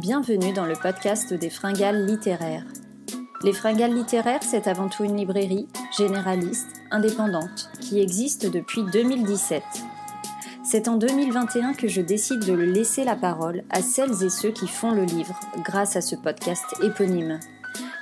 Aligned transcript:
Bienvenue 0.00 0.54
dans 0.54 0.64
le 0.64 0.76
podcast 0.76 1.34
des 1.34 1.50
Fringales 1.50 2.06
littéraires. 2.06 2.64
Les 3.42 3.52
Fringales 3.52 3.92
littéraires, 3.92 4.42
c'est 4.42 4.66
avant 4.66 4.88
tout 4.88 5.04
une 5.04 5.18
librairie 5.18 5.68
généraliste, 5.94 6.80
indépendante, 6.90 7.68
qui 7.82 8.00
existe 8.00 8.50
depuis 8.50 8.82
2017. 8.90 9.62
C'est 10.64 10.88
en 10.88 10.96
2021 10.96 11.74
que 11.74 11.86
je 11.86 12.00
décide 12.00 12.46
de 12.46 12.54
laisser 12.54 13.04
la 13.04 13.14
parole 13.14 13.62
à 13.68 13.82
celles 13.82 14.24
et 14.24 14.30
ceux 14.30 14.52
qui 14.52 14.68
font 14.68 14.92
le 14.92 15.04
livre 15.04 15.38
grâce 15.64 15.96
à 15.96 16.00
ce 16.00 16.16
podcast 16.16 16.64
éponyme. 16.82 17.38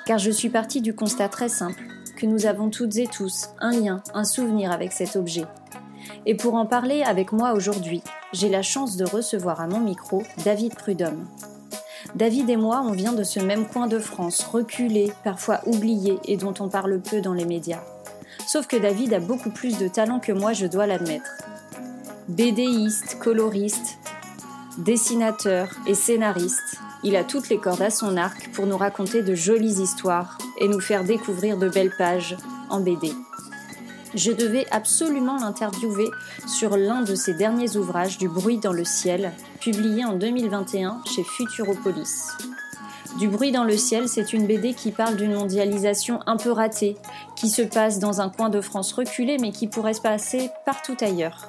Car 0.07 0.19
je 0.19 0.31
suis 0.31 0.51
partie 0.51 0.81
du 0.81 0.95
constat 0.95 1.29
très 1.29 1.49
simple 1.49 1.83
que 2.17 2.27
nous 2.27 2.47
avons 2.47 2.71
toutes 2.71 2.97
et 2.99 3.09
tous 3.09 3.49
un 3.59 3.73
lien, 3.73 4.05
un 4.15 4.25
souvenir 4.25 4.71
avec 4.71 4.93
cet 4.93 5.17
objet. 5.17 5.47
Et 6.27 6.37
pour 6.37 6.55
en 6.55 6.65
parler 6.65 7.03
avec 7.03 7.33
moi 7.33 7.55
aujourd'hui, 7.55 8.05
j'ai 8.33 8.49
la 8.49 8.63
chance 8.63 8.97
de 8.97 9.05
recevoir 9.05 9.61
à 9.61 9.67
mon 9.67 9.81
micro 9.81 10.23
David 10.45 10.77
Prudhomme. 10.77 11.27
David 12.19 12.51
et 12.51 12.57
moi, 12.57 12.83
on 12.85 12.91
vient 12.91 13.13
de 13.13 13.23
ce 13.23 13.39
même 13.39 13.65
coin 13.69 13.87
de 13.87 14.01
France, 14.01 14.43
reculé, 14.43 15.13
parfois 15.23 15.61
oublié 15.67 16.19
et 16.25 16.37
dont 16.37 16.53
on 16.59 16.69
parle 16.69 16.99
peu 16.99 17.21
dans 17.21 17.33
les 17.33 17.45
médias. 17.45 17.85
Sauf 18.49 18.67
que 18.67 18.77
David 18.77 19.15
a 19.15 19.21
beaucoup 19.21 19.51
plus 19.51 19.79
de 19.79 19.87
talent 19.87 20.19
que 20.19 20.33
moi, 20.33 20.53
je 20.53 20.67
dois 20.67 20.89
l'admettre. 20.89 21.31
BDiste, 22.27 23.21
coloriste, 23.21 23.99
dessinateur 24.79 25.71
et 25.87 25.95
scénariste, 25.95 26.81
il 27.05 27.15
a 27.15 27.23
toutes 27.23 27.51
les 27.51 27.59
cordes 27.59 27.83
à 27.83 27.91
son 27.91 28.17
arc 28.17 28.51
pour 28.53 28.67
nous 28.67 28.77
raconter 28.77 29.23
de 29.23 29.37
jolies 29.37 29.81
histoires 29.81 30.39
et 30.61 30.67
nous 30.67 30.81
faire 30.81 31.05
découvrir 31.05 31.57
de 31.57 31.69
belles 31.69 31.95
pages 31.97 32.37
en 32.69 32.81
BD. 32.81 33.13
Je 34.15 34.33
devais 34.33 34.67
absolument 34.71 35.37
l'interviewer 35.37 36.09
sur 36.47 36.77
l'un 36.77 37.03
de 37.03 37.15
ses 37.15 37.35
derniers 37.35 37.77
ouvrages 37.77 38.19
du 38.19 38.29
bruit 38.29 38.59
dans 38.59 38.73
le 38.73 38.85
ciel, 38.85 39.33
publié 39.61 40.05
en 40.05 40.15
2021 40.15 41.03
chez 41.05 41.23
Futuropolis. 41.25 42.31
Du 43.19 43.29
bruit 43.29 43.53
dans 43.53 43.65
le 43.65 43.77
ciel, 43.77 44.09
c'est 44.09 44.33
une 44.33 44.47
BD 44.47 44.75
qui 44.75 44.93
parle 44.93 45.17
d'une 45.17 45.35
mondialisation 45.35 46.21
un 46.27 46.37
peu 46.37 46.53
ratée, 46.53 46.97
qui 47.37 47.49
se 47.49 47.63
passe 47.63 47.99
dans 47.99 48.21
un 48.21 48.29
coin 48.29 48.49
de 48.49 48.61
France 48.61 48.93
reculé 48.93 49.39
mais 49.39 49.51
qui 49.51 49.67
pourrait 49.67 49.95
se 49.95 50.01
passer 50.01 50.51
partout 50.65 50.97
ailleurs. 51.01 51.49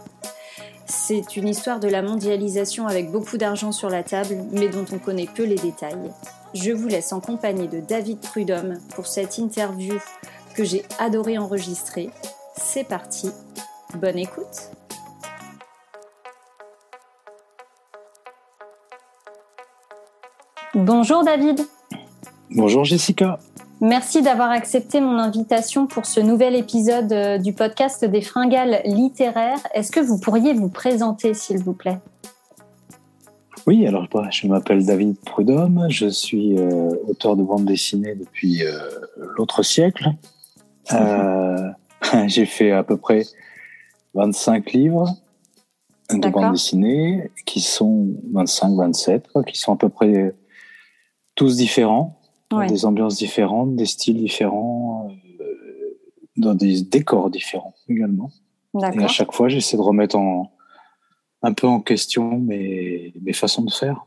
C'est 0.85 1.35
une 1.37 1.47
histoire 1.47 1.79
de 1.79 1.87
la 1.87 2.01
mondialisation 2.01 2.87
avec 2.87 3.11
beaucoup 3.11 3.37
d'argent 3.37 3.71
sur 3.71 3.89
la 3.89 4.03
table, 4.03 4.37
mais 4.51 4.67
dont 4.67 4.85
on 4.91 4.97
connaît 4.97 5.29
peu 5.33 5.43
les 5.43 5.55
détails. 5.55 6.11
Je 6.55 6.71
vous 6.71 6.87
laisse 6.87 7.13
en 7.13 7.19
compagnie 7.19 7.67
de 7.67 7.79
David 7.79 8.19
Prudhomme 8.19 8.79
pour 8.95 9.05
cette 9.05 9.37
interview 9.37 9.93
que 10.55 10.63
j'ai 10.63 10.83
adoré 10.97 11.37
enregistrer 11.37 12.09
c'est 12.59 12.83
parti, 12.83 13.29
bonne 13.95 14.17
écoute. 14.17 14.71
Bonjour 20.75 21.23
David. 21.23 21.61
Bonjour 22.51 22.83
Jessica. 22.83 23.39
Merci 23.81 24.21
d'avoir 24.21 24.51
accepté 24.51 24.99
mon 24.99 25.17
invitation 25.17 25.87
pour 25.87 26.05
ce 26.05 26.19
nouvel 26.19 26.55
épisode 26.55 27.11
euh, 27.13 27.37
du 27.37 27.53
podcast 27.53 28.03
des 28.03 28.21
fringales 28.21 28.81
littéraires. 28.83 29.59
Est-ce 29.73 29.91
que 29.91 30.01
vous 30.01 30.19
pourriez 30.19 30.53
vous 30.53 30.67
présenter, 30.67 31.33
s'il 31.33 31.59
vous 31.59 31.73
plaît? 31.73 31.97
Oui, 33.67 33.87
alors 33.87 34.07
je 34.31 34.47
m'appelle 34.47 34.85
David 34.85 35.17
Prudhomme, 35.19 35.85
je 35.89 36.07
suis 36.07 36.57
euh, 36.57 36.89
auteur 37.07 37.37
de 37.37 37.43
bande 37.43 37.65
dessinée 37.65 38.15
depuis 38.15 38.63
euh, 38.63 38.79
l'autre 39.37 39.63
siècle. 39.63 40.09
j'ai 42.27 42.45
fait 42.45 42.71
à 42.71 42.83
peu 42.83 42.97
près 42.97 43.23
25 44.13 44.71
livres 44.71 45.15
de 46.11 46.29
bande 46.29 46.53
dessinée 46.53 47.31
qui 47.45 47.61
sont 47.61 48.07
25, 48.33 48.75
27, 48.75 49.29
qui 49.47 49.57
sont 49.57 49.73
à 49.73 49.77
peu 49.77 49.89
près 49.89 50.33
tous 51.35 51.57
différents, 51.57 52.19
dans 52.49 52.65
des 52.65 52.85
ambiances 52.85 53.17
différentes, 53.17 53.75
des 53.75 53.85
styles 53.85 54.17
différents, 54.17 55.11
euh, 55.39 55.99
dans 56.35 56.55
des 56.55 56.81
décors 56.81 57.29
différents 57.29 57.75
également. 57.87 58.31
Et 58.93 59.03
à 59.03 59.07
chaque 59.07 59.31
fois, 59.31 59.49
j'essaie 59.49 59.77
de 59.77 59.81
remettre 59.81 60.15
en, 60.15 60.51
un 61.41 61.53
peu 61.53 61.67
en 61.67 61.79
question 61.79 62.37
mes, 62.37 63.13
mes 63.21 63.33
façons 63.33 63.63
de 63.63 63.71
faire. 63.71 64.05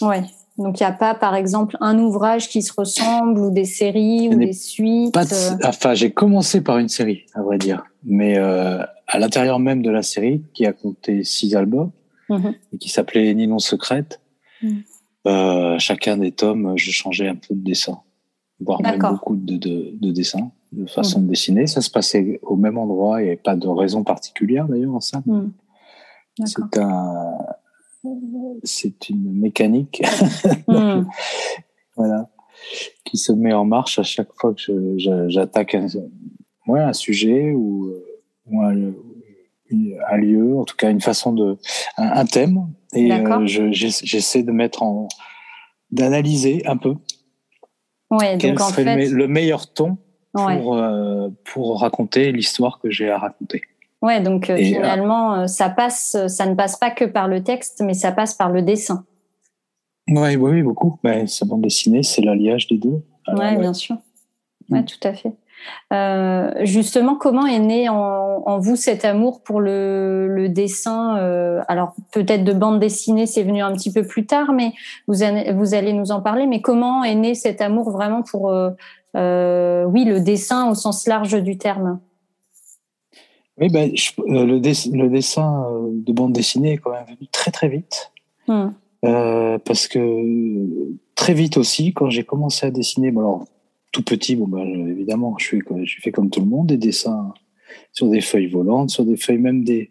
Ouais. 0.00 0.24
Donc 0.58 0.80
il 0.80 0.82
n'y 0.82 0.86
a 0.88 0.92
pas, 0.92 1.14
par 1.14 1.34
exemple, 1.34 1.76
un 1.80 1.98
ouvrage 1.98 2.48
qui 2.48 2.62
se 2.62 2.72
ressemble 2.72 3.38
ou 3.40 3.50
des 3.50 3.64
séries 3.64 4.28
ou 4.28 4.38
des 4.38 4.52
suites. 4.52 5.12
Pas 5.12 5.30
euh 5.32 5.56
Enfin, 5.64 5.94
j'ai 5.94 6.12
commencé 6.12 6.62
par 6.62 6.78
une 6.78 6.88
série, 6.88 7.26
à 7.34 7.42
vrai 7.42 7.58
dire, 7.58 7.84
mais 8.04 8.38
euh, 8.38 8.82
à 9.06 9.18
l'intérieur 9.18 9.58
même 9.58 9.82
de 9.82 9.90
la 9.90 10.02
série, 10.02 10.42
qui 10.54 10.64
a 10.64 10.72
compté 10.72 11.24
six 11.24 11.54
albums 11.54 11.90
mhm. 12.30 12.54
et 12.72 12.78
qui 12.78 12.88
s'appelait 12.88 13.34
Ninon 13.34 13.58
secrète. 13.58 14.20
Mhm. 14.62 14.82
Euh, 15.26 15.78
chacun 15.78 16.16
des 16.16 16.32
tomes, 16.32 16.74
je 16.76 16.90
changeais 16.90 17.28
un 17.28 17.34
peu 17.34 17.54
de 17.54 17.62
dessin, 17.62 17.98
voire 18.60 18.80
même 18.80 18.98
beaucoup 18.98 19.36
de, 19.36 19.56
de, 19.56 19.90
de 20.00 20.10
dessins, 20.12 20.52
de 20.72 20.86
façon 20.86 21.20
de 21.20 21.26
dessiner. 21.26 21.66
Ça 21.66 21.82
se 21.82 21.90
passait 21.90 22.38
au 22.42 22.56
même 22.56 22.78
endroit, 22.78 23.20
il 23.20 23.24
n'y 23.24 23.30
avait 23.30 23.36
pas 23.36 23.56
de 23.56 23.66
raison 23.66 24.04
particulière 24.04 24.68
d'ailleurs 24.68 24.94
en 24.94 25.00
ça. 25.00 25.22
Mhm. 25.26 25.52
C'est 26.44 26.78
un 26.78 27.38
c'est 28.62 29.08
une 29.08 29.32
mécanique. 29.32 30.02
Hmm. 30.68 31.04
voilà, 31.96 32.28
qui 33.04 33.16
se 33.16 33.32
met 33.32 33.52
en 33.52 33.64
marche 33.64 33.98
à 33.98 34.02
chaque 34.02 34.32
fois 34.34 34.54
que 34.54 34.96
j'attaque 35.28 35.74
un, 35.74 35.86
un 36.68 36.92
sujet 36.92 37.52
ou, 37.52 37.92
un, 38.52 40.16
lieu, 40.16 40.56
en 40.56 40.64
tout 40.64 40.76
cas 40.76 40.90
une 40.90 41.00
façon 41.00 41.32
de 41.32 41.56
un, 41.96 42.26
thème, 42.26 42.68
et 42.92 43.12
euh, 43.12 43.46
j'essaie 43.46 44.42
de 44.42 44.52
mettre 44.52 44.82
en 44.82 45.08
d'analyser 45.90 46.66
un 46.66 46.76
peu 46.76 46.94
ouais, 48.10 48.38
quel 48.38 48.58
serait 48.58 49.06
le, 49.08 49.28
meilleur 49.28 49.72
ton 49.72 49.98
pour, 50.32 50.76
euh, 50.76 51.28
pour 51.44 51.80
raconter 51.80 52.32
l'histoire 52.32 52.80
que 52.80 52.90
j'ai 52.90 53.08
à 53.10 53.18
raconter. 53.18 53.62
Ouais, 54.02 54.20
donc 54.20 54.50
euh, 54.50 54.54
euh, 54.54 54.56
finalement, 54.58 55.34
euh, 55.34 55.46
ça 55.46 55.70
passe, 55.70 56.16
ça 56.28 56.46
ne 56.46 56.54
passe 56.54 56.76
pas 56.76 56.90
que 56.90 57.04
par 57.04 57.28
le 57.28 57.42
texte, 57.42 57.82
mais 57.84 57.94
ça 57.94 58.12
passe 58.12 58.34
par 58.34 58.50
le 58.50 58.62
dessin. 58.62 59.04
Ouais, 60.08 60.36
oui, 60.36 60.62
beaucoup. 60.62 60.98
Mais 61.02 61.26
sa 61.26 61.46
bande 61.46 61.62
dessinée, 61.62 62.02
c'est 62.02 62.22
l'alliage 62.22 62.68
des 62.68 62.76
deux. 62.76 63.02
Oui, 63.28 63.56
bien 63.56 63.72
sûr. 63.72 63.96
Ouais, 64.70 64.82
mm. 64.82 64.84
tout 64.84 65.08
à 65.08 65.12
fait. 65.14 66.64
justement, 66.64 67.16
comment 67.16 67.46
est 67.46 67.58
né 67.58 67.88
en, 67.88 68.58
vous 68.60 68.76
cet 68.76 69.04
amour 69.04 69.42
pour 69.42 69.60
le, 69.60 70.46
dessin 70.48 71.16
Alors 71.66 71.94
peut-être 72.12 72.44
de 72.44 72.52
bande 72.52 72.78
dessinée, 72.78 73.26
c'est 73.26 73.42
venu 73.42 73.62
un 73.62 73.72
petit 73.72 73.92
peu 73.92 74.06
plus 74.06 74.26
tard, 74.26 74.52
mais 74.52 74.72
vous 75.08 75.22
allez, 75.22 75.52
vous 75.52 75.74
allez 75.74 75.92
nous 75.92 76.12
en 76.12 76.20
parler. 76.20 76.46
Mais 76.46 76.60
comment 76.60 77.02
est 77.02 77.16
né 77.16 77.34
cet 77.34 77.60
amour 77.60 77.90
vraiment 77.90 78.22
pour, 78.22 78.44
oui, 78.44 80.04
le 80.04 80.18
dessin 80.20 80.70
au 80.70 80.74
sens 80.74 81.08
large 81.08 81.42
du 81.42 81.58
terme? 81.58 81.98
Oui, 83.58 83.68
ben, 83.70 83.90
euh, 83.90 84.44
le, 84.44 84.54
le, 84.54 85.08
dessin 85.08 85.66
euh, 85.70 85.88
de 85.90 86.12
bande 86.12 86.32
dessinée 86.32 86.74
est 86.74 86.78
quand 86.78 86.92
même 86.92 87.06
venu 87.06 87.26
très 87.32 87.50
très 87.50 87.68
vite. 87.68 88.12
Hmm. 88.48 88.68
Euh, 89.04 89.58
parce 89.58 89.88
que 89.88 89.98
très 91.14 91.34
vite 91.34 91.56
aussi, 91.56 91.92
quand 91.92 92.10
j'ai 92.10 92.24
commencé 92.24 92.66
à 92.66 92.70
dessiner, 92.70 93.10
bon 93.10 93.20
alors 93.20 93.44
tout 93.92 94.02
petit, 94.02 94.36
bon 94.36 94.46
ben, 94.46 94.88
évidemment, 94.88 95.36
je 95.38 95.48
fais, 95.48 95.58
je 95.84 96.00
fais 96.00 96.12
comme 96.12 96.28
tout 96.28 96.40
le 96.40 96.46
monde, 96.46 96.66
des 96.66 96.76
dessins 96.76 97.32
sur 97.92 98.08
des 98.08 98.20
feuilles 98.20 98.48
volantes, 98.48 98.90
sur 98.90 99.04
des 99.04 99.16
feuilles, 99.16 99.38
même 99.38 99.64
des, 99.64 99.90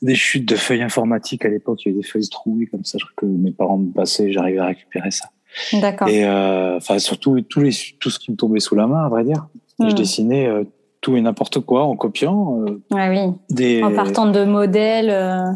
des 0.00 0.14
chutes 0.14 0.48
de 0.48 0.56
feuilles 0.56 0.82
informatiques 0.82 1.44
à 1.44 1.48
l'époque, 1.48 1.84
il 1.84 1.88
y 1.88 1.92
avait 1.92 2.00
des 2.00 2.06
feuilles 2.06 2.28
trouées 2.28 2.66
comme 2.66 2.84
ça, 2.84 2.98
que 3.16 3.26
mes 3.26 3.52
parents 3.52 3.78
me 3.78 3.92
passaient, 3.92 4.32
j'arrivais 4.32 4.58
à 4.58 4.66
récupérer 4.66 5.10
ça. 5.10 5.28
D'accord. 5.74 6.08
Et 6.08 6.24
euh, 6.24 6.76
enfin 6.76 6.98
surtout 6.98 7.40
tout, 7.42 7.60
les, 7.60 7.72
tout 7.98 8.08
ce 8.08 8.18
qui 8.18 8.30
me 8.30 8.36
tombait 8.36 8.60
sous 8.60 8.74
la 8.74 8.86
main, 8.86 9.04
à 9.04 9.08
vrai 9.08 9.24
dire. 9.24 9.48
Je 9.80 9.86
hmm. 9.86 9.94
dessinais 9.94 10.46
euh, 10.46 10.64
tout 11.00 11.16
et 11.16 11.20
n'importe 11.20 11.60
quoi 11.60 11.84
en 11.84 11.96
copiant. 11.96 12.62
Euh, 12.62 12.80
oui. 12.92 13.32
Des... 13.50 13.82
En 13.82 13.94
partant 13.94 14.30
de 14.30 14.44
modèles. 14.44 15.10
Euh. 15.10 15.50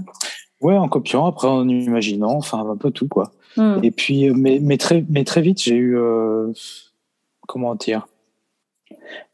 Ouais, 0.61 0.77
en 0.77 0.89
copiant, 0.89 1.27
après 1.27 1.49
en 1.49 1.69
imaginant, 1.69 2.37
enfin 2.37 2.65
un 2.67 2.77
peu 2.77 2.91
tout 2.91 3.09
quoi. 3.09 3.33
Hmm. 3.57 3.79
Et 3.83 3.91
puis, 3.91 4.29
euh, 4.29 4.35
mais, 4.35 4.59
mais, 4.61 4.79
très, 4.79 5.05
mais 5.09 5.25
très 5.25 5.43
vite, 5.43 5.63
j'ai 5.63 5.77
eu, 5.77 5.99
comment 7.47 7.75
dire, 7.75 8.09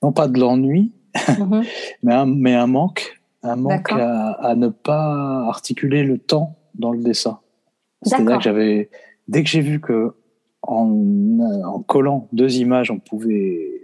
non 0.03 0.13
pas 0.13 0.29
de 0.29 0.39
l'ennui, 0.39 0.93
mhm. 1.39 1.63
mais, 2.03 2.15
un, 2.15 2.27
mais 2.27 2.55
un 2.55 2.67
manque, 2.67 3.21
un 3.43 3.57
manque 3.57 3.93
à, 3.93 4.33
à, 4.33 4.55
ne 4.57 4.69
pas 4.69 5.45
articuler 5.47 6.03
le 6.03 6.19
temps 6.19 6.57
dans 6.75 6.93
le 6.93 7.03
dessin. 7.03 7.39
C'est-à-dire 8.03 8.39
que 8.39 8.43
j'avais, 8.43 8.91
dès 9.29 9.43
que 9.43 9.49
j'ai 9.49 9.61
vu 9.61 9.81
que 9.81 10.15
en, 10.63 10.91
en 11.65 11.81
collant 11.81 12.29
deux 12.33 12.59
images, 12.59 12.91
on 12.91 12.99
pouvait 12.99 13.80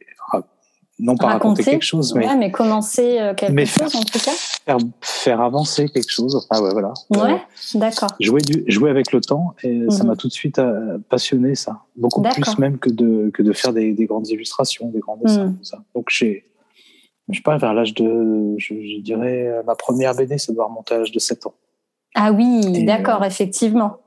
non 0.98 1.16
pas 1.16 1.26
raconter, 1.26 1.62
quelque 1.62 1.82
chose, 1.82 2.14
mais, 2.14 2.26
mais 2.36 2.50
commencer 2.50 3.18
euh, 3.20 3.34
quelque 3.34 3.64
chose 3.66 3.94
en 3.94 4.02
tout 4.02 4.18
cas. 4.18 4.30
Faire, 4.64 4.78
faire, 5.02 5.40
avancer 5.42 5.88
quelque 5.88 6.10
chose. 6.10 6.46
Ah 6.48 6.62
ouais, 6.62 6.70
voilà. 6.72 6.94
Ouais, 7.10 7.42
d'accord. 7.74 8.08
Jouer, 8.18 8.40
du, 8.40 8.64
jouer 8.66 8.88
avec 8.88 9.12
le 9.12 9.20
temps 9.20 9.54
et 9.62 9.84
ça 9.90 10.04
mhm. 10.04 10.10
m'a 10.10 10.16
tout 10.16 10.28
de 10.28 10.32
suite 10.32 10.58
euh, 10.58 10.98
passionné 11.10 11.54
ça, 11.54 11.82
beaucoup 11.96 12.22
plus 12.22 12.58
même 12.58 12.78
que 12.78 12.88
de 12.88 13.30
que 13.34 13.42
de 13.42 13.52
faire 13.52 13.74
des, 13.74 13.92
des 13.92 14.06
grandes 14.06 14.28
illustrations, 14.28 14.88
des 14.88 15.00
grands 15.00 15.18
dessins. 15.18 15.46
Mhm. 15.46 15.58
Ça. 15.62 15.78
Donc 15.94 16.08
j'ai, 16.10 16.46
je 17.28 17.36
sais 17.36 17.42
pas, 17.42 17.58
vers 17.58 17.74
l'âge 17.74 17.92
de, 17.92 18.54
je, 18.56 19.00
dirais, 19.00 19.62
ma 19.66 19.74
première 19.74 20.14
BD, 20.14 20.38
ça 20.38 20.52
doit 20.54 20.66
remonter 20.66 20.94
à 20.94 20.98
l'âge 20.98 21.12
de 21.12 21.18
7 21.18 21.46
ans. 21.46 21.54
Ah 22.14 22.32
oui, 22.32 22.84
d'accord, 22.84 23.22
effectivement. 23.24 23.98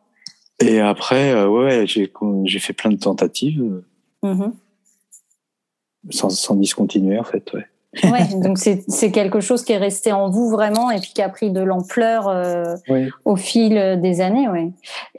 Et 0.59 0.79
après, 0.79 1.45
ouais, 1.45 1.85
j'ai 1.85 2.59
fait 2.59 2.73
plein 2.73 2.89
de 2.89 2.97
tentatives 2.97 3.83
mm-hmm. 4.23 4.51
Sans, 6.09 6.29
sans 6.29 6.55
discontinuer 6.55 7.19
en 7.19 7.23
fait, 7.23 7.51
ouais. 7.53 7.65
ouais, 8.09 8.27
donc 8.41 8.57
c'est 8.57 9.11
quelque 9.11 9.39
chose 9.39 9.63
qui 9.63 9.73
est 9.73 9.77
resté 9.77 10.11
en 10.11 10.29
vous 10.29 10.49
vraiment 10.49 10.91
et 10.91 10.99
puis 10.99 11.11
qui 11.13 11.21
a 11.21 11.29
pris 11.29 11.51
de 11.51 11.61
l'ampleur 11.61 12.27
euh, 12.27 12.75
au 13.25 13.35
fil 13.35 13.99
des 14.01 14.21
années, 14.21 14.47
ouais. 14.47 14.71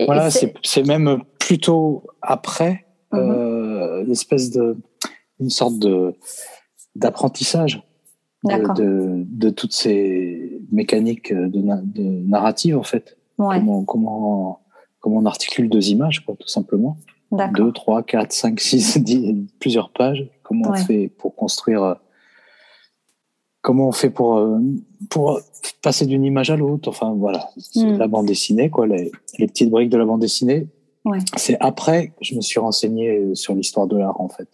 voilà, 0.06 0.30
c'est 0.30 0.86
même 0.86 1.22
plutôt 1.38 2.04
après 2.22 2.86
mm-hmm. 3.12 3.18
euh, 3.18 4.04
l'espèce 4.04 4.50
de 4.50 4.76
une 5.40 5.50
sorte 5.50 5.78
de 5.78 6.14
d'apprentissage 6.96 7.82
de, 8.44 9.24
de, 9.26 9.50
toutes 9.50 9.72
ces 9.72 10.60
mécaniques 10.72 11.32
de, 11.32 11.46
de 11.46 12.02
narrative 12.26 12.76
en 12.76 12.82
fait. 12.82 13.16
Comment, 13.36 13.84
comment 13.84 14.60
comment 15.00 15.16
on 15.16 15.26
articule 15.26 15.68
deux 15.68 15.88
images, 15.88 16.24
quoi, 16.24 16.36
tout 16.38 16.48
simplement. 16.48 16.96
Deux, 17.56 17.72
trois, 17.72 18.02
quatre, 18.02 18.32
cinq, 18.32 18.60
six, 18.60 18.98
dix, 19.02 19.34
plusieurs 19.58 19.90
pages. 19.90 20.28
Comment 20.50 20.70
on 20.70 20.74
fait 20.74 21.06
pour 21.16 21.36
construire 21.36 21.82
euh, 21.84 21.94
comment 23.62 23.86
on 23.86 23.92
fait 23.92 24.10
pour 24.10 24.38
euh, 24.38 24.58
pour 25.08 25.40
passer 25.80 26.06
d'une 26.06 26.24
image 26.24 26.50
à 26.50 26.56
l'autre. 26.56 26.88
Enfin 26.88 27.14
voilà. 27.16 27.50
Hmm. 27.76 27.98
la 27.98 28.08
bande 28.08 28.26
dessinée 28.26 28.68
quoi 28.68 28.88
les, 28.88 29.12
les, 29.38 29.46
petites 29.46 29.70
briques 29.70 29.90
de 29.90 29.96
la 29.96 30.04
bande 30.04 30.20
dessinée. 30.20 30.66
Ouais. 31.04 31.18
c'est 31.36 31.56
après 31.60 32.08
que 32.08 32.24
je 32.24 32.34
me 32.34 32.40
suis 32.40 32.58
renseigné 32.58 33.36
sur 33.36 33.54
l'histoire 33.54 33.86
de 33.86 33.96
l'art 33.96 34.20
en 34.20 34.28
fait. 34.28 34.48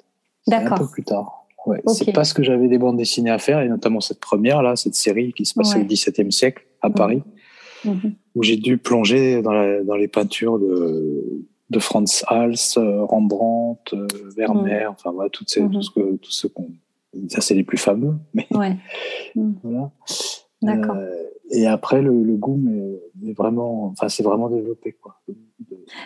D'accord 0.47 0.75
un 0.75 0.85
peu 0.85 0.91
plus 0.91 1.03
tard. 1.03 1.47
Ouais. 1.65 1.81
C'est 1.87 2.13
parce 2.13 2.35
que 2.35 2.43
j'avais 2.43 2.69
des 2.69 2.77
bandes 2.77 2.99
dessinées 2.99 3.31
à 3.31 3.39
faire 3.39 3.61
et 3.61 3.69
notamment 3.71 4.01
cette 4.01 4.21
première 4.21 4.63
là 4.63 4.77
cette 4.77 4.95
série 4.95 5.33
qui 5.33 5.47
se 5.47 5.55
passait 5.55 5.81
au 5.81 5.85
XVIIe 5.85 6.31
siècle 6.31 6.67
à 6.83 6.91
Paris 6.91 7.23
mhm. 7.87 8.17
où 8.35 8.43
j'ai 8.43 8.57
dû 8.57 8.77
plonger 8.77 9.41
dans, 9.41 9.53
la, 9.53 9.83
dans 9.83 9.97
les 9.97 10.09
peintures 10.09 10.59
de 10.59 11.47
de 11.71 11.79
Franz 11.79 12.25
Hals, 12.29 12.77
euh, 12.77 13.05
Rembrandt, 13.05 13.95
euh, 13.95 14.07
Vermeer, 14.37 14.87
mhm. 14.87 14.91
enfin 14.91 15.11
voilà, 15.13 15.31
toutes 15.31 15.51
ces, 15.51 15.61
tout 15.69 15.83
ce 15.83 15.91
que, 15.91 16.17
tout 16.17 16.31
ce 16.31 16.47
qu'on 16.47 16.69
ça, 17.29 17.41
c'est 17.41 17.55
les 17.55 17.65
plus 17.65 17.79
fameux. 17.79 18.15
Mais 18.35 18.47
ouais. 18.53 18.77
voilà. 19.63 19.91
D'accord. 20.63 20.97
Euh, 20.97 21.23
et 21.51 21.67
après, 21.67 22.03
le, 22.03 22.23
le 22.25 22.35
goût, 22.35 22.59
mais, 22.61 23.33
vraiment, 23.33 23.87
enfin, 23.87 24.09
c'est 24.09 24.25
vraiment 24.25 24.49
développé, 24.49 24.93
quoi. 25.01 25.21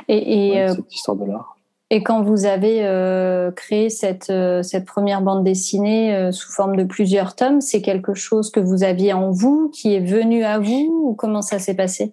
et, 0.06 0.48
et 0.48 0.60
euh, 0.60 0.74
cette 0.74 0.94
histoire 0.94 1.16
de 1.16 1.24
l'art. 1.24 1.56
Et 1.92 2.04
quand 2.04 2.22
vous 2.22 2.44
avez 2.46 2.86
euh, 2.86 3.50
créé 3.50 3.90
cette, 3.90 4.30
euh, 4.30 4.62
cette 4.62 4.84
première 4.84 5.22
bande 5.22 5.42
dessinée 5.42 6.14
euh, 6.14 6.30
sous 6.30 6.52
forme 6.52 6.76
de 6.76 6.84
plusieurs 6.84 7.34
tomes, 7.34 7.60
c'est 7.60 7.82
quelque 7.82 8.14
chose 8.14 8.50
que 8.50 8.60
vous 8.60 8.84
aviez 8.84 9.12
en 9.12 9.32
vous, 9.32 9.70
qui 9.70 9.94
est 9.94 10.00
venu 10.00 10.44
à 10.44 10.60
vous, 10.60 11.02
ou 11.04 11.14
comment 11.14 11.42
ça 11.42 11.58
s'est 11.58 11.74
passé? 11.74 12.12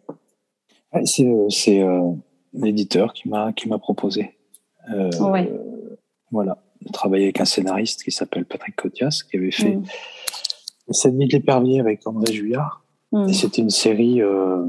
C'est 1.03 1.83
l'éditeur 2.65 3.13
qui 3.13 3.30
m'a 3.30 3.54
qui 3.54 3.69
m'a 3.69 3.77
proposé. 3.77 4.38
ouais. 5.19 5.51
Voilà 6.31 6.57
travaillé 6.92 7.25
avec 7.25 7.39
un 7.39 7.45
scénariste 7.45 8.04
qui 8.04 8.12
s'appelle 8.12 8.45
Patrick 8.45 8.75
Cotias, 8.75 9.24
qui 9.30 9.38
avait 9.38 9.51
fait 9.51 9.75
mm. 9.75 9.83
Cette 10.89 11.13
nuit 11.13 11.27
de 11.27 11.33
l'épervier 11.33 11.80
avec 11.80 12.07
André 12.07 12.33
Juillard. 12.33 12.83
Mm. 13.12 13.30
Et 13.30 13.33
c'était 13.33 13.62
une 13.62 13.69
série, 13.69 14.21
euh, 14.21 14.65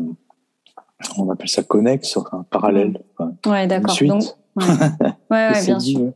on 1.17 1.31
appelle 1.31 1.49
ça 1.49 1.63
connexe, 1.63 2.17
un 2.33 2.45
parallèle. 2.45 3.01
Mm. 3.19 3.51
ouais, 3.51 3.67
d'accord. 3.67 3.97
Donc, 4.01 4.25
ouais, 4.57 4.65
ouais, 5.31 5.65
bien 5.65 5.81
sûr. 5.81 6.13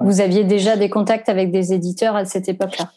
Vous 0.00 0.20
aviez 0.20 0.44
déjà 0.44 0.76
des 0.76 0.88
contacts 0.88 1.28
avec 1.28 1.50
des 1.50 1.72
éditeurs 1.72 2.16
à 2.16 2.24
cette 2.24 2.48
époque-là? 2.48 2.90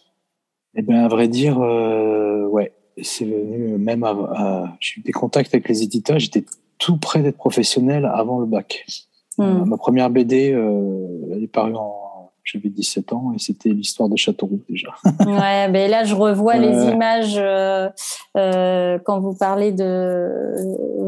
Eh 0.75 0.81
bien, 0.81 1.03
à 1.05 1.07
vrai 1.07 1.27
dire, 1.27 1.59
euh, 1.59 2.45
ouais. 2.47 2.73
C'est 3.03 3.25
venu 3.25 3.77
même 3.77 4.03
à, 4.03 4.75
j'ai 4.79 5.01
eu 5.01 5.03
des 5.03 5.11
contacts 5.11 5.53
avec 5.53 5.69
les 5.69 5.83
éditeurs. 5.83 6.17
J'étais 6.17 6.43
tout 6.77 6.97
près 6.97 7.21
d'être 7.21 7.37
professionnel 7.37 8.05
avant 8.05 8.39
le 8.39 8.45
bac. 8.45 8.85
ma 9.37 9.77
première 9.77 10.09
BD, 10.09 10.51
euh, 10.51 11.33
elle 11.33 11.43
est 11.43 11.47
parue 11.47 11.75
en 11.75 12.06
j'avais 12.47 12.69
17 12.69 13.11
ans 13.11 13.33
et 13.35 13.39
c'était 13.39 13.69
l'histoire 13.69 14.07
de 14.07 14.15
Châteauroux 14.15 14.61
déjà. 14.69 14.87
ouais, 15.25 15.67
mais 15.67 15.89
là 15.89 16.05
je 16.05 16.15
revois 16.15 16.55
les 16.55 16.85
images 16.85 17.35
euh, 17.37 17.89
euh, 18.37 18.97
quand 19.03 19.19
vous 19.19 19.33
parlez 19.33 19.73
de 19.73 20.55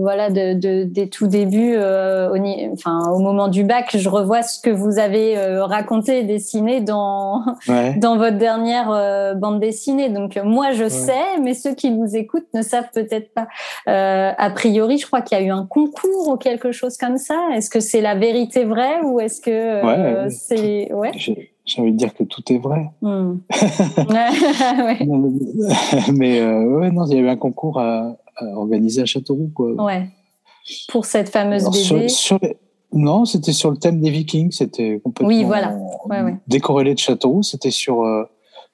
voilà 0.02 0.30
de, 0.30 0.54
de 0.54 0.84
des 0.84 1.08
tout 1.08 1.28
débuts, 1.28 1.76
euh, 1.76 2.30
au, 2.30 2.74
enfin 2.74 3.10
au 3.12 3.20
moment 3.20 3.48
du 3.48 3.64
bac, 3.64 3.96
je 3.96 4.10
revois 4.10 4.42
ce 4.42 4.60
que 4.60 4.70
vous 4.70 5.00
avez 5.00 5.38
euh, 5.38 5.64
raconté 5.64 6.20
et 6.20 6.24
dessiné 6.24 6.82
dans 6.82 7.44
dans 7.98 8.18
votre 8.18 8.38
dernière 8.38 8.92
euh, 8.92 9.34
bande 9.34 9.62
dessinée. 9.62 10.10
Donc 10.10 10.38
moi 10.44 10.72
je 10.72 10.90
sais, 10.90 11.40
mais 11.42 11.54
ceux 11.54 11.74
qui 11.74 11.92
nous 11.92 12.18
écoutent 12.18 12.48
ne 12.54 12.62
savent 12.62 12.90
peut-être 12.94 13.34
pas. 13.34 13.48
a 13.86 14.50
priori, 14.52 14.98
je 14.98 15.06
crois 15.06 15.22
qu'il 15.22 15.38
y 15.38 15.42
a 15.42 15.44
eu 15.44 15.52
un 15.52 15.66
concours 15.66 16.28
ou 16.28 16.36
quelque 16.36 16.74
chose 16.74 16.98
comme 16.98 17.18
ça. 17.18 17.40
Est-ce 17.56 17.70
que 17.70 17.80
c'est 17.80 18.02
la 18.02 18.16
vérité 18.16 18.66
vraie 18.66 19.02
ou 19.04 19.22
est-ce 19.22 19.40
que 19.40 20.30
c'est 20.30 20.92
ouais 20.92 21.12
j'ai 21.66 21.82
envie 21.82 21.92
de 21.92 21.98
dire 21.98 22.14
que 22.14 22.24
tout 22.24 22.42
est 22.52 22.58
vrai. 22.58 22.90
Hmm. 23.02 23.38
mais 26.14 26.40
euh, 26.40 26.80
ouais, 26.80 26.92
non, 26.92 27.06
il 27.06 27.16
y 27.16 27.20
avait 27.20 27.30
un 27.30 27.38
concours 27.38 27.80
à, 27.80 28.18
organiser 28.56 29.02
à 29.02 29.06
Châteauroux. 29.06 29.52
Quoi. 29.54 29.72
Ouais. 29.84 30.10
Pour 30.90 31.06
cette 31.06 31.30
fameuse 31.30 31.70
BD. 31.70 32.08
Non, 32.92 33.26
c'était 33.26 33.54
sur 33.54 33.70
le 33.70 33.78
thème 33.78 34.02
des 34.02 34.10
Vikings. 34.10 34.52
C'était 34.52 35.00
complètement 35.04 35.28
oui, 35.28 35.44
voilà. 35.44 35.78
décorrélé 36.48 36.96
de 36.96 37.00
Châteauroux. 37.00 37.44
C'était 37.44 37.72
sur 37.72 38.04
euh, 38.04 38.24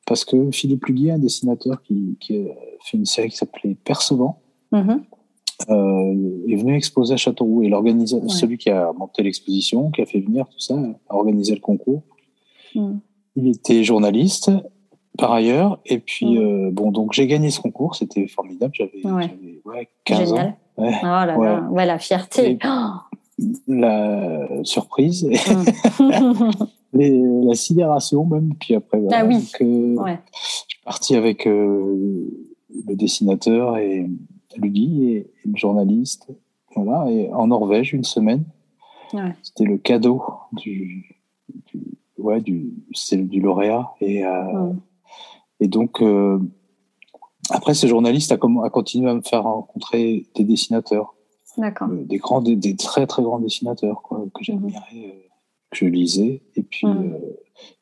parce 0.05 0.23
que 0.23 0.51
Philippe 0.51 0.85
Luguier, 0.85 1.11
un 1.11 1.19
dessinateur 1.19 1.81
qui, 1.81 2.17
qui, 2.19 2.37
a 2.37 2.53
fait 2.85 2.97
une 2.97 3.05
série 3.05 3.29
qui 3.29 3.37
s'appelait 3.37 3.75
Percevant, 3.83 4.41
mm-hmm. 4.71 4.99
euh, 5.69 6.51
est 6.51 6.55
venu 6.55 6.75
exposer 6.75 7.15
à 7.15 7.17
Châteauroux 7.17 7.63
et 7.63 7.69
l'organisateur, 7.69 8.29
celui 8.31 8.57
qui 8.57 8.69
a 8.69 8.91
monté 8.93 9.23
l'exposition, 9.23 9.91
qui 9.91 10.01
a 10.01 10.05
fait 10.05 10.19
venir 10.19 10.47
tout 10.47 10.59
ça, 10.59 10.75
a 11.09 11.15
organisé 11.15 11.53
le 11.53 11.61
concours. 11.61 12.03
Mm. 12.75 12.99
Il 13.37 13.47
était 13.49 13.83
journaliste 13.83 14.51
par 15.17 15.31
ailleurs. 15.31 15.79
Et 15.85 15.99
puis, 15.99 16.25
mm. 16.25 16.37
euh, 16.37 16.69
bon, 16.71 16.91
donc 16.91 17.13
j'ai 17.13 17.27
gagné 17.27 17.49
ce 17.49 17.59
concours. 17.59 17.95
C'était 17.95 18.27
formidable. 18.27 18.73
J'avais 18.75 19.05
ouais. 19.05 19.89
15 20.05 20.33
ans. 20.33 20.57
Ouais. 20.77 20.93
Oh 21.01 21.05
là 21.05 21.25
là. 21.25 21.61
Ouais, 21.69 21.85
la 21.85 21.99
fierté. 21.99 22.57
la 23.67 24.47
surprise. 24.63 25.29
Mm. 26.95 27.47
la 27.47 27.53
sidération 27.55 28.25
même. 28.25 28.53
Puis 28.59 28.75
après, 28.75 29.01
ah 29.11 29.25
oui. 29.25 29.35
Euh, 29.61 29.95
je 29.97 30.17
suis 30.67 30.81
parti 30.83 31.15
avec 31.15 31.45
euh, 31.45 32.29
le 32.87 32.95
dessinateur 32.95 33.77
et 33.77 34.07
Lugui 34.57 35.11
et, 35.11 35.31
le 35.45 35.57
journaliste. 35.57 36.27
Voilà, 36.75 37.09
et 37.09 37.31
en 37.31 37.47
Norvège, 37.47 37.93
une 37.93 38.03
semaine. 38.03 38.43
C'était 39.43 39.63
le 39.63 39.77
cadeau 39.77 40.21
du 40.51 41.14
ouais, 42.25 42.41
du, 42.41 42.73
c'est 42.93 43.17
du 43.17 43.39
lauréat. 43.39 43.93
Et, 44.01 44.25
euh, 44.25 44.73
et 45.59 45.67
donc, 45.67 46.01
euh, 46.01 46.39
après, 47.49 47.73
ce 47.73 47.87
journaliste 47.87 48.31
a, 48.31 48.35
a, 48.35 48.69
continué 48.69 49.09
à 49.09 49.13
me 49.13 49.21
faire 49.21 49.43
rencontrer 49.43 50.27
des 50.35 50.43
dessinateurs. 50.43 51.13
D'accord. 51.57 51.89
Euh, 51.89 52.03
des 52.03 52.17
grands, 52.17 52.41
des, 52.41 52.75
très, 52.75 53.07
très 53.07 53.23
grands 53.23 53.39
dessinateurs, 53.39 54.01
quoi, 54.01 54.25
que 54.33 54.43
j'admirais, 54.43 55.29
que 55.71 55.77
je 55.77 55.85
lisais. 55.85 56.41
Et 56.55 56.63
puis, 56.63 56.87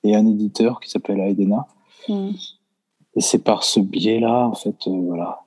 et 0.03 0.15
un 0.15 0.27
éditeur 0.27 0.79
qui 0.79 0.89
s'appelle 0.89 1.19
Aedena. 1.21 1.67
Et 2.09 3.21
c'est 3.21 3.43
par 3.43 3.63
ce 3.63 3.79
biais-là, 3.79 4.47
en 4.47 4.55
fait, 4.55 4.75
voilà. 4.87 5.45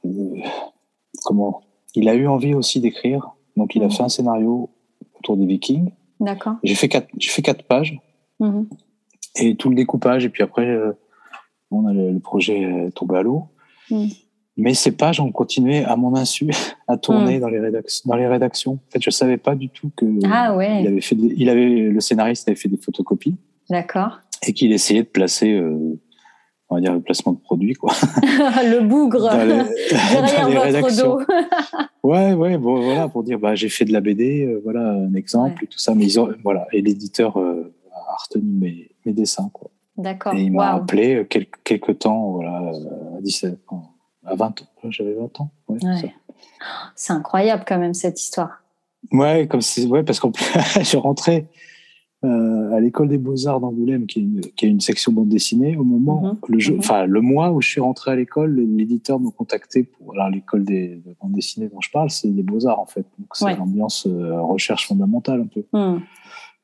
comment 1.24 1.62
Il 1.94 2.08
a 2.08 2.14
eu 2.14 2.26
envie 2.26 2.54
aussi 2.54 2.80
d'écrire. 2.80 3.32
Donc, 3.56 3.74
il 3.74 3.82
a 3.82 3.90
fait 3.90 4.02
un 4.02 4.08
scénario 4.08 4.70
autour 5.18 5.36
des 5.36 5.46
Vikings. 5.46 5.90
D'accord. 6.20 6.54
J'ai 6.62 6.74
fait 6.74 6.88
quatre, 6.88 7.08
j'ai 7.18 7.30
fait 7.30 7.42
quatre 7.42 7.64
pages. 7.64 8.00
Mhm. 8.40 8.68
Et 9.38 9.56
tout 9.56 9.68
le 9.68 9.74
découpage, 9.74 10.24
et 10.24 10.28
puis 10.28 10.42
après, 10.42 10.66
euh, 10.66 10.92
on 11.70 11.86
a 11.86 11.92
le, 11.92 12.18
projet 12.18 12.64
euh, 12.64 12.90
tombé 12.90 13.18
à 13.18 13.22
l'eau. 13.22 13.44
Mhm. 13.90 14.08
Mais 14.58 14.72
ces 14.72 14.92
pages 14.92 15.20
ont 15.20 15.30
continué 15.32 15.84
à 15.84 15.96
mon 15.96 16.16
insu 16.16 16.50
à 16.88 16.96
tourner 16.96 17.34
mhm. 17.34 17.40
dans, 17.40 17.48
les 17.48 17.60
rédactions, 17.60 18.10
dans 18.10 18.16
les 18.16 18.26
rédactions. 18.26 18.72
En 18.72 18.90
fait, 18.90 19.02
je 19.02 19.10
savais 19.10 19.36
pas 19.36 19.54
du 19.54 19.68
tout 19.68 19.90
que 19.96 20.06
ah, 20.30 20.56
ouais. 20.56 20.82
il 20.82 20.88
avait 20.88 21.00
fait, 21.00 21.16
il 21.16 21.48
avait 21.50 21.66
le 21.66 22.00
scénariste 22.00 22.48
avait 22.48 22.56
fait 22.56 22.68
des 22.68 22.78
photocopies. 22.78 23.36
D'accord. 23.68 24.20
Et 24.46 24.52
qu'il 24.52 24.72
essayait 24.72 25.02
de 25.02 25.08
placer, 25.08 25.52
euh, 25.52 25.98
on 26.70 26.76
va 26.76 26.80
dire 26.80 26.94
le 26.94 27.00
placement 27.00 27.32
de 27.32 27.38
produits 27.38 27.74
quoi. 27.74 27.92
le 28.22 28.80
bougre 28.80 29.28
derrière 29.30 30.82
votre 30.82 31.02
dos. 31.02 31.20
ouais, 32.04 32.32
ouais, 32.32 32.56
bon, 32.56 32.80
voilà 32.80 33.08
pour 33.08 33.24
dire 33.24 33.38
bah 33.38 33.54
j'ai 33.54 33.68
fait 33.68 33.84
de 33.84 33.92
la 33.92 34.00
BD, 34.00 34.58
voilà 34.62 34.92
un 34.92 35.14
exemple 35.14 35.64
et 35.64 35.66
tout 35.66 35.78
ça. 35.78 35.94
Mais 35.94 36.04
ils 36.04 36.20
ont, 36.20 36.32
voilà 36.42 36.66
et 36.72 36.80
l'éditeur 36.80 37.36
retenu 38.16 38.50
mes, 38.50 38.90
mes 39.06 39.12
dessins. 39.12 39.50
Quoi. 39.52 39.70
D'accord. 39.96 40.34
Et 40.34 40.42
il 40.42 40.52
m'a 40.52 40.74
appelé 40.74 41.26
quelques, 41.28 41.62
quelques 41.64 42.00
temps, 42.00 42.32
voilà, 42.32 42.72
à 43.16 43.20
17 43.20 43.58
ans, 43.68 43.94
à 44.24 44.34
20 44.34 44.62
ans. 44.62 44.90
J'avais 44.90 45.14
20 45.14 45.40
ans. 45.40 45.50
Ouais, 45.68 45.78
C'est 46.94 47.12
incroyable 47.12 47.64
quand 47.66 47.78
même 47.78 47.94
cette 47.94 48.20
histoire. 48.20 48.62
Ouais, 49.12 49.46
comme 49.46 49.60
ouais, 49.88 50.02
parce 50.02 50.20
qu'en 50.20 50.32
plus, 50.32 50.44
je 50.82 50.96
rentrais. 50.96 51.46
euh, 52.24 52.72
à 52.72 52.80
l'école 52.80 53.08
des 53.08 53.18
beaux-arts 53.18 53.60
d'Angoulême, 53.60 54.06
qui, 54.06 54.40
qui, 54.56 54.64
a 54.64 54.68
une 54.68 54.80
section 54.80 55.12
bande 55.12 55.28
dessinée. 55.28 55.76
Au 55.76 55.84
moment, 55.84 56.22
mhm. 56.22 56.36
le, 56.48 56.58
jeu, 56.58 56.76
enfin, 56.78 57.06
le 57.06 57.20
mois 57.20 57.52
où 57.52 57.60
je 57.60 57.68
suis 57.68 57.80
rentré 57.80 58.10
à 58.10 58.16
l'école, 58.16 58.56
l'éditeur 58.56 59.20
m'a 59.20 59.30
contacté 59.30 59.84
pour. 59.84 60.14
Alors, 60.14 60.30
l'école 60.30 60.64
des 60.64 60.96
de 60.96 61.14
bande 61.20 61.32
dessinée 61.32 61.68
dont 61.68 61.80
je 61.80 61.90
parle, 61.90 62.10
c'est 62.10 62.28
les 62.28 62.42
beaux-arts, 62.42 62.80
en 62.80 62.86
fait. 62.86 63.06
Donc, 63.18 63.28
c'est 63.34 63.56
l'ambiance 63.56 64.06
euh, 64.06 64.40
recherche 64.40 64.88
fondamentale, 64.88 65.42
un 65.42 65.46
peu. 65.46 65.64
Mhm. 65.72 66.02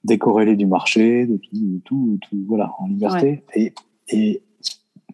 Décorrélé 0.05 0.57
du 0.57 0.67
marché, 0.67 1.27
de 1.27 1.37
tout, 1.37 1.81
tout, 1.85 2.19
tout, 2.23 2.45
voilà, 2.49 2.73
en 2.79 2.89
liberté. 2.89 3.45
Et, 3.55 3.73
et 4.09 4.43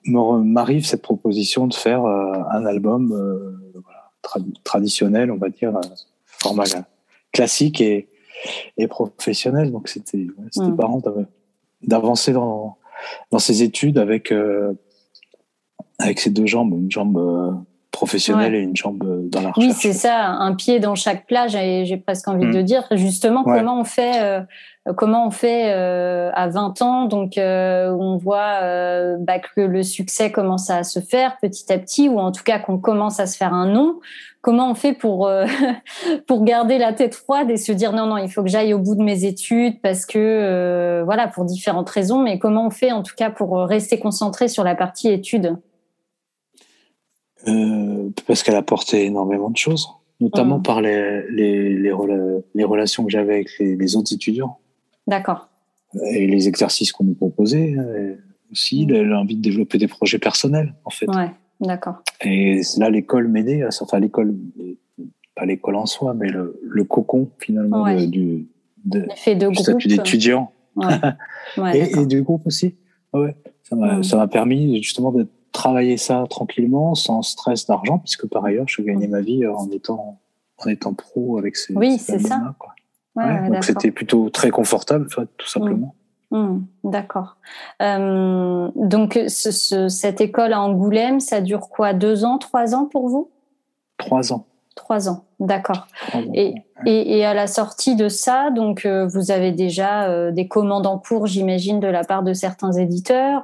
m'arrive 0.04 0.87
cette 0.87 1.02
proposition 1.02 1.66
de 1.66 1.75
faire 1.75 2.04
euh, 2.04 2.33
un 2.50 2.64
album 2.64 3.09
voilà, 3.75 4.50
traditionnel, 4.64 5.30
on 5.30 5.37
va 5.37 5.50
dire, 5.50 5.78
format 6.25 6.64
classique 7.33 7.80
et 7.80 8.09
et 8.76 8.88
professionnel. 8.88 9.73
Donc 9.73 9.88
c'était 9.88 10.26
c'était 10.50 10.66
mmh. 10.66 10.76
marrant 10.76 11.02
d'avancer 11.83 12.33
dans 12.33 12.76
dans 13.30 13.38
ses 13.38 13.62
études 13.62 13.99
avec 13.99 14.33
euh, 14.33 14.73
avec 15.99 16.21
ces 16.21 16.30
deux 16.30 16.47
jambes, 16.47 16.73
une 16.73 16.90
jambe 16.90 17.18
euh, 17.18 17.52
professionnelle 17.90 18.54
et 18.54 18.61
une 18.61 18.76
jambe 18.76 19.02
euh, 19.04 19.28
dans 19.28 19.40
la 19.40 19.50
recherche. 19.50 19.75
Oui, 19.75 19.80
c'est 19.80 19.92
ça, 19.92 20.26
un 20.26 20.54
pied 20.54 20.78
dans 20.78 20.95
chaque 20.95 21.26
plage. 21.26 21.54
Et 21.57 21.85
j'ai 21.85 21.97
presque 21.97 22.28
envie 22.28 22.47
de 22.47 22.61
mmh. 22.61 22.64
dire 22.64 22.87
justement 22.92 23.45
comment 23.45 23.80
on 23.80 23.85
fait 23.85 24.45
comment 24.97 25.26
on 25.26 25.30
fait 25.30 25.73
à 25.73 26.49
20 26.49 26.83
ans, 26.83 27.04
donc 27.07 27.35
on 27.37 28.16
voit 28.16 28.61
bah, 29.18 29.38
que 29.38 29.61
le 29.61 29.83
succès 29.83 30.30
commence 30.30 30.71
à 30.71 30.85
se 30.85 31.00
faire 31.00 31.37
petit 31.40 31.73
à 31.73 31.78
petit, 31.78 32.09
ou 32.09 32.18
en 32.18 32.33
tout 32.33 32.45
cas 32.45 32.59
qu'on 32.59 32.78
commence 32.78 33.21
à 33.21 33.26
se 33.26 33.37
faire 33.37 33.54
un 33.54 33.66
nom. 33.66 34.00
Comment 34.40 34.71
on 34.71 34.75
fait 34.75 34.92
pour 34.92 35.26
euh, 35.26 35.47
pour 36.26 36.45
garder 36.45 36.78
la 36.78 36.92
tête 36.92 37.14
froide 37.14 37.50
et 37.50 37.57
se 37.57 37.73
dire 37.73 37.92
non 37.92 38.07
non 38.07 38.18
il 38.18 38.30
faut 38.30 38.42
que 38.42 38.49
j'aille 38.49 38.73
au 38.73 38.78
bout 38.78 38.95
de 38.95 39.02
mes 39.02 39.25
études 39.25 39.80
parce 39.83 40.07
que 40.07 40.18
euh, 40.18 41.02
voilà 41.04 41.26
pour 41.26 41.45
différentes 41.45 41.90
raisons. 41.90 42.23
Mais 42.23 42.38
comment 42.38 42.66
on 42.66 42.71
fait 42.71 42.92
en 42.92 43.02
tout 43.02 43.14
cas 43.16 43.30
pour 43.30 43.59
rester 43.59 43.99
concentré 43.99 44.49
sur 44.49 44.62
la 44.62 44.75
partie 44.75 45.09
études? 45.09 45.57
Euh, 47.47 48.11
parce 48.26 48.42
qu'elle 48.42 48.57
apportait 48.57 49.04
énormément 49.04 49.50
de 49.50 49.57
choses 49.57 49.88
notamment 50.21 50.59
mmh. 50.59 50.62
par 50.62 50.80
les 50.80 51.23
les, 51.30 51.76
les, 51.76 52.64
relations 52.64 53.04
que 53.04 53.11
j'avais 53.11 53.35
avec 53.35 53.50
les, 53.61 53.97
autres 53.97 54.12
étudiants 54.12 54.59
d'accord 55.09 55.49
et 56.12 56.27
les 56.27 56.47
exercices 56.47 56.93
qu'on 56.93 57.05
nous 57.05 57.15
proposait 57.15 57.75
aussi 58.53 58.87
mmh. 58.87 58.93
l'envie 59.03 59.37
de 59.37 59.43
développer 59.43 59.79
des 59.79 59.88
projets 59.88 60.19
personnels 60.19 60.75
en 60.85 60.91
fait 60.91 61.09
ouais. 61.09 61.31
D'accord. 61.61 62.03
Et 62.23 62.61
là, 62.77 62.91
l'école 62.91 63.29
m'aidait, 63.29 63.65
enfin 63.81 63.99
l'école, 63.99 64.35
pas 65.35 65.45
l'école 65.45 65.77
en 65.77 65.87
soi, 65.87 66.15
mais 66.15 66.29
le, 66.29 66.61
le 66.62 66.85
cocon 66.85 67.31
finalement 67.38 67.85
du, 68.07 68.47
de, 68.85 69.09
de 69.35 69.55
statut 69.55 69.88
d'étudiant. 69.88 70.53
Ouais. 70.77 70.95
et, 71.75 71.99
et, 71.99 72.07
du 72.07 72.23
groupe 72.23 72.47
aussi. 72.47 72.77
Ouais. 73.12 73.35
Ça 73.65 73.75
m'a 73.75 74.03
ça 74.03 74.17
m'a 74.17 74.29
permis 74.29 74.83
justement 74.83 75.11
de 75.11 75.27
travailler 75.50 75.97
ça 75.97 76.25
tranquillement, 76.31 76.95
sans 76.95 77.23
stress 77.23 77.67
d'argent, 77.67 77.99
puisque 77.99 78.27
par 78.29 78.45
ailleurs, 78.45 78.69
je 78.69 78.81
gagnais 78.83 79.09
ma 79.09 79.21
vie 79.21 79.47
en 79.47 79.69
étant 79.71 80.21
en 80.59 80.69
étant 80.69 80.95
pro 80.95 81.38
avec 81.38 81.57
ces. 81.57 81.75
Oui, 81.75 81.99
c'est 81.99 82.21
ça. 82.21 82.55
Ouais, 83.19 83.51
donc 83.51 83.65
c'était 83.65 83.91
plutôt 83.91 84.31
très 84.31 84.51
confortable, 84.51 85.09
tout 85.37 85.49
simplement. 85.49 85.95
Hmm, 86.31 86.61
d'accord. 86.85 87.37
Euh, 87.83 88.69
donc, 88.75 89.19
cette 89.27 90.21
école 90.21 90.53
à 90.53 90.61
Angoulême, 90.61 91.21
ça 91.21 91.41
dure 91.41 91.69
quoi? 91.69 91.95
Deux 91.95 92.25
ans, 92.25 92.39
trois 92.39 92.75
ans 92.75 92.85
pour 92.85 93.09
vous? 93.09 93.31
Trois 93.97 94.33
ans. 94.33 94.45
Trois 94.77 95.09
ans, 95.09 95.25
d'accord. 95.41 95.89
Et, 96.35 96.55
et, 96.87 97.25
à 97.25 97.35
la 97.35 97.49
sortie 97.49 97.97
de 97.97 98.09
ça, 98.09 98.51
donc 98.51 98.87
euh, 98.87 99.09
vous 99.09 99.33
avez 99.33 99.51
déjà 99.51 100.05
euh, 100.05 100.31
des 100.31 100.47
commandes 100.47 100.87
en 100.87 100.99
cours, 100.99 101.27
j'imagine, 101.27 101.81
de 101.81 101.89
la 101.89 102.05
part 102.05 102.23
de 102.23 102.33
certains 102.33 102.73
éditeurs. 102.73 103.43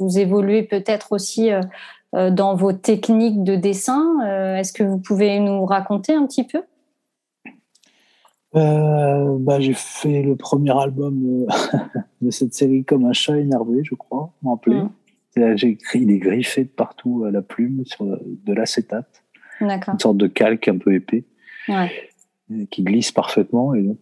vous 0.00 0.18
évoluez 0.18 0.64
peut-être 0.64 1.12
aussi 1.12 1.50
dans 2.12 2.54
vos 2.56 2.72
techniques 2.72 3.44
de 3.44 3.54
dessin. 3.54 4.20
Est-ce 4.56 4.72
que 4.72 4.82
vous 4.82 4.98
pouvez 4.98 5.38
nous 5.38 5.64
raconter 5.64 6.14
un 6.14 6.26
petit 6.26 6.44
peu? 6.44 6.62
Euh, 8.56 9.36
bah, 9.38 9.60
j'ai 9.60 9.74
fait 9.74 10.22
le 10.22 10.36
premier 10.36 10.76
album 10.78 11.46
euh, 11.48 11.68
de 12.22 12.30
cette 12.30 12.54
série 12.54 12.84
comme 12.84 13.04
un 13.04 13.12
chat 13.12 13.38
énervé, 13.38 13.80
je 13.82 13.94
crois, 13.94 14.32
m'appelait. 14.42 14.82
Mmh. 14.82 15.56
J'ai 15.56 15.68
écrit 15.70 16.06
des 16.06 16.18
griffés 16.18 16.62
de 16.62 16.68
partout 16.68 17.24
à 17.26 17.32
la 17.32 17.42
plume 17.42 17.84
sur 17.84 18.04
de 18.04 18.52
l'acétate. 18.52 19.24
Une 19.60 19.98
sorte 19.98 20.16
de 20.16 20.28
calque 20.28 20.68
un 20.68 20.78
peu 20.78 20.94
épais. 20.94 21.24
Ouais. 21.68 21.90
Qui 22.70 22.84
glisse 22.84 23.10
parfaitement 23.10 23.74
et 23.74 23.82
donc 23.82 23.98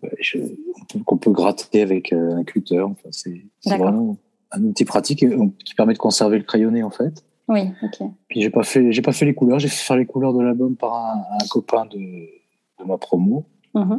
qu'on 1.07 1.17
peut 1.17 1.31
gratter 1.31 1.81
avec 1.81 2.13
euh, 2.13 2.37
un 2.37 2.45
cutter. 2.45 2.81
Enfin, 2.81 3.09
c'est 3.11 3.41
vraiment 3.65 4.19
un 4.51 4.63
outil 4.65 4.85
pratique 4.85 5.25
qui 5.65 5.75
permet 5.75 5.95
de 5.95 5.99
conserver 5.99 6.37
le 6.37 6.45
crayonné 6.45 6.83
en 6.83 6.91
fait. 6.91 7.25
Oui, 7.49 7.71
ok. 7.83 8.09
Puis 8.29 8.43
j'ai 8.43 8.51
pas 8.51 8.63
fait, 8.63 8.93
j'ai 8.93 9.03
pas 9.03 9.13
fait 9.13 9.25
les 9.25 9.35
couleurs. 9.35 9.59
J'ai 9.59 9.69
fait 9.69 9.85
faire 9.85 9.97
les 9.97 10.07
couleurs 10.07 10.35
de 10.35 10.43
l'album 10.43 10.77
par 10.77 10.95
un, 10.95 11.23
un 11.41 11.47
copain 11.49 11.87
de, 11.87 11.99
de 11.99 12.85
ma 12.85 12.99
promo. 12.99 13.47
Mmh 13.75 13.95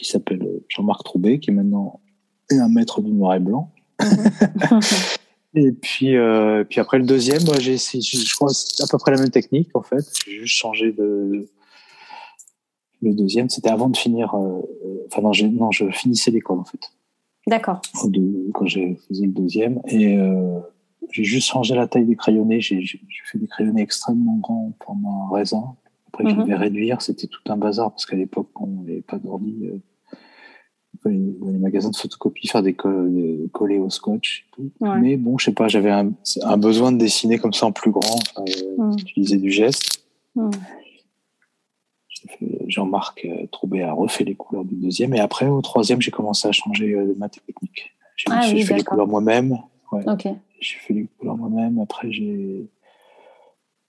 qui 0.00 0.10
s'appelle 0.10 0.46
Jean-Marc 0.68 1.04
Troubet, 1.04 1.38
qui 1.38 1.50
est 1.50 1.54
maintenant 1.54 2.00
un 2.58 2.68
maître 2.68 3.00
du 3.00 3.12
noir 3.12 3.34
et 3.34 3.40
blanc. 3.40 3.72
Mhm. 4.00 4.80
et 5.54 5.72
puis, 5.72 6.16
euh, 6.16 6.64
puis 6.64 6.80
après 6.80 6.98
le 6.98 7.04
deuxième, 7.04 7.44
moi, 7.44 7.58
j'ai 7.58 7.76
je 7.76 8.34
crois, 8.34 8.50
à 8.50 8.86
peu 8.90 8.98
près 8.98 9.12
la 9.12 9.18
même 9.18 9.30
technique 9.30 9.70
en 9.74 9.82
fait. 9.82 10.04
J'ai 10.26 10.38
juste 10.40 10.56
changé 10.56 10.92
de. 10.92 11.48
Le 13.02 13.14
deuxième, 13.14 13.48
c'était 13.48 13.70
avant 13.70 13.88
de 13.88 13.96
finir. 13.96 14.34
Euh, 14.34 15.06
enfin 15.06 15.22
non, 15.22 15.32
non, 15.52 15.70
je 15.70 15.90
finissais 15.90 16.30
l'école 16.30 16.58
en 16.58 16.64
fait. 16.64 16.92
D'accord. 17.46 17.80
Quand 18.52 18.66
j'ai 18.66 18.98
faisais 19.08 19.24
le 19.24 19.32
deuxième 19.32 19.80
et 19.88 20.18
euh, 20.18 20.60
j'ai 21.10 21.24
juste 21.24 21.48
changé 21.48 21.74
la 21.74 21.86
taille 21.88 22.04
des 22.04 22.16
crayonnés. 22.16 22.60
J'ai 22.60 22.84
fait 23.24 23.38
des 23.38 23.46
crayonnés 23.46 23.80
extrêmement 23.80 24.36
grands 24.36 24.74
pour 24.78 24.94
mon 24.94 25.30
raisin. 25.30 25.76
Après, 26.08 26.28
je 26.28 26.34
mhm. 26.34 26.42
devais 26.42 26.56
réduire. 26.56 27.00
C'était 27.00 27.26
tout 27.26 27.40
un 27.46 27.56
bazar 27.56 27.90
parce 27.90 28.04
qu'à 28.04 28.16
l'époque, 28.16 28.50
on 28.60 28.66
n'avait 28.66 29.00
pas 29.00 29.18
d'ordi 29.18 29.70
dans 31.04 31.50
les 31.50 31.58
magasins 31.58 31.90
de 31.90 31.96
photocopie 31.96 32.48
faire 32.48 32.62
des, 32.62 32.74
collés 32.74 33.78
au 33.78 33.90
scotch 33.90 34.46
et 34.46 34.54
tout. 34.54 34.70
Mais 35.00 35.16
bon, 35.16 35.38
je 35.38 35.46
sais 35.46 35.52
pas, 35.52 35.68
j'avais 35.68 35.90
un, 35.90 36.12
besoin 36.56 36.92
de 36.92 36.98
dessiner 36.98 37.38
comme 37.38 37.52
ça 37.52 37.66
en 37.66 37.72
plus 37.72 37.90
grand, 37.90 38.18
euh, 38.38 38.92
utiliser 38.98 39.38
du 39.38 39.50
geste. 39.50 40.04
Jean-Marc 42.66 43.24
euh, 43.24 43.46
Troubet 43.50 43.82
a 43.82 43.92
refait 43.92 44.24
les 44.24 44.34
couleurs 44.34 44.64
du 44.64 44.74
deuxième 44.74 45.14
et 45.14 45.20
après 45.20 45.46
au 45.46 45.60
troisième 45.60 46.00
j'ai 46.00 46.10
commencé 46.10 46.48
à 46.48 46.52
changer 46.52 46.94
euh, 46.94 47.14
ma 47.16 47.28
technique. 47.28 47.94
J'ai 48.16 48.26
ah 48.30 48.42
fait 48.42 48.76
les 48.76 48.84
couleurs 48.84 49.06
moi-même. 49.06 49.58
Ouais. 49.92 50.04
J'ai 50.60 50.76
fait 50.76 50.94
les 50.94 51.06
couleurs 51.18 51.36
moi-même. 51.36 51.78
Après 51.80 52.12
j'ai 52.12 52.68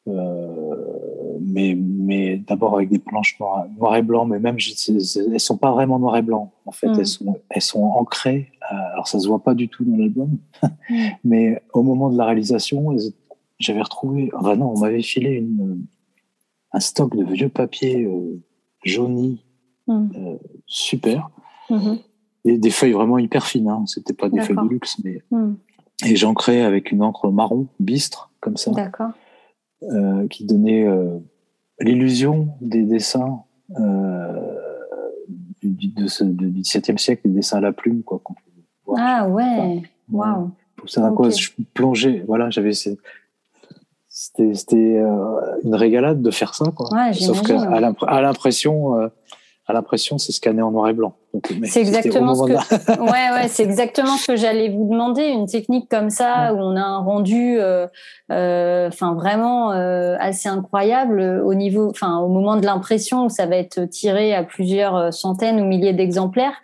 euh, 0.08 1.38
mais 1.42 1.76
mais 2.12 2.36
d'abord 2.36 2.76
avec 2.76 2.90
des 2.90 3.00
planches 3.00 3.40
noir, 3.40 3.96
et 3.96 4.02
blanc, 4.02 4.26
mais 4.26 4.38
même 4.38 4.58
elles 4.58 5.40
sont 5.40 5.58
pas 5.58 5.72
vraiment 5.72 5.98
noir 5.98 6.18
et 6.18 6.22
blanc. 6.22 6.52
En 6.66 6.74
fait, 6.74 6.90
mm. 6.90 7.00
elles 7.00 7.08
sont 7.08 7.40
elles 7.50 7.62
sont 7.62 7.84
ancrées. 7.84 8.52
Euh, 8.70 8.76
alors 8.94 9.08
ça 9.08 9.18
se 9.18 9.28
voit 9.30 9.42
pas 9.42 9.54
du 9.54 9.70
tout 9.70 9.86
dans 9.86 9.96
l'album, 9.96 10.38
mm. 10.90 10.96
mais 11.24 11.62
au 11.74 11.84
moment 11.84 12.10
de 12.10 12.18
la 12.18 12.26
réalisation, 12.26 12.94
j'avais 13.60 13.82
retrouvé. 13.82 14.30
Enfin 14.36 14.58
non, 14.58 14.74
on 14.76 14.80
m'avait 14.80 15.02
filé 15.02 15.32
une 15.36 15.86
un 16.74 16.80
stock 16.82 17.16
de 17.16 17.24
vieux 17.24 17.50
papier 17.50 18.04
euh, 18.04 18.42
jauni, 18.84 19.46
mm. 19.88 20.10
euh, 20.18 20.38
super, 20.66 21.30
mm-hmm. 21.70 22.00
et 22.44 22.58
des 22.58 22.72
feuilles 22.72 22.92
vraiment 22.92 23.20
hyper 23.20 23.46
fines. 23.46 23.70
Hein. 23.70 23.84
C'était 23.88 24.14
pas 24.14 24.28
des 24.28 24.42
feuilles 24.42 24.58
de 24.58 24.70
luxe, 24.70 24.98
mais 25.06 25.22
et 26.04 26.16
j'ancrais 26.18 26.62
avec 26.62 26.92
une 26.92 27.04
encre 27.04 27.32
marron 27.32 27.68
bistre 27.80 28.32
comme 28.42 28.58
ça. 28.58 28.72
Euh, 29.84 30.28
qui 30.28 30.46
donnait 30.46 30.86
euh, 30.86 31.18
l'illusion 31.82 32.50
des 32.62 32.84
dessins 32.84 33.44
euh, 33.80 34.40
du, 35.62 35.88
du, 35.88 36.62
XVIIe 36.62 36.98
siècle, 36.98 37.22
des 37.26 37.36
dessins 37.36 37.58
à 37.58 37.62
la 37.62 37.72
plume, 37.72 38.04
quoi. 38.04 38.22
ah 38.98 39.28
ouais, 39.28 39.84
waouh. 40.12 40.52
Ça, 40.88 41.12
okay. 41.12 41.32
je 41.32 41.52
plongeais, 41.74 42.24
voilà, 42.26 42.50
j'avais 42.50 42.74
c'était 42.74 42.98
c'était 44.54 45.00
une 45.64 45.76
régalade 45.76 46.22
de 46.22 46.32
faire 46.32 46.56
ça, 46.56 46.72
quoi. 46.76 46.88
Ouais, 46.92 47.14
Sauf 47.14 47.44
qu'à 47.44 47.80
l'impression, 48.22 49.12
à 49.68 49.74
l'impression, 49.74 50.18
c'est 50.18 50.32
scanné 50.32 50.62
en 50.62 50.72
noir 50.72 50.90
et 50.90 50.94
blanc. 50.94 51.14
C'est 51.64 51.82
exactement 51.82 52.36
ce 52.36 52.44
que, 52.44 53.00
ouais, 53.00 53.32
ouais, 53.34 53.48
c'est 53.48 53.64
exactement 53.64 54.18
ce 54.18 54.32
que 54.32 54.36
j'allais 54.36 54.70
vous 54.70 54.90
demander. 54.90 55.24
Une 55.24 55.46
technique 55.46 55.88
comme 55.88 56.10
ça 56.10 56.54
où 56.54 56.58
on 56.58 56.76
a 56.76 56.82
un 56.82 56.98
rendu, 56.98 57.58
euh, 57.60 57.88
euh, 58.32 58.90
vraiment 59.00 59.72
euh, 59.72 60.18
assez 60.20 60.50
incroyable 60.50 61.22
au 61.46 61.54
niveau, 61.54 61.94
au 62.02 62.28
moment 62.28 62.58
de 62.58 62.66
l'impression 62.66 63.26
où 63.26 63.30
ça 63.30 63.46
va 63.46 63.56
être 63.56 63.86
tiré 63.86 64.34
à 64.34 64.44
plusieurs 64.44 65.14
centaines 65.14 65.62
ou 65.62 65.66
milliers 65.66 65.94
d'exemplaires. 65.94 66.56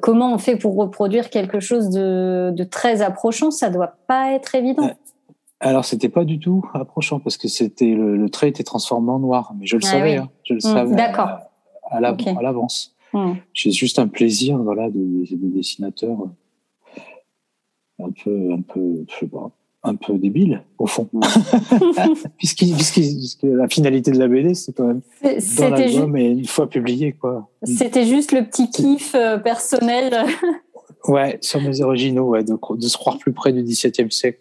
comment 0.00 0.32
on 0.32 0.38
fait 0.38 0.56
pour 0.56 0.76
reproduire 0.76 1.30
quelque 1.30 1.60
chose 1.60 1.90
de, 1.90 2.50
de 2.52 2.64
très 2.64 3.02
approchant? 3.02 3.50
Ça 3.50 3.68
doit 3.68 3.94
pas 4.06 4.32
être 4.32 4.54
évident. 4.54 4.90
Alors, 5.60 5.84
c'était 5.84 6.08
pas 6.08 6.24
du 6.24 6.40
tout 6.40 6.64
approchant 6.74 7.20
parce 7.20 7.36
que 7.36 7.46
c'était 7.46 7.94
le, 7.94 8.28
trait 8.28 8.48
était 8.48 8.64
transformé 8.64 9.10
en 9.10 9.20
noir, 9.20 9.52
mais 9.56 9.66
je 9.66 9.76
le 9.76 9.82
ah 9.84 9.90
savais, 9.90 10.16
hein, 10.16 10.28
je 10.42 10.54
le 10.54 10.58
mmh, 10.58 10.60
savais. 10.60 10.96
D'accord 10.96 11.38
à 11.92 12.00
l'avance. 12.00 12.94
Hmm. 13.12 13.34
J'ai 13.52 13.70
juste 13.70 13.98
un 13.98 14.08
plaisir 14.08 14.58
voilà, 14.58 14.88
des, 14.90 15.26
dessinateur 15.30 16.16
un 18.02 18.10
peu, 18.10 18.52
un 18.52 18.62
peu, 18.62 19.04
je 19.08 19.14
sais 19.14 19.26
pas, 19.26 19.50
un 19.84 19.94
peu 19.96 20.14
débile 20.14 20.62
au 20.78 20.86
fond, 20.86 21.08
puisque, 22.38 22.62
la 23.42 23.68
finalité 23.68 24.10
de 24.12 24.18
la 24.18 24.28
BD 24.28 24.54
c'est 24.54 24.72
quand 24.72 24.86
même 24.86 25.02
dans 25.22 25.68
l'album 25.68 26.16
et 26.16 26.30
une 26.30 26.46
fois 26.46 26.68
publié 26.68 27.12
quoi. 27.12 27.50
C'était 27.62 28.06
juste 28.06 28.32
le 28.32 28.44
petit 28.44 28.70
kiff 28.70 29.14
euh, 29.14 29.38
personnel. 29.38 30.24
Ouais, 31.08 31.38
sur 31.40 31.60
mes 31.60 31.80
originaux, 31.80 32.28
ouais, 32.28 32.44
de, 32.44 32.56
de, 32.76 32.86
se 32.86 32.96
croire 32.96 33.18
plus 33.18 33.32
près 33.32 33.52
du 33.52 33.62
XVIIe 33.62 34.10
siècle 34.10 34.38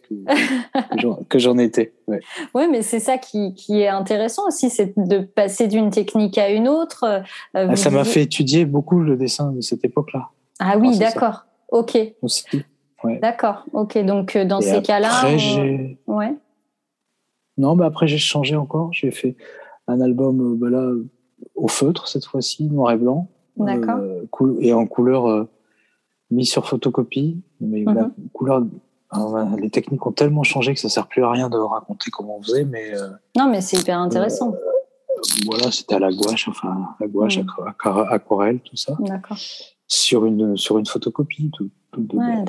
que, 1.29 1.39
j'en 1.39 1.57
étais. 1.57 1.93
Ouais. 2.07 2.19
ouais 2.53 2.67
mais 2.67 2.83
c'est 2.83 2.99
ça 2.99 3.17
qui, 3.17 3.55
qui, 3.55 3.79
est 3.79 3.87
intéressant 3.87 4.47
aussi, 4.47 4.69
c'est 4.69 4.93
de 4.97 5.19
passer 5.19 5.67
d'une 5.67 5.89
technique 5.89 6.37
à 6.37 6.49
une 6.49 6.67
autre. 6.67 7.03
Euh, 7.03 7.21
ah, 7.53 7.75
ça 7.75 7.89
m'a 7.89 8.03
fait 8.03 8.21
étudier 8.21 8.65
beaucoup 8.65 8.99
le 8.99 9.17
dessin 9.17 9.51
de 9.51 9.61
cette 9.61 9.83
époque-là. 9.83 10.29
Ah 10.59 10.77
oui, 10.77 10.97
d'accord. 10.99 11.45
Ok. 11.69 11.97
Aussi. 12.21 12.45
Ouais. 13.03 13.17
D'accord. 13.19 13.65
Ok. 13.73 13.97
Donc 13.97 14.35
euh, 14.35 14.45
dans 14.45 14.61
ces 14.61 14.83
cas-là. 14.83 15.09
Après, 15.11 15.39
j'ai. 15.39 15.97
Ouais. 16.05 16.35
Non, 17.57 17.75
mais 17.75 17.85
après 17.85 18.07
j'ai 18.07 18.19
changé 18.19 18.55
encore. 18.55 18.93
J'ai 18.93 19.09
fait 19.09 19.35
un 19.87 19.99
album, 19.99 20.39
euh, 20.41 20.55
bah 20.55 20.69
là, 20.69 20.91
au 21.55 21.67
feutre 21.67 22.07
cette 22.07 22.25
fois-ci, 22.25 22.65
noir 22.65 22.91
et 22.91 22.97
blanc. 22.97 23.27
D'accord. 23.57 23.99
et 24.59 24.73
en 24.73 24.85
couleur 24.85 25.47
mis 26.31 26.45
sur 26.45 26.67
photocopie, 26.67 27.41
mais 27.59 27.83
la 27.83 28.05
mhm. 28.05 28.13
couleur, 28.33 28.63
les 29.57 29.69
techniques 29.69 30.05
ont 30.05 30.11
tellement 30.11 30.43
changé 30.43 30.73
que 30.73 30.79
ça 30.79 30.89
sert 30.89 31.07
plus 31.07 31.23
à 31.23 31.29
rien 31.29 31.49
de 31.49 31.57
raconter 31.57 32.09
comment 32.09 32.37
on 32.37 32.41
faisait, 32.41 32.63
mais 32.63 32.95
euh, 32.95 33.09
non, 33.37 33.49
mais 33.49 33.61
c'est 33.61 33.77
hyper 33.77 33.99
intéressant. 33.99 34.53
Euh, 34.53 34.57
voilà, 35.45 35.69
c'était 35.71 35.95
à 35.95 35.99
la 35.99 36.11
gouache, 36.11 36.47
enfin 36.47 36.95
la 36.99 37.07
gouache, 37.07 37.37
mhm. 37.37 37.45
aquarelle, 38.09 38.59
tout 38.61 38.77
ça. 38.77 38.95
D'accord. 38.99 39.37
Sur 39.87 40.25
une 40.25 40.55
sur 40.55 40.77
une 40.77 40.85
photocopie, 40.85 41.51
tout, 41.51 41.69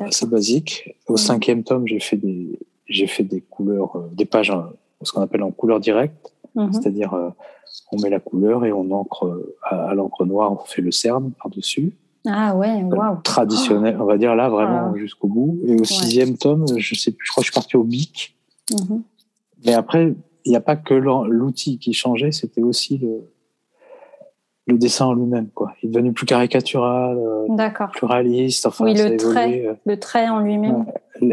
assez 0.01 0.27
basique. 0.27 0.97
Au 1.09 1.13
mhm. 1.13 1.19
cinquième 1.19 1.65
tome, 1.65 1.87
j'ai 1.87 2.01
fait 2.01 2.17
des 2.17 2.59
j'ai 2.87 3.07
fait 3.07 3.25
des 3.25 3.41
couleurs, 3.41 3.97
euh, 3.97 4.09
des 4.13 4.25
pages, 4.25 4.53
ce 5.03 5.13
qu'on 5.13 5.23
appelle 5.23 5.43
en 5.43 5.51
couleur 5.51 5.81
directe, 5.81 6.33
c'est-à-dire 6.71 7.15
on 7.91 8.01
met 8.01 8.11
la 8.11 8.21
couleur 8.21 8.67
et 8.67 8.73
on 8.73 8.91
encre 8.91 9.43
à 9.63 9.95
l'encre 9.95 10.27
noire, 10.27 10.53
on 10.53 10.65
fait 10.65 10.83
le 10.83 10.93
cerne 10.93 11.33
par 11.33 11.51
dessus. 11.51 11.95
Ah 12.27 12.55
ouais, 12.55 12.83
waouh. 12.85 13.21
Traditionnel, 13.23 13.97
on 14.01 14.05
va 14.05 14.17
dire 14.17 14.35
là 14.35 14.49
vraiment 14.49 14.95
jusqu'au 14.97 15.29
bout. 15.29 15.61
Et 15.67 15.75
au 15.81 15.85
sixième 15.85 16.37
tome, 16.37 16.67
je 16.77 16.95
sais 16.95 17.11
plus, 17.11 17.27
je 17.27 17.33
crois 17.33 17.43
que 17.43 17.47
je 17.47 17.53
suis 17.53 17.55
parti 17.55 17.77
au 17.77 17.85
bic. 17.85 18.37
Mhm. 18.71 19.03
Mais 19.65 19.75
après, 19.75 20.15
il 20.45 20.49
n'y 20.51 20.57
a 20.57 20.61
pas 20.61 20.77
que 20.77 20.95
l'outil 20.95 21.79
qui 21.79 21.93
changeait, 21.93 22.33
c'était 22.33 22.63
aussi 22.63 22.99
le, 22.99 23.29
le 24.67 24.79
dessin 24.79 25.07
en 25.07 25.15
lui-même, 25.15 25.49
quoi. 25.55 25.75
Il 25.83 25.89
est 25.89 25.93
devenu 25.93 26.13
plus 26.13 26.27
caricatural, 26.27 27.19
euh, 27.19 27.87
plus 27.93 28.07
réaliste. 28.07 28.67
Enfin, 28.67 28.85
oui, 28.85 28.95
le 28.95 29.17
trait, 29.17 29.67
euh. 29.67 29.75
le 29.85 29.99
trait 29.99 30.29
en 30.29 30.41
lui-même. 30.41 30.87
Mm. 31.21 31.33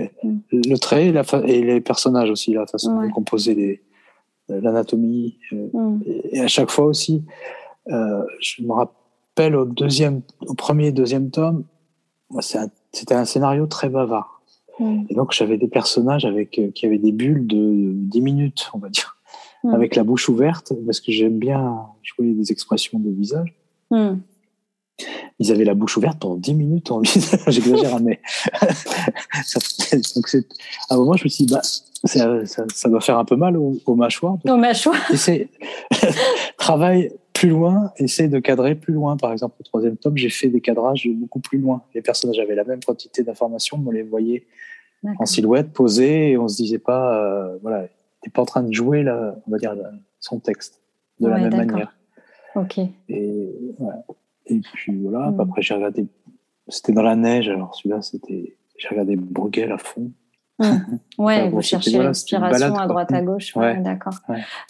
le, 0.51 0.77
trait 0.77 1.07
et, 1.07 1.11
la 1.11 1.23
et, 1.45 1.61
les 1.61 1.81
personnages 1.81 2.29
aussi, 2.29 2.53
la 2.53 2.65
façon 2.65 3.01
de 3.01 3.11
composer 3.11 3.81
l'anatomie. 4.47 5.37
Euh, 5.53 5.67
mm. 5.73 5.99
et, 6.05 6.39
à 6.41 6.47
chaque 6.47 6.71
fois 6.71 6.85
aussi, 6.85 7.23
je 7.87 8.63
me 8.63 8.73
rappelle 8.73 8.98
au 9.47 9.65
deuxième, 9.65 10.21
au 10.45 10.53
premier 10.53 10.91
deuxième 10.91 11.31
tome, 11.31 11.63
c'était 12.91 13.15
un, 13.15 13.25
scénario 13.25 13.65
très 13.67 13.89
bavard. 13.89 14.41
Mm. 14.79 15.03
Et 15.09 15.15
donc 15.15 15.31
j'avais 15.31 15.57
des 15.57 15.67
personnages 15.67 16.25
avec 16.25 16.59
euh, 16.59 16.71
qui 16.71 16.85
avaient 16.85 16.97
des 16.97 17.11
bulles 17.11 17.47
de 17.47 17.91
10 17.93 18.21
minutes, 18.21 18.69
on 18.73 18.79
va 18.79 18.89
dire, 18.89 19.17
mm. 19.63 19.73
avec 19.73 19.95
la 19.95 20.03
bouche 20.03 20.29
ouverte, 20.29 20.73
parce 20.85 20.99
que 20.99 21.11
j'aime 21.11 21.39
bien 21.39 21.77
jouer 22.03 22.33
des 22.33 22.51
expressions 22.51 22.99
de 22.99 23.09
visage. 23.09 23.53
Mm. 23.91 24.15
Ils 25.39 25.51
avaient 25.53 25.63
la 25.63 25.75
bouche 25.75 25.95
ouverte 25.95 26.19
pendant 26.19 26.35
10 26.35 26.53
minutes 26.55 26.91
en 26.91 27.01
J'exagère, 27.47 27.95
hein, 27.95 28.01
mais 28.03 28.19
donc 30.15 30.27
à 30.89 30.93
un 30.93 30.97
moment 30.97 31.13
je 31.13 31.23
me 31.23 31.29
suis 31.29 31.45
dit 31.45 31.53
bah 31.53 31.61
ça, 32.03 32.45
ça, 32.45 32.89
doit 32.89 33.01
faire 33.01 33.17
un 33.17 33.25
peu 33.25 33.35
mal 33.35 33.57
aux, 33.57 33.95
mâchoires. 33.95 34.37
Aux 34.45 34.55
mâchoires. 34.55 34.95
travail 36.57 37.11
plus 37.39 37.49
loin, 37.49 37.93
essayer 37.97 38.27
de 38.27 38.39
cadrer 38.39 38.75
plus 38.75 38.93
loin. 38.93 39.15
Par 39.15 39.31
exemple, 39.31 39.55
au 39.59 39.63
troisième 39.63 39.95
tome, 39.95 40.17
j'ai 40.17 40.29
fait 40.29 40.49
des 40.49 40.59
cadrages 40.59 41.07
beaucoup 41.13 41.39
plus 41.39 41.57
loin. 41.57 41.83
Les 41.95 42.01
personnages 42.01 42.37
avaient 42.39 42.55
la 42.55 42.65
même 42.65 42.83
quantité 42.83 43.23
d'informations, 43.23 43.77
mais 43.77 43.87
on 43.87 43.91
les 43.91 44.03
voyait 44.03 44.45
en 45.17 45.25
silhouette, 45.25 45.71
posés, 45.71 46.31
et 46.31 46.37
on 46.37 46.49
se 46.49 46.57
disait 46.57 46.79
pas, 46.79 47.23
euh, 47.23 47.57
voilà, 47.61 47.87
t'es 48.21 48.29
pas 48.29 48.41
en 48.41 48.45
train 48.45 48.63
de 48.63 48.73
jouer 48.73 49.03
là, 49.03 49.37
on 49.47 49.51
va 49.51 49.57
dire 49.57 49.73
son 50.19 50.39
texte 50.39 50.81
de 51.21 51.29
la 51.29 51.37
même 51.37 51.55
manière. 51.55 51.95
Ok. 52.55 52.79
Et, 53.07 53.49
et 54.47 54.59
puis 54.73 54.97
voilà. 54.97 55.31
Hmm. 55.31 55.39
Après, 55.39 55.61
j'ai 55.61 55.75
regardé. 55.75 56.07
C'était 56.67 56.91
dans 56.91 57.03
la 57.03 57.15
neige, 57.15 57.47
alors 57.47 57.73
celui-là, 57.73 58.01
c'était. 58.01 58.57
J'ai 58.77 58.87
regardé 58.89 59.15
Bruegel 59.15 59.71
à 59.71 59.77
fond. 59.77 60.11
Mmh. 60.59 60.97
Ouais, 61.17 61.47
vous 61.47 61.61
cherchez 61.61 61.97
l'inspiration 61.97 62.75
à 62.75 62.87
droite 62.87 63.13
à 63.13 63.21
gauche. 63.21 63.53
D'accord. 63.55 64.15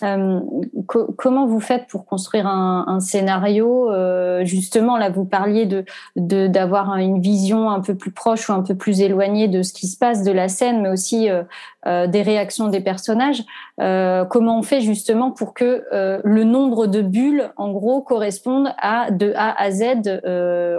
Euh, 0.03 0.39
comment 0.85 1.47
vous 1.47 1.59
faites 1.59 1.87
pour 1.87 2.05
construire 2.05 2.45
un, 2.47 2.99
scénario 2.99 3.91
euh, 3.91 4.45
Justement, 4.45 4.97
là, 4.97 5.09
vous 5.09 5.25
parliez 5.25 5.65
de 5.65 5.85
d'avoir 6.15 6.95
une 6.97 7.19
vision 7.19 7.69
un 7.69 7.81
peu 7.81 7.95
plus 7.95 8.11
proche 8.11 8.49
ou 8.49 8.53
un 8.53 8.61
peu 8.61 8.75
plus 8.75 9.01
éloignée 9.01 9.47
de 9.47 9.63
ce 9.63 9.73
qui 9.73 9.87
se 9.87 9.97
passe 9.97 10.23
de 10.23 10.31
la 10.31 10.47
scène, 10.47 10.81
mais 10.81 10.89
aussi 10.89 11.29
euh, 11.29 12.07
des 12.07 12.21
réactions 12.21 12.67
des 12.67 12.81
personnages. 12.81 13.43
comment 13.77 14.59
on 14.59 14.63
fait 14.63 14.81
justement 14.81 15.31
pour 15.31 15.53
que 15.53 15.85
le 15.91 16.43
nombre 16.43 16.85
de 16.85 17.01
bulles, 17.01 17.51
en 17.57 17.71
gros, 17.71 18.01
corresponde 18.01 18.69
à 18.77 19.09
de 19.09 19.33
A 19.35 19.59
à 19.59 19.71
Z, 19.71 19.83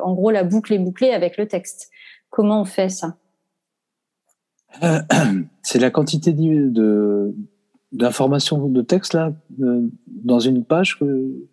en 0.04 0.12
gros, 0.14 0.30
la 0.30 0.44
boucle 0.44 0.72
est 0.72 0.78
bouclée 0.78 1.10
avec 1.10 1.36
le 1.36 1.48
texte? 1.48 1.90
Comment 2.30 2.60
on 2.60 2.64
fait 2.64 2.88
ça? 2.88 3.14
c'est 5.62 5.78
la 5.78 5.90
quantité 5.90 6.33
de 6.33 7.35
d'informations 7.92 8.68
de 8.68 8.83
texte 8.83 9.14
là 9.14 9.33
dans 10.06 10.38
une 10.38 10.64
page 10.64 10.98
que 10.98 11.04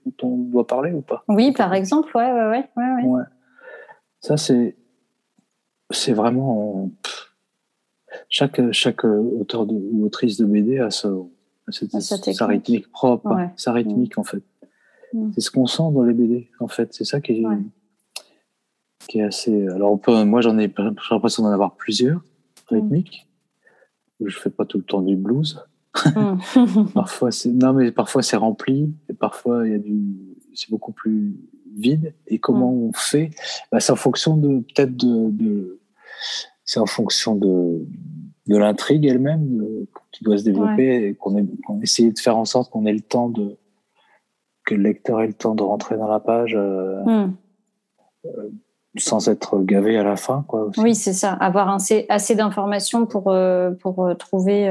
dont 0.06 0.27
on 0.27 0.38
doit 0.38 0.67
parler 0.67 0.91
ou 0.91 1.01
pas? 1.01 1.23
Oui, 1.27 1.51
par 1.51 1.73
exemple, 1.73 2.15
ouais, 2.15 2.32
ouais, 2.32 2.69
ouais, 2.77 3.03
ouais. 3.03 3.23
Ça 4.19 4.38
c'est 4.38 4.75
c'est 5.89 6.13
vraiment 6.13 6.91
chaque 8.30 8.62
chaque 8.71 9.03
auteur 9.03 9.65
ou 9.69 10.06
autrice 10.06 10.38
de 10.38 10.45
BD 10.45 10.80
a 10.80 10.91
sa, 10.91 11.10
sa, 11.69 12.45
rythmique 12.45 12.91
propre, 12.91 13.36
sa 13.56 13.71
rythmique 13.73 14.17
en 14.17 14.23
fait. 14.23 14.43
Mm. 15.13 15.32
C'est 15.34 15.41
ce 15.41 15.51
qu'on 15.51 15.65
sent 15.65 15.91
dans 15.91 16.03
les 16.03 16.13
BD 16.13 16.49
en 16.60 16.67
fait. 16.67 16.93
C'est 16.93 17.06
ça 17.06 17.19
qui 17.19 17.34
est 17.34 17.45
qui 19.08 19.19
est 19.19 19.23
assez. 19.23 19.67
Alors 19.69 19.91
on 19.91 19.97
peut, 19.97 20.23
moi 20.23 20.41
j'en 20.41 20.58
ai 20.58 20.71
j'ai 20.77 20.84
l'impression 21.12 21.43
d'en 21.43 21.51
avoir 21.51 21.75
plusieurs 21.75 22.21
rythmique. 22.69 23.27
Mm. 24.19 24.27
Je 24.27 24.39
fais 24.39 24.49
pas 24.49 24.65
tout 24.65 24.77
le 24.77 24.84
temps 24.84 25.01
du 25.01 25.15
blues. 25.15 25.65
Mm. 26.06 26.38
parfois 26.93 27.32
c'est 27.32 27.49
non 27.49 27.73
mais 27.73 27.91
parfois 27.91 28.21
c'est 28.21 28.38
rempli 28.38 28.93
et 29.10 29.13
parfois 29.13 29.65
il 29.65 29.71
y 29.71 29.75
a 29.75 29.80
du 29.80 30.15
c'est 30.53 30.69
beaucoup 30.69 30.91
plus 30.91 31.36
vide 31.75 32.13
et 32.27 32.39
comment 32.39 32.71
mm. 32.71 32.84
on 32.84 32.91
fait? 32.93 33.32
Bah, 33.71 33.80
c'est 33.80 33.91
en 33.91 33.97
fonction 33.97 34.38
de 34.38 34.60
peut-être 34.60 34.95
de, 34.95 35.80
c'est 36.65 36.80
en 36.80 36.86
fonction 36.86 37.36
de 37.36 37.86
de 38.47 38.58
l'intrigue 38.58 39.06
elle-même 39.06 39.65
qui 40.12 40.23
doit 40.23 40.38
se 40.38 40.43
développer 40.43 41.10
et 41.10 41.15
qu'on 41.15 41.45
qu 41.45 41.84
essaye 41.84 42.13
de 42.13 42.19
faire 42.19 42.38
en 42.38 42.45
sorte 42.45 42.71
qu'on 42.71 42.86
ait 42.86 42.93
le 42.93 43.01
temps 43.01 43.30
de 43.30 43.58
que 44.65 44.75
le 44.75 44.84
lecteur 44.84 45.21
ait 45.21 45.27
le 45.27 45.34
temps 45.34 45.56
de 45.56 45.63
rentrer 45.63 45.97
dans 45.97 46.08
la 46.08 46.19
page 46.19 46.53
euh, 46.56 47.27
euh, 48.25 48.49
sans 48.97 49.27
être 49.29 49.60
gavé 49.60 49.97
à 49.97 50.03
la 50.03 50.15
fin. 50.15 50.43
Quoi, 50.47 50.69
Oui, 50.77 50.95
c'est 50.95 51.13
ça. 51.13 51.33
Avoir 51.33 51.69
assez, 51.69 52.05
assez 52.10 52.36
d'informations 52.36 53.05
pour, 53.05 53.29
euh, 53.29 53.71
pour 53.71 54.05
euh, 54.05 54.13
trouver. 54.13 54.67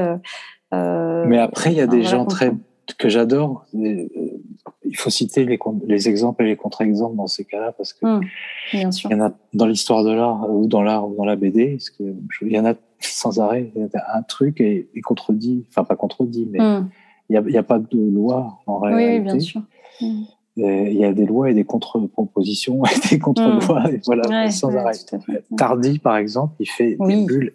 Euh, 0.73 1.25
Mais 1.27 1.39
après, 1.39 1.71
il 1.71 1.77
y 1.77 1.81
a 1.81 1.87
des 1.87 2.03
gens 2.03 2.25
très 2.25 2.51
que 2.97 3.09
j'adore. 3.09 3.65
Il 3.73 4.95
faut 4.95 5.09
citer 5.09 5.45
les, 5.45 5.59
les 5.85 6.09
exemples 6.09 6.43
et 6.43 6.47
les 6.47 6.55
contre-exemples 6.55 7.17
dans 7.17 7.27
ces 7.27 7.43
cas-là 7.43 7.73
parce 7.73 7.91
que 7.91 8.05
mmh, 8.05 8.21
bien 8.71 8.91
sûr. 8.91 9.09
il 9.11 9.17
y 9.17 9.21
en 9.21 9.25
a 9.25 9.33
dans 9.53 9.65
l'histoire 9.65 10.05
de 10.05 10.11
l'art 10.11 10.49
ou 10.49 10.67
dans 10.67 10.81
l'art 10.81 11.05
ou 11.07 11.15
dans 11.15 11.25
la 11.25 11.35
BD. 11.35 11.71
Parce 11.71 11.89
que, 11.89 12.03
il 12.41 12.51
y 12.51 12.59
en 12.59 12.65
a 12.65 12.75
sans 12.99 13.39
arrêt. 13.39 13.71
un 14.13 14.21
truc 14.23 14.61
et, 14.61 14.87
contredit, 15.03 15.65
enfin 15.69 15.83
pas 15.83 15.95
contredit, 15.95 16.47
mais 16.49 16.59
mmh. 16.59 16.89
il 17.29 17.41
n'y 17.41 17.57
a, 17.57 17.59
a, 17.59 17.63
pas 17.63 17.79
de 17.79 17.99
loi 17.99 18.59
en 18.65 18.79
réalité. 18.79 19.17
Oui, 19.17 19.19
bien 19.19 19.39
sûr. 19.39 19.61
Mmh 20.57 20.87
il 20.87 20.97
y 20.97 21.05
a 21.05 21.13
des 21.13 21.25
lois 21.25 21.51
et 21.51 21.53
des 21.53 21.63
contre-propositions 21.63 22.83
et 22.85 22.89
des 23.11 23.19
contre-lois, 23.19 23.91
et 23.91 24.01
voilà, 24.05 24.49
sans 24.49 24.75
arrêt. 24.75 24.93
Tardy, 25.55 25.99
par 25.99 26.17
exemple, 26.17 26.55
il 26.59 26.69
fait 26.69 26.97
des 26.99 27.25
bulles 27.25 27.53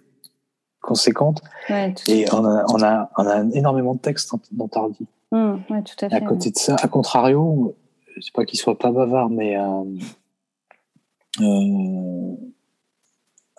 conséquentes, 0.81 1.43
et 1.69 2.27
on 2.33 2.45
a, 2.45 2.65
on, 2.69 2.83
a, 2.83 3.11
on 3.17 3.27
a 3.27 3.45
énormément 3.55 3.95
de 3.95 4.01
textes 4.01 4.33
dans 4.53 4.69
Tardy. 4.69 5.07
Mmh, 5.33 5.55
tout 5.69 6.05
à, 6.05 6.11
fait, 6.11 6.15
à 6.15 6.21
côté 6.21 6.51
de 6.51 6.59
ça, 6.59 6.77
à 6.81 6.89
contrario, 6.89 7.75
c'est 8.21 8.33
pas 8.33 8.45
qu'il 8.45 8.59
soit 8.59 8.79
pas 8.79 8.93
bavard, 8.93 9.31
mais 9.31 9.57
euh, 9.57 9.83
euh, 11.41 12.37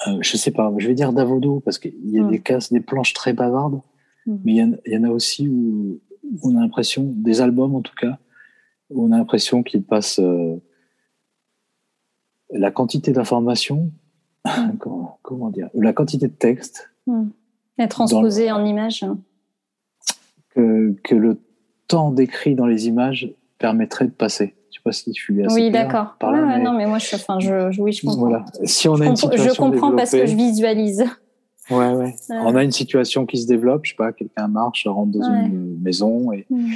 euh, 0.08 0.18
je 0.22 0.38
sais 0.38 0.52
pas, 0.52 0.72
je 0.78 0.88
vais 0.88 0.94
dire 0.94 1.12
Davodo, 1.12 1.60
parce 1.62 1.80
qu'il 1.80 2.12
y 2.12 2.20
a 2.20 2.24
mmh. 2.24 2.32
des 2.32 2.40
cases, 2.40 2.72
des 2.72 2.80
planches 2.80 3.14
très 3.14 3.34
bavardes, 3.34 3.82
mmh. 4.26 4.36
mais 4.46 4.54
il 4.54 4.80
y, 4.86 4.98
en 4.98 5.04
a 5.04 5.10
aussi 5.10 5.50
où 5.50 6.00
on 6.44 6.56
a 6.56 6.62
l'impression, 6.62 7.12
des 7.14 7.42
albums 7.42 7.76
en 7.76 7.82
tout 7.82 7.96
cas, 8.00 8.20
on 8.96 9.12
a 9.12 9.18
l'impression 9.18 9.64
qu'il 9.64 9.84
passe 9.84 10.20
euh, 10.20 10.56
la 12.50 12.72
quantité 12.72 13.12
d'informations 13.12 13.92
comment, 14.80 15.50
dire 15.50 15.70
La 15.74 15.94
quantité 15.94 16.28
de 16.28 16.34
texte. 16.34 16.90
Mm. 17.08 17.30
Et 17.80 17.88
transposé 17.88 18.52
en 18.52 18.64
images. 18.66 19.06
Que, 20.50 20.96
que 21.04 21.16
le 21.16 21.42
temps 21.88 22.12
décrit 22.12 22.54
dans 22.54 22.68
les 22.68 22.88
images 22.88 23.34
permettrait 23.58 24.06
de 24.06 24.12
passer. 24.12 24.56
Je 24.70 24.78
sais 24.78 24.84
pas 24.84 24.92
si 24.92 25.12
je 25.14 25.22
suis 25.22 25.44
assez 25.44 25.56
Oui, 25.56 25.72
d'accord. 25.72 26.16
Non, 26.22 26.74
mais 26.74 26.86
moi, 26.86 27.00
je, 27.00 27.16
enfin, 27.16 27.40
je, 27.40 27.80
oui, 27.82 27.94
je 27.94 28.06
comprends. 28.06 28.20
Voilà. 28.20 28.46
Si 28.64 28.88
on 28.88 28.96
a 28.96 29.06
une 29.06 29.16
je 29.16 29.58
comprends 29.58 29.96
parce 29.96 30.12
que 30.12 30.26
je 30.26 30.36
visualise. 30.36 31.06
Ouais, 31.70 31.94
ouais. 31.94 32.14
On 32.30 32.56
a 32.56 32.64
une 32.64 32.72
situation 32.72 33.26
qui 33.26 33.38
se 33.38 33.48
développe, 33.48 33.86
je 33.86 33.92
sais 33.92 33.96
pas, 33.96 34.12
quelqu'un 34.12 34.48
marche, 34.48 34.86
rentre 34.86 35.18
dans 35.18 35.24
une 35.24 35.80
maison 35.82 36.32
et 36.32 36.46
mm. 36.50 36.74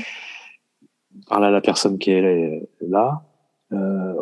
Parle 1.30 1.46
à 1.46 1.52
la 1.52 1.62
personne 1.62 1.98
qui 1.98 2.12
est 2.12 2.68
là. 2.82 3.24
Euh, 3.74 4.14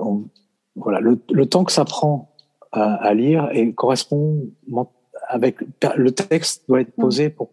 voilà, 0.76 1.00
le, 1.00 1.20
le, 1.32 1.46
temps 1.46 1.64
que 1.64 1.72
ça 1.72 1.86
prend 1.86 2.32
à, 2.72 2.96
à, 2.96 3.14
lire 3.14 3.50
et 3.52 3.74
correspond 3.74 4.42
avec 5.28 5.58
le 5.96 6.12
texte 6.12 6.68
doit 6.68 6.82
être 6.82 6.98
mm. 6.98 7.02
posé 7.02 7.30
pour 7.30 7.50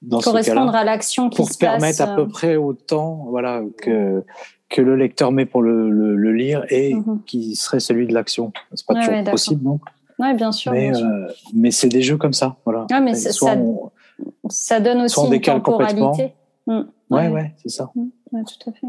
dans 0.00 0.20
correspondre 0.20 0.74
à 0.74 0.84
l'action 0.84 1.28
qui 1.28 1.36
pour 1.36 1.50
se 1.50 1.58
permettre 1.58 2.00
à 2.02 2.14
peu 2.14 2.22
euh. 2.22 2.26
près 2.26 2.56
autant 2.56 3.26
voilà 3.28 3.62
que 3.78 4.24
que 4.68 4.80
le 4.80 4.96
lecteur 4.96 5.32
met 5.32 5.46
pour 5.46 5.62
le, 5.62 5.90
le, 5.90 6.32
lire 6.32 6.64
et 6.68 6.94
mm-hmm. 6.94 7.24
qui 7.24 7.56
serait 7.56 7.80
celui 7.80 8.06
de 8.06 8.12
l'action. 8.12 8.52
C'est 8.74 8.86
pas 8.86 8.94
toujours 8.94 9.24
possible 9.24 9.62
donc. 9.62 9.80
Oui, 10.18 10.34
bien 10.34 10.52
sûr. 10.52 10.72
Mais, 10.72 10.94
euh, 10.94 11.28
mais 11.54 11.70
c'est 11.70 11.88
des 11.88 12.02
jeux 12.02 12.16
comme 12.16 12.32
ça. 12.32 12.56
Voilà. 12.64 12.86
Ah, 12.90 13.00
mais 13.00 13.14
ça, 13.14 13.30
ça, 14.50 14.80
donne 14.80 15.02
aussi 15.02 15.20
une 15.20 15.40
temporalité. 15.40 16.34
Mmh. 16.68 16.82
Ouais, 17.10 17.28
ouais, 17.28 17.54
c'est 17.56 17.68
ça. 17.68 17.90
Mmh. 17.94 18.44
tout 18.44 18.70
à 18.70 18.72
fait. 18.72 18.86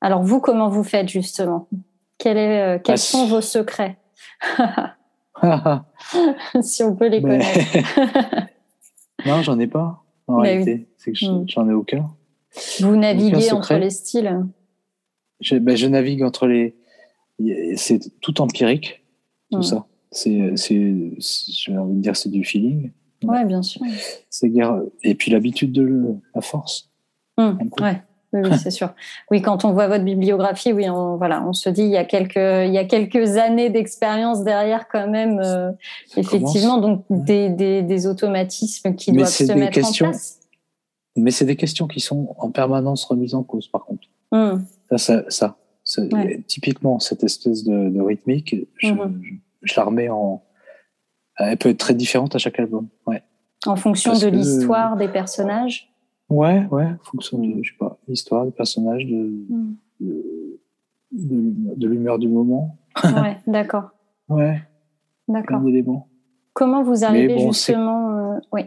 Alors, 0.00 0.22
vous, 0.22 0.40
comment 0.40 0.68
vous 0.68 0.84
faites 0.84 1.08
justement? 1.08 1.68
Quel 2.18 2.36
est, 2.36 2.76
euh, 2.76 2.78
Quels 2.78 2.94
bah, 2.94 2.98
sont 2.98 3.26
vos 3.26 3.40
secrets? 3.40 3.98
Si 6.60 6.84
on 6.84 6.94
peut 6.94 7.08
les 7.08 7.20
connaître. 7.20 7.76
non, 9.26 9.42
j'en 9.42 9.58
ai 9.58 9.66
pas. 9.66 10.04
En 10.28 10.36
réalité, 10.36 10.86
c'est 10.98 11.10
que 11.10 11.18
j'en 11.18 11.68
ai 11.68 11.72
aucun. 11.72 12.14
Vous 12.78 12.94
naviguez 12.94 13.50
entre 13.50 13.74
les 13.74 13.90
styles? 13.90 14.46
Je, 15.40 15.56
ben, 15.56 15.76
je 15.76 15.88
navigue 15.88 16.22
entre 16.22 16.46
les. 16.46 16.76
C'est 17.74 18.20
tout 18.20 18.40
empirique, 18.40 19.04
tout 19.50 19.62
ça 19.62 19.86
c'est, 20.12 20.30
vais 20.30 21.78
envie 21.78 21.96
de 21.96 22.00
dire, 22.00 22.16
c'est 22.16 22.30
du 22.30 22.44
feeling. 22.44 22.92
Ouais, 23.22 23.44
bien 23.44 23.62
sûr. 23.62 23.80
C'est 24.30 24.52
et 25.02 25.14
puis 25.14 25.30
l'habitude 25.30 25.72
de 25.72 26.16
la 26.34 26.40
force. 26.40 26.90
Hum, 27.36 27.58
ouais. 27.80 28.02
Oui, 28.34 28.48
c'est 28.62 28.70
sûr. 28.70 28.94
Oui, 29.30 29.42
quand 29.42 29.64
on 29.66 29.72
voit 29.72 29.88
votre 29.88 30.04
bibliographie, 30.04 30.72
oui, 30.72 30.88
on, 30.88 31.16
voilà, 31.16 31.44
on 31.46 31.52
se 31.52 31.68
dit 31.68 31.82
il 31.82 31.90
y 31.90 31.98
a 31.98 32.04
quelques, 32.04 32.36
il 32.36 32.72
y 32.72 32.78
a 32.78 32.84
quelques 32.86 33.36
années 33.36 33.68
d'expérience 33.68 34.42
derrière 34.42 34.88
quand 34.88 35.08
même, 35.08 35.38
euh, 35.38 35.70
effectivement, 36.16 36.78
donc 36.78 37.04
des, 37.10 37.50
des, 37.50 37.82
des, 37.82 38.06
automatismes 38.06 38.94
qui 38.94 39.12
doivent 39.12 39.28
se 39.28 39.52
mettre 39.52 39.72
questions, 39.72 40.06
en 40.06 40.10
place. 40.10 40.40
Mais 41.14 41.30
c'est 41.30 41.44
des 41.44 41.56
questions 41.56 41.86
qui 41.86 42.00
sont 42.00 42.34
en 42.38 42.50
permanence 42.50 43.04
remises 43.04 43.34
en 43.34 43.42
cause, 43.42 43.68
par 43.68 43.84
contre. 43.84 44.08
Hum. 44.30 44.64
Ça, 44.96 45.24
ça, 45.28 45.56
ça 45.84 46.02
typiquement 46.46 47.00
cette 47.00 47.24
espèce 47.24 47.64
de, 47.64 47.90
de 47.90 48.00
rythmique, 48.00 48.56
je, 48.78 48.92
hum, 48.92 49.20
je 49.62 49.74
la 49.76 49.84
remets 49.84 50.08
en. 50.08 50.42
Elle 51.38 51.56
peut 51.56 51.70
être 51.70 51.78
très 51.78 51.94
différente 51.94 52.34
à 52.34 52.38
chaque 52.38 52.58
album. 52.58 52.88
Ouais. 53.06 53.22
En 53.66 53.76
fonction 53.76 54.12
de 54.18 54.26
l'histoire 54.26 54.96
des 54.96 55.08
personnages? 55.08 55.92
Ouais, 56.28 56.66
ouais, 56.70 56.84
en 56.86 57.04
fonction 57.04 57.38
de, 57.38 57.62
je 57.62 57.70
sais 57.70 57.78
pas, 57.78 57.98
l'histoire 58.08 58.44
des 58.44 58.52
personnages, 58.52 59.04
de, 59.04 59.32
hmm. 59.50 59.74
de, 61.10 61.86
l'humeur 61.86 62.18
du 62.18 62.28
moment. 62.28 62.78
Ouais, 63.04 63.36
d'accord. 63.46 63.90
ouais. 64.28 64.62
D'accord. 65.28 65.60
Comment 66.54 66.82
vous 66.82 67.04
arrivez 67.04 67.38
justement. 67.38 68.34
Euh, 68.34 68.38
oui. 68.52 68.62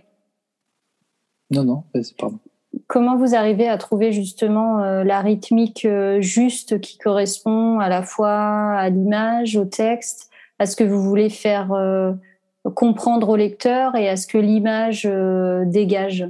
Non, 1.51 1.63
non, 1.63 1.83
pardon. 2.17 2.39
Comment 2.87 3.17
vous 3.17 3.35
arrivez 3.35 3.67
à 3.67 3.77
trouver 3.77 4.11
justement 4.11 4.79
euh, 4.79 5.03
la 5.03 5.21
rythmique 5.21 5.85
euh, 5.85 6.19
juste 6.21 6.79
qui 6.81 6.97
correspond 6.97 7.79
à 7.79 7.89
la 7.89 8.03
fois 8.03 8.31
à 8.31 8.89
l'image, 8.89 9.55
au 9.55 9.65
texte? 9.65 10.29
À 10.59 10.65
ce 10.65 10.75
que 10.75 10.83
vous 10.83 11.01
voulez 11.01 11.29
faire 11.29 11.71
euh, 11.73 12.13
comprendre 12.73 13.29
au 13.29 13.35
lecteur 13.35 13.95
et 13.95 14.09
à 14.09 14.15
ce 14.15 14.27
que 14.27 14.37
l'image 14.37 15.05
euh, 15.05 15.65
dégage 15.65 16.27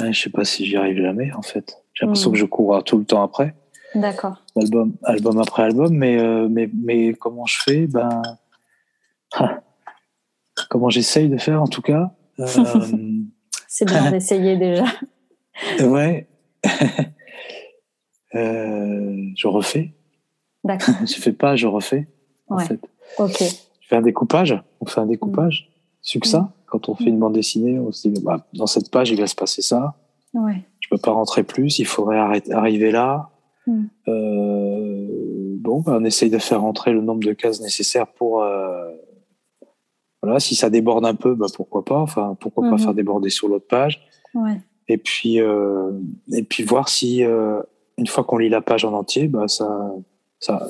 Je 0.00 0.12
Je 0.12 0.20
sais 0.20 0.30
pas 0.30 0.44
si 0.44 0.66
j'y 0.66 0.76
arrive 0.76 1.00
jamais 1.00 1.32
en 1.32 1.42
fait. 1.42 1.82
J'ai 1.94 2.04
l'impression 2.04 2.30
hmm. 2.30 2.32
que 2.32 2.38
je 2.38 2.44
cours 2.44 2.84
tout 2.84 2.98
le 2.98 3.04
temps 3.04 3.22
après. 3.22 3.54
D'accord. 3.94 4.44
Album, 4.56 4.94
album 5.04 5.38
après 5.38 5.62
album, 5.62 5.94
mais, 5.94 6.18
euh, 6.18 6.48
mais, 6.50 6.68
mais 6.74 7.14
comment 7.14 7.46
je 7.46 7.62
fais? 7.62 7.86
Ben, 7.86 8.22
ah, 9.34 9.60
comment 10.68 10.90
j'essaye 10.90 11.28
de 11.28 11.38
faire 11.38 11.62
en 11.62 11.66
tout 11.66 11.82
cas. 11.82 12.12
C'est 13.68 13.84
bien 13.84 14.10
d'essayer 14.10 14.56
déjà. 14.56 14.84
ouais. 15.80 16.28
je 18.34 19.46
refais. 19.46 19.94
D'accord. 20.64 20.94
je 21.06 21.14
fais 21.14 21.32
pas, 21.32 21.56
je 21.56 21.66
refais. 21.66 22.08
En 22.48 22.58
fait. 22.58 22.80
Ok. 23.18 23.42
Fais 23.88 23.96
un 23.96 24.02
découpage. 24.02 24.62
On 24.80 24.86
fait 24.86 25.00
un 25.00 25.06
découpage. 25.06 25.70
Succinct. 26.02 26.42
Mm. 26.42 26.52
Quand 26.66 26.88
on 26.90 26.94
fait 26.94 27.04
une 27.04 27.18
bande 27.18 27.32
dessinée, 27.32 27.78
on 27.78 27.90
se 27.90 28.08
dit, 28.08 28.20
bah, 28.22 28.46
dans 28.52 28.66
cette 28.66 28.90
page, 28.90 29.10
il 29.10 29.18
va 29.18 29.26
se 29.26 29.34
passer 29.34 29.62
ça. 29.62 29.94
Ouais. 30.34 30.62
Je 30.80 30.88
peux 30.90 30.98
pas 30.98 31.12
rentrer 31.12 31.42
plus. 31.42 31.78
Il 31.78 31.86
faudrait 31.86 32.18
arriver 32.18 32.90
là. 32.90 33.30
Mm. 33.66 33.84
Euh, 34.08 35.56
bon, 35.58 35.80
bah, 35.80 35.96
on 35.98 36.04
essaye 36.04 36.28
de 36.28 36.38
faire 36.38 36.60
rentrer 36.60 36.92
le 36.92 37.00
nombre 37.00 37.24
de 37.24 37.32
cases 37.32 37.62
nécessaires 37.62 38.06
pour. 38.06 38.42
Euh, 38.42 38.92
voilà, 40.22 40.38
si 40.38 40.54
ça 40.54 40.68
déborde 40.68 41.06
un 41.06 41.14
peu, 41.14 41.34
bah, 41.34 41.46
pourquoi 41.54 41.82
pas. 41.82 41.98
Enfin, 41.98 42.36
pourquoi 42.38 42.68
pas 42.68 42.76
mm-hmm. 42.76 42.82
faire 42.82 42.94
déborder 42.94 43.30
sur 43.30 43.48
l'autre 43.48 43.68
page. 43.68 44.06
Ouais. 44.34 44.60
Et 44.88 44.98
puis, 44.98 45.40
euh, 45.40 45.92
et 46.32 46.42
puis 46.42 46.62
voir 46.62 46.90
si 46.90 47.22
une 47.22 48.06
fois 48.06 48.24
qu'on 48.24 48.36
lit 48.36 48.50
la 48.50 48.60
page 48.60 48.84
en 48.84 48.92
entier, 48.92 49.28
bah, 49.28 49.48
ça, 49.48 49.94
ça, 50.40 50.68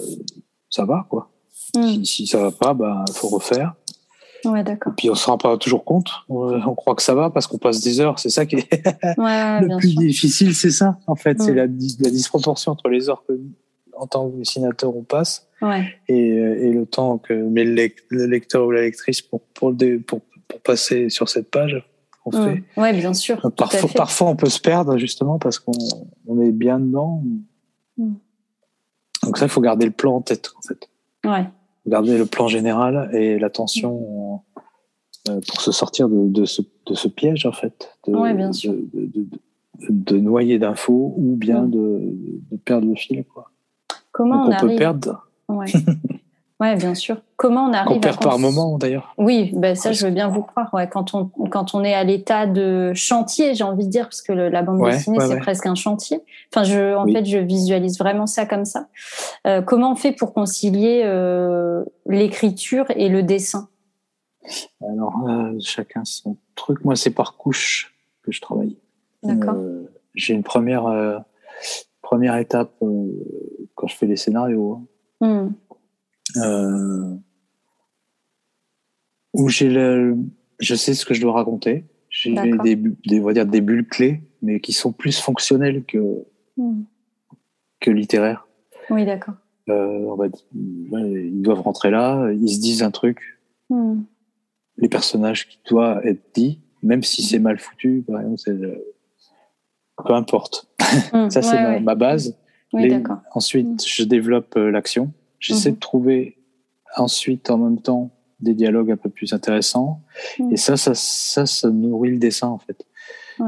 ça 0.70 0.84
va, 0.84 1.04
quoi. 1.10 1.30
Si, 1.74 2.06
si, 2.06 2.26
ça 2.26 2.38
va 2.38 2.50
pas, 2.50 2.76
il 3.08 3.14
faut 3.14 3.28
refaire. 3.28 3.74
Ouais, 4.44 4.62
d'accord. 4.62 4.92
Et 4.92 4.96
puis 4.96 5.10
on 5.10 5.14
se 5.14 5.26
rend 5.26 5.38
pas 5.38 5.56
toujours 5.56 5.84
compte. 5.84 6.10
On, 6.28 6.74
croit 6.74 6.94
que 6.94 7.02
ça 7.02 7.14
va 7.14 7.30
parce 7.30 7.46
qu'on 7.46 7.58
passe 7.58 7.80
des 7.80 8.00
heures. 8.00 8.18
C'est 8.18 8.30
ça 8.30 8.46
qui 8.46 8.56
est 8.56 8.68
le 9.16 9.78
plus 9.78 9.96
difficile, 9.96 10.54
c'est 10.54 10.70
ça. 10.70 10.98
En 11.06 11.16
fait, 11.16 11.40
c'est 11.40 11.54
la, 11.54 11.62
la, 11.62 12.10
disproportion 12.10 12.72
entre 12.72 12.88
les 12.88 13.08
heures 13.10 13.24
que, 13.26 13.38
en 13.96 14.06
tant 14.06 14.30
que 14.30 14.36
dessinateur, 14.36 14.96
on 14.96 15.02
passe 15.02 15.48
ouais. 15.60 15.86
et, 16.08 16.16
et, 16.16 16.72
le 16.72 16.86
temps 16.86 17.18
que 17.18 17.32
met 17.32 17.64
le, 17.64 18.26
lecteur 18.26 18.66
ou 18.66 18.70
la 18.70 18.82
lectrice 18.82 19.22
pour, 19.22 19.40
pour, 19.54 19.74
pour, 20.06 20.20
pour 20.20 20.60
passer 20.60 21.08
sur 21.08 21.28
cette 21.28 21.50
page. 21.50 21.84
On 22.24 22.30
fait. 22.30 22.62
Ouais, 22.76 22.92
bien 22.92 23.14
sûr. 23.14 23.40
Parfois, 23.56 23.88
parfois, 23.94 24.28
on 24.28 24.36
peut 24.36 24.50
se 24.50 24.60
perdre 24.60 24.98
justement 24.98 25.38
parce 25.38 25.58
qu'on 25.58 25.72
on 26.26 26.40
est 26.42 26.52
bien 26.52 26.78
dedans. 26.78 27.22
Donc 27.96 29.38
ça, 29.38 29.46
il 29.46 29.48
faut 29.48 29.62
garder 29.62 29.86
le 29.86 29.92
plan 29.92 30.16
en 30.16 30.20
tête, 30.20 30.50
en 30.56 30.60
fait. 30.60 30.88
Ouais 31.24 31.46
garder 31.88 32.18
le 32.18 32.26
plan 32.26 32.48
général 32.48 33.10
et 33.12 33.38
l'attention 33.38 34.42
euh, 35.28 35.40
pour 35.46 35.60
se 35.60 35.72
sortir 35.72 36.08
de, 36.08 36.28
de, 36.28 36.44
ce, 36.44 36.62
de, 36.86 36.94
ce, 36.94 37.08
piège 37.08 37.46
en 37.46 37.52
fait 37.52 37.90
de, 38.06 38.32
bien 38.34 38.52
sûr. 38.52 38.74
de, 39.88 40.16
noyer 40.16 40.58
d'infos 40.58 41.14
ou 41.16 41.36
bien 41.36 41.64
de, 41.64 42.14
perdre 42.64 42.86
le 42.86 42.94
fil 42.94 43.24
quoi. 43.24 43.50
Comment 44.12 44.48
on, 44.48 44.56
peut 44.56 44.76
perdre 44.76 45.28
ouais. 45.48 45.66
Ouais, 46.60 46.74
bien 46.74 46.94
sûr. 46.94 47.18
Comment 47.36 47.66
on 47.66 47.72
arrive 47.72 47.98
on 47.98 48.00
perd 48.00 48.20
par 48.20 48.36
moment 48.40 48.78
d'ailleurs. 48.78 49.14
Oui, 49.16 49.52
ben 49.54 49.76
ça 49.76 49.92
je 49.92 50.04
veux 50.04 50.10
bien 50.10 50.26
vous 50.26 50.42
croire. 50.42 50.74
Ouais, 50.74 50.88
quand 50.88 51.14
on 51.14 51.26
quand 51.50 51.72
on 51.72 51.84
est 51.84 51.94
à 51.94 52.02
l'état 52.02 52.46
de 52.46 52.92
chantier, 52.94 53.54
j'ai 53.54 53.62
envie 53.62 53.84
de 53.84 53.90
dire, 53.90 54.06
parce 54.06 54.22
que 54.22 54.32
la 54.32 54.62
bande 54.62 54.84
dessinée 54.84 55.20
c'est 55.20 55.38
presque 55.38 55.66
un 55.66 55.76
chantier. 55.76 56.20
Enfin, 56.52 56.64
je 56.64 56.96
en 56.96 57.06
fait 57.06 57.24
je 57.24 57.38
visualise 57.38 57.98
vraiment 57.98 58.26
ça 58.26 58.44
comme 58.44 58.64
ça. 58.64 58.88
Euh, 59.46 59.62
comment 59.62 59.92
on 59.92 59.94
fait 59.94 60.10
pour 60.10 60.34
concilier 60.34 61.02
euh, 61.04 61.84
l'écriture 62.06 62.86
et 62.90 63.08
le 63.08 63.22
dessin? 63.22 63.68
Alors 64.82 65.14
euh, 65.28 65.52
chacun 65.60 66.04
son 66.04 66.38
truc. 66.56 66.84
Moi 66.84 66.96
c'est 66.96 67.10
par 67.10 67.36
couche 67.36 67.94
que 68.24 68.32
je 68.32 68.40
travaille. 68.40 68.76
D'accord. 69.22 69.56
j'ai 70.14 70.34
une 70.34 70.44
première 70.44 71.22
première 72.02 72.36
étape 72.36 72.72
quand 73.76 73.86
je 73.86 73.94
fais 73.94 74.06
les 74.06 74.16
scénarios. 74.16 74.80
Hein. 75.20 75.44
Hmm 75.44 75.50
euh, 76.36 77.14
où 79.34 79.48
j'ai 79.48 79.68
le, 79.68 80.16
je 80.58 80.74
sais 80.74 80.94
ce 80.94 81.04
que 81.04 81.14
je 81.14 81.20
dois 81.20 81.32
raconter. 81.32 81.84
J'ai 82.10 82.34
des, 82.34 82.76
des, 82.76 83.20
on 83.20 83.24
va 83.24 83.32
dire 83.32 83.46
des 83.46 83.60
bulles 83.60 83.86
clés, 83.86 84.22
mais 84.42 84.60
qui 84.60 84.72
sont 84.72 84.92
plus 84.92 85.20
fonctionnelles 85.20 85.84
que 85.84 86.24
hmm. 86.56 86.82
que 87.80 87.90
littéraires. 87.90 88.48
Oui, 88.90 89.04
d'accord. 89.04 89.34
Euh, 89.68 90.30
ils 90.54 91.42
doivent 91.42 91.60
rentrer 91.60 91.90
là, 91.90 92.30
ils 92.32 92.48
se 92.48 92.60
disent 92.60 92.82
un 92.82 92.90
truc. 92.90 93.38
Hmm. 93.68 94.00
Les 94.78 94.88
personnages 94.88 95.48
qui 95.48 95.58
doivent 95.68 96.04
être 96.06 96.22
dit, 96.34 96.60
même 96.82 97.02
si 97.02 97.22
c'est 97.22 97.38
mal 97.38 97.58
foutu, 97.58 98.04
par 98.06 98.20
exemple, 98.20 98.38
c'est 98.38 98.56
peu 100.04 100.14
importe. 100.14 100.68
Hmm. 101.12 101.28
Ça, 101.30 101.42
c'est 101.42 101.80
ma, 101.80 101.94
base. 101.94 102.36
Oui, 102.72 102.92
ensuite, 103.34 103.86
je 103.86 104.04
développe 104.04 104.56
euh, 104.56 104.70
l'action. 104.70 105.12
J'essaie 105.38 105.70
de 105.70 105.76
mhm. 105.76 105.80
trouver 105.80 106.38
ensuite, 106.96 107.50
en 107.50 107.58
même 107.58 107.80
temps, 107.80 108.10
des 108.40 108.54
dialogues 108.54 108.90
un 108.90 108.96
peu 108.96 109.08
plus 109.08 109.32
intéressants. 109.32 110.00
Mm. 110.38 110.52
Et 110.52 110.56
ça, 110.56 110.76
ça, 110.76 110.92
ça, 110.94 111.46
ça 111.46 111.70
nourrit 111.70 112.12
le 112.12 112.18
dessin 112.18 112.48
en 112.48 112.58
fait. 112.58 112.84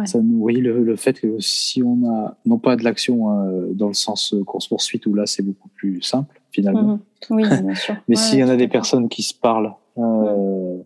Ça 0.05 0.21
nourrit 0.21 0.61
le, 0.61 0.95
fait 0.95 1.19
que 1.19 1.41
si 1.41 1.83
on 1.83 2.09
a, 2.09 2.37
non 2.47 2.59
pas 2.59 2.77
de 2.77 2.85
l'action 2.85 3.29
hein, 3.29 3.51
dans 3.73 3.89
le 3.89 3.95
sens 3.95 4.37
course-poursuite, 4.47 5.05
où 5.07 5.15
là 5.15 5.27
c'est 5.27 5.43
beaucoup 5.43 5.69
plus 5.69 6.01
simple 6.01 6.41
finalement. 6.53 7.01
Mm-hmm. 7.29 7.35
Oui, 7.35 7.43
bien 7.65 7.75
sûr. 7.75 7.97
Mais 8.07 8.15
s'il 8.15 8.39
y 8.39 8.45
en 8.45 8.49
a 8.49 8.57
des 8.57 8.69
personnes 8.69 9.09
qui 9.09 9.25
se 9.25 9.35
parlent, 9.35 9.73
euh, 9.99 10.77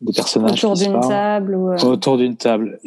des 0.00 0.12
personnages 0.12 0.64
autour 0.64 0.74
d'une 0.74 1.00
table 1.00 1.54
ou 1.54 1.70
euh, 1.70 1.78
autour 1.84 2.18
d'une 2.18 2.36
table 2.36 2.80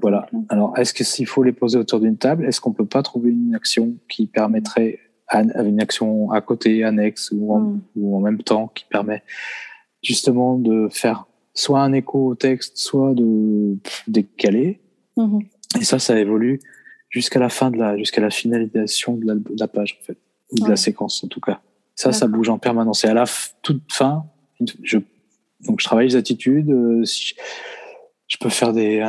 voilà 0.00 0.26
alors 0.48 0.78
est-ce 0.78 0.94
que 0.94 1.04
s'il 1.04 1.26
faut 1.26 1.42
les 1.42 1.52
poser 1.52 1.76
autour 1.76 2.00
d'une 2.00 2.16
table 2.16 2.46
est-ce 2.46 2.60
qu'on 2.60 2.72
peut 2.72 2.86
pas 2.86 3.02
trouver 3.02 3.30
une 3.30 3.54
action 3.54 3.94
qui 4.08 4.26
permettrait 4.26 5.00
une 5.32 5.80
action 5.80 6.30
à 6.30 6.40
côté 6.40 6.84
annexe 6.84 7.30
ou 7.32 7.54
en, 7.54 7.60
mm. 7.60 7.80
ou 7.96 8.16
en 8.16 8.20
même 8.20 8.42
temps 8.42 8.68
qui 8.68 8.84
permet 8.84 9.22
justement 10.02 10.56
de 10.56 10.88
faire 10.90 11.26
soit 11.54 11.80
un 11.80 11.92
écho 11.92 12.26
au 12.26 12.34
texte 12.34 12.78
soit 12.78 13.14
de 13.14 13.76
décaler 14.08 14.80
mm-hmm. 15.16 15.46
et 15.80 15.84
ça 15.84 15.98
ça 15.98 16.18
évolue 16.18 16.60
jusqu'à 17.08 17.38
la 17.38 17.48
fin 17.48 17.70
de 17.70 17.78
la 17.78 17.96
jusqu'à 17.96 18.20
la 18.20 18.30
finalisation 18.30 19.16
de 19.16 19.42
la, 19.58 19.68
page 19.68 19.98
en 20.00 20.04
fait 20.04 20.18
ou 20.50 20.64
de 20.64 20.68
la 20.68 20.76
séquence 20.76 21.22
en 21.24 21.28
tout 21.28 21.40
cas 21.40 21.60
ça 21.94 22.12
ça 22.12 22.26
bouge 22.26 22.48
en 22.48 22.58
permanence 22.58 23.04
et 23.04 23.08
à 23.08 23.14
la 23.14 23.24
toute 23.62 23.92
fin 23.92 24.24
je 24.82 24.98
donc 25.66 25.80
je 25.80 25.84
travaille 25.84 26.08
les 26.08 26.16
attitudes. 26.16 26.70
Euh, 26.70 27.04
je 27.04 28.36
peux 28.38 28.48
faire 28.48 28.72
des 28.72 29.04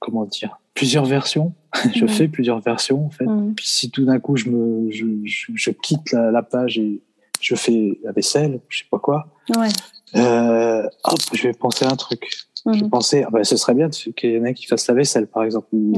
comment 0.00 0.24
dire 0.24 0.58
plusieurs 0.74 1.04
versions. 1.04 1.54
je 1.94 2.06
fais 2.06 2.28
plusieurs 2.28 2.60
versions 2.60 3.06
en 3.06 3.10
fait. 3.10 3.26
Puis 3.56 3.66
si 3.66 3.90
tout 3.90 4.04
d'un 4.04 4.18
coup 4.20 4.36
je 4.36 4.48
me 4.48 4.90
je, 4.90 5.06
je, 5.24 5.70
quitte 5.70 6.12
la, 6.12 6.42
page 6.42 6.78
et 6.78 7.02
je 7.40 7.54
fais 7.54 7.98
la 8.02 8.12
vaisselle, 8.12 8.60
je 8.68 8.78
sais 8.78 8.84
pas 8.90 8.98
quoi. 8.98 9.26
Ouais. 9.56 9.68
Euh, 10.16 10.86
hop, 11.04 11.18
je 11.32 11.42
vais 11.42 11.52
penser 11.52 11.84
à 11.84 11.88
un 11.90 11.96
truc. 11.96 12.28
Je 12.72 12.82
vais 12.82 12.88
penser, 12.88 13.24
ah 13.26 13.30
bah, 13.30 13.44
ce 13.44 13.56
serait 13.56 13.74
bien 13.74 13.90
qu'il 13.90 14.30
y 14.30 14.38
en 14.38 14.44
ait 14.44 14.54
qui 14.54 14.66
fassent 14.66 14.86
la 14.88 14.94
vaisselle 14.94 15.26
par 15.26 15.44
exemple 15.44 15.68
ou, 15.72 15.92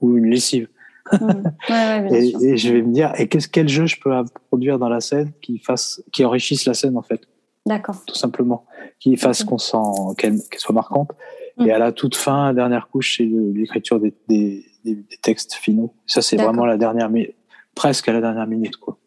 ou 0.00 0.16
une 0.16 0.26
lessive. 0.26 0.68
ouais, 1.12 2.08
et, 2.12 2.44
et, 2.44 2.56
je 2.56 2.72
vais 2.72 2.80
me 2.80 2.92
dire, 2.92 3.12
et 3.18 3.28
qu'est-ce 3.28 3.48
quel 3.48 3.68
jeu 3.68 3.86
je 3.86 3.96
peux 4.00 4.10
produire 4.48 4.78
dans 4.78 4.88
la 4.88 5.00
scène 5.00 5.32
qui 5.42 5.58
fasse, 5.58 6.02
qui 6.12 6.24
enrichisse 6.24 6.64
la 6.64 6.74
scène 6.74 6.96
en 6.96 7.02
fait? 7.02 7.26
D'accord. 7.66 8.02
Tout 8.06 8.14
simplement. 8.14 8.64
Qui 8.98 9.16
fasse 9.16 9.44
qu'on 9.44 9.58
sent, 9.58 9.76
qu'elle 10.18 10.38
soit 10.56 10.74
marquante. 10.74 11.10
Et 11.58 11.66
mm. 11.66 11.70
à 11.70 11.78
la 11.78 11.92
toute 11.92 12.16
fin, 12.16 12.54
dernière 12.54 12.88
couche, 12.88 13.18
c'est 13.18 13.24
l'écriture 13.24 14.00
des, 14.00 14.14
des, 14.28 14.64
des, 14.84 15.04
textes 15.20 15.54
finaux. 15.54 15.94
Ça, 16.06 16.22
c'est 16.22 16.36
vraiment 16.36 16.64
la 16.64 16.76
dernière, 16.76 17.10
mais 17.10 17.34
presque 17.74 18.08
à 18.08 18.12
la 18.12 18.20
dernière 18.20 18.46
minute, 18.46 18.76
quoi. 18.76 18.98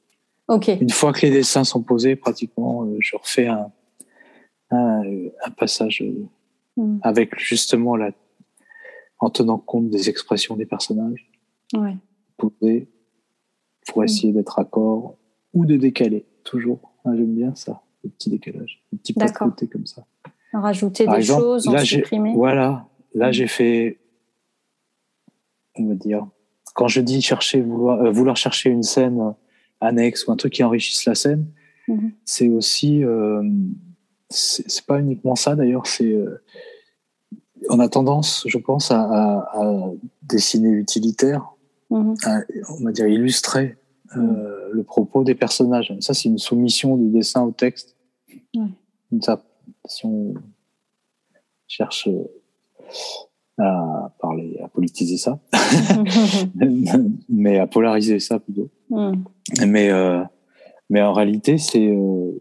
Ok. 0.48 0.68
Une 0.68 0.92
fois 0.92 1.12
que 1.12 1.26
les 1.26 1.32
dessins 1.32 1.64
sont 1.64 1.82
posés, 1.82 2.16
pratiquement, 2.16 2.84
euh, 2.84 2.98
je 3.00 3.18
refais 3.18 3.48
un, 3.48 3.72
un, 4.70 5.02
un 5.44 5.52
passage 5.58 6.04
euh, 6.04 6.28
mm. 6.78 7.00
avec 7.02 7.40
justement 7.40 7.96
la, 7.96 8.12
en 9.20 9.32
tenant 9.32 9.58
compte 9.58 9.90
des 9.90 10.08
expressions 10.10 10.56
des 10.56 10.68
personnages. 10.68 11.32
Ouais. 11.76 11.98
Posé 12.38 12.88
pour 13.88 14.04
mm. 14.04 14.06
essayer 14.06 14.34
d'être 14.34 14.60
accord 14.60 15.18
ou 15.54 15.66
de 15.66 15.78
décaler, 15.78 16.26
toujours. 16.44 16.94
Ah, 17.06 17.12
j'aime 17.16 17.34
bien 17.34 17.56
ça 17.56 17.82
petit 18.10 18.30
décalage, 18.30 18.84
un 18.94 18.98
petit 18.98 19.14
pas 19.14 19.28
de 19.28 19.32
côté 19.32 19.68
comme 19.68 19.86
ça. 19.86 20.06
Rajouter 20.54 21.06
des 21.08 21.22
choses, 21.22 21.68
en 21.68 21.78
supprimer. 21.80 22.34
Voilà, 22.34 22.88
là 23.14 23.32
j'ai 23.32 23.48
fait, 23.48 24.00
on 25.78 25.88
va 25.88 25.96
dire, 25.96 26.28
quand 26.74 26.88
je 26.88 27.02
dis 27.02 27.22
chercher, 27.22 27.62
vouloir, 27.62 28.02
euh, 28.02 28.12
vouloir 28.12 28.36
chercher 28.36 28.70
une 28.70 28.84
scène 28.84 29.34
annexe 29.82 30.28
ou 30.28 30.32
un 30.32 30.36
truc 30.36 30.54
qui 30.54 30.64
enrichisse 30.64 31.06
la 31.06 31.16
scène, 31.16 31.48
mm-hmm. 31.88 32.12
c'est 32.26 32.50
aussi, 32.50 33.04
euh, 33.04 33.44
c'est 34.30 34.86
pas 34.86 35.00
uniquement 35.00 35.36
ça 35.36 35.56
d'ailleurs, 35.56 35.88
c'est 35.88 36.12
euh, 36.12 36.42
on 37.70 37.80
a 37.80 37.90
tendance, 37.90 38.44
je 38.48 38.58
pense, 38.58 38.92
à, 38.92 39.02
à, 39.02 39.92
dessiner 40.24 40.70
utilitaire, 40.70 41.56
mm-hmm. 41.92 42.28
à, 42.28 42.42
on 42.80 42.84
va 42.84 42.92
dire 42.92 43.08
illustrer 43.08 43.78
euh, 44.16 44.20
mm. 44.20 44.72
le 44.72 44.84
propos 44.84 45.24
des 45.24 45.36
personnages. 45.36 45.94
Ça, 46.00 46.14
c'est 46.14 46.30
une 46.30 46.38
soumission 46.38 46.98
du 46.98 47.10
dessin 47.10 47.44
au 47.44 47.52
texte 47.52 47.96
si 49.88 50.06
on 50.06 50.34
cherche 51.68 52.08
euh, 52.08 52.24
à 53.58 54.12
parler, 54.20 54.60
à 54.64 54.68
politiser 54.68 55.18
ça, 55.18 55.40
mais 57.30 57.60
à 57.60 57.68
polariser 57.68 58.20
ça 58.20 58.40
plutôt. 58.40 58.70
Mm. 58.90 59.14
Mais, 59.66 59.92
euh, 59.92 60.22
mais 60.90 61.02
en 61.02 61.14
réalité, 61.14 61.58
c'est. 61.58 61.88
Euh, 61.88 62.32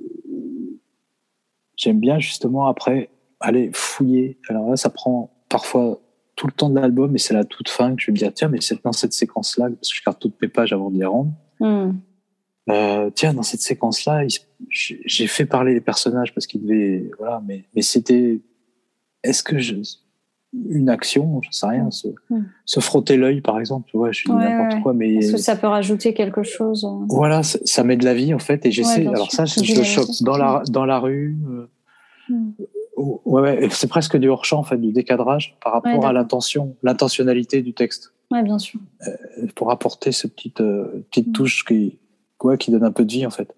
j'aime 1.76 2.00
bien 2.00 2.18
justement 2.18 2.66
après 2.66 3.10
aller 3.40 3.70
fouiller. 3.72 4.38
Alors 4.48 4.70
là, 4.70 4.76
ça 4.76 4.90
prend 4.90 5.30
parfois 5.48 6.00
tout 6.36 6.46
le 6.46 6.52
temps 6.52 6.68
de 6.68 6.80
l'album, 6.80 7.12
mais 7.12 7.18
c'est 7.18 7.34
la 7.34 7.44
toute 7.44 7.68
fin 7.68 7.94
que 7.94 8.02
je 8.02 8.06
vais 8.06 8.12
me 8.12 8.18
dire 8.18 8.32
tiens, 8.34 8.48
mais 8.48 8.60
c'est 8.60 8.82
dans 8.82 8.92
cette 8.92 9.12
séquence-là, 9.12 9.70
parce 9.70 9.90
que 9.90 9.96
je 9.96 10.02
garde 10.04 10.18
toutes 10.18 10.40
mes 10.42 10.48
pages 10.48 10.72
avant 10.72 10.90
de 10.90 10.98
les 10.98 11.06
rendre. 11.06 11.32
Mm. 11.60 11.90
Euh, 12.70 13.10
tiens, 13.14 13.34
dans 13.34 13.42
cette 13.42 13.60
séquence-là, 13.60 14.26
j'ai 14.68 15.26
fait 15.26 15.46
parler 15.46 15.74
les 15.74 15.80
personnages 15.80 16.32
parce 16.34 16.46
qu'ils 16.46 16.62
devaient, 16.62 17.10
voilà, 17.18 17.42
mais, 17.46 17.64
mais 17.74 17.82
c'était, 17.82 18.40
est-ce 19.22 19.42
que 19.42 19.58
je, 19.58 19.76
une 20.68 20.88
action, 20.88 21.40
je 21.42 21.48
sais 21.50 21.66
rien, 21.66 21.90
se, 21.90 22.08
hmm. 22.30 22.44
se 22.64 22.80
frotter 22.80 23.16
l'œil, 23.16 23.40
par 23.40 23.58
exemple, 23.58 23.88
tu 23.90 23.96
vois, 23.96 24.12
je 24.12 24.24
dis 24.24 24.32
n'importe 24.32 24.82
quoi, 24.82 24.94
mais. 24.94 25.14
Est-ce 25.14 25.32
que 25.32 25.38
ça 25.38 25.56
peut 25.56 25.66
rajouter 25.66 26.14
quelque 26.14 26.42
chose? 26.42 26.84
Euh 26.84 27.04
voilà, 27.08 27.42
ça, 27.42 27.84
met 27.84 27.96
de 27.96 28.04
la 28.04 28.14
vie, 28.14 28.32
en 28.34 28.38
fait, 28.38 28.64
et 28.66 28.70
j'essaie, 28.70 29.06
alors 29.06 29.32
ça, 29.32 29.44
je 29.44 29.76
le 29.76 29.82
chope 29.82 30.10
dans 30.22 30.36
la, 30.36 30.62
dans 30.68 30.84
la 30.84 30.98
rue, 30.98 31.36
euh, 31.50 31.68
hmm. 32.28 32.52
Ouais, 32.96 33.68
c'est 33.72 33.88
presque 33.88 34.16
du 34.16 34.28
hors-champ, 34.28 34.60
en 34.60 34.62
fait, 34.62 34.76
du 34.76 34.92
décadrage 34.92 35.56
par 35.62 35.72
rapport 35.72 36.06
à 36.06 36.12
l'intention, 36.12 36.76
l'intentionnalité 36.84 37.60
du 37.60 37.74
texte. 37.74 38.12
Ouais, 38.30 38.42
bien 38.42 38.58
sûr. 38.58 38.80
pour 39.56 39.72
apporter 39.72 40.12
cette 40.12 40.34
petite, 40.34 40.62
petite 41.10 41.28
hmm. 41.28 41.32
touche 41.32 41.64
qui, 41.64 41.98
qui 42.58 42.70
donne 42.70 42.84
un 42.84 42.92
peu 42.92 43.04
de 43.04 43.12
vie 43.12 43.26
en 43.26 43.30
fait. 43.30 43.54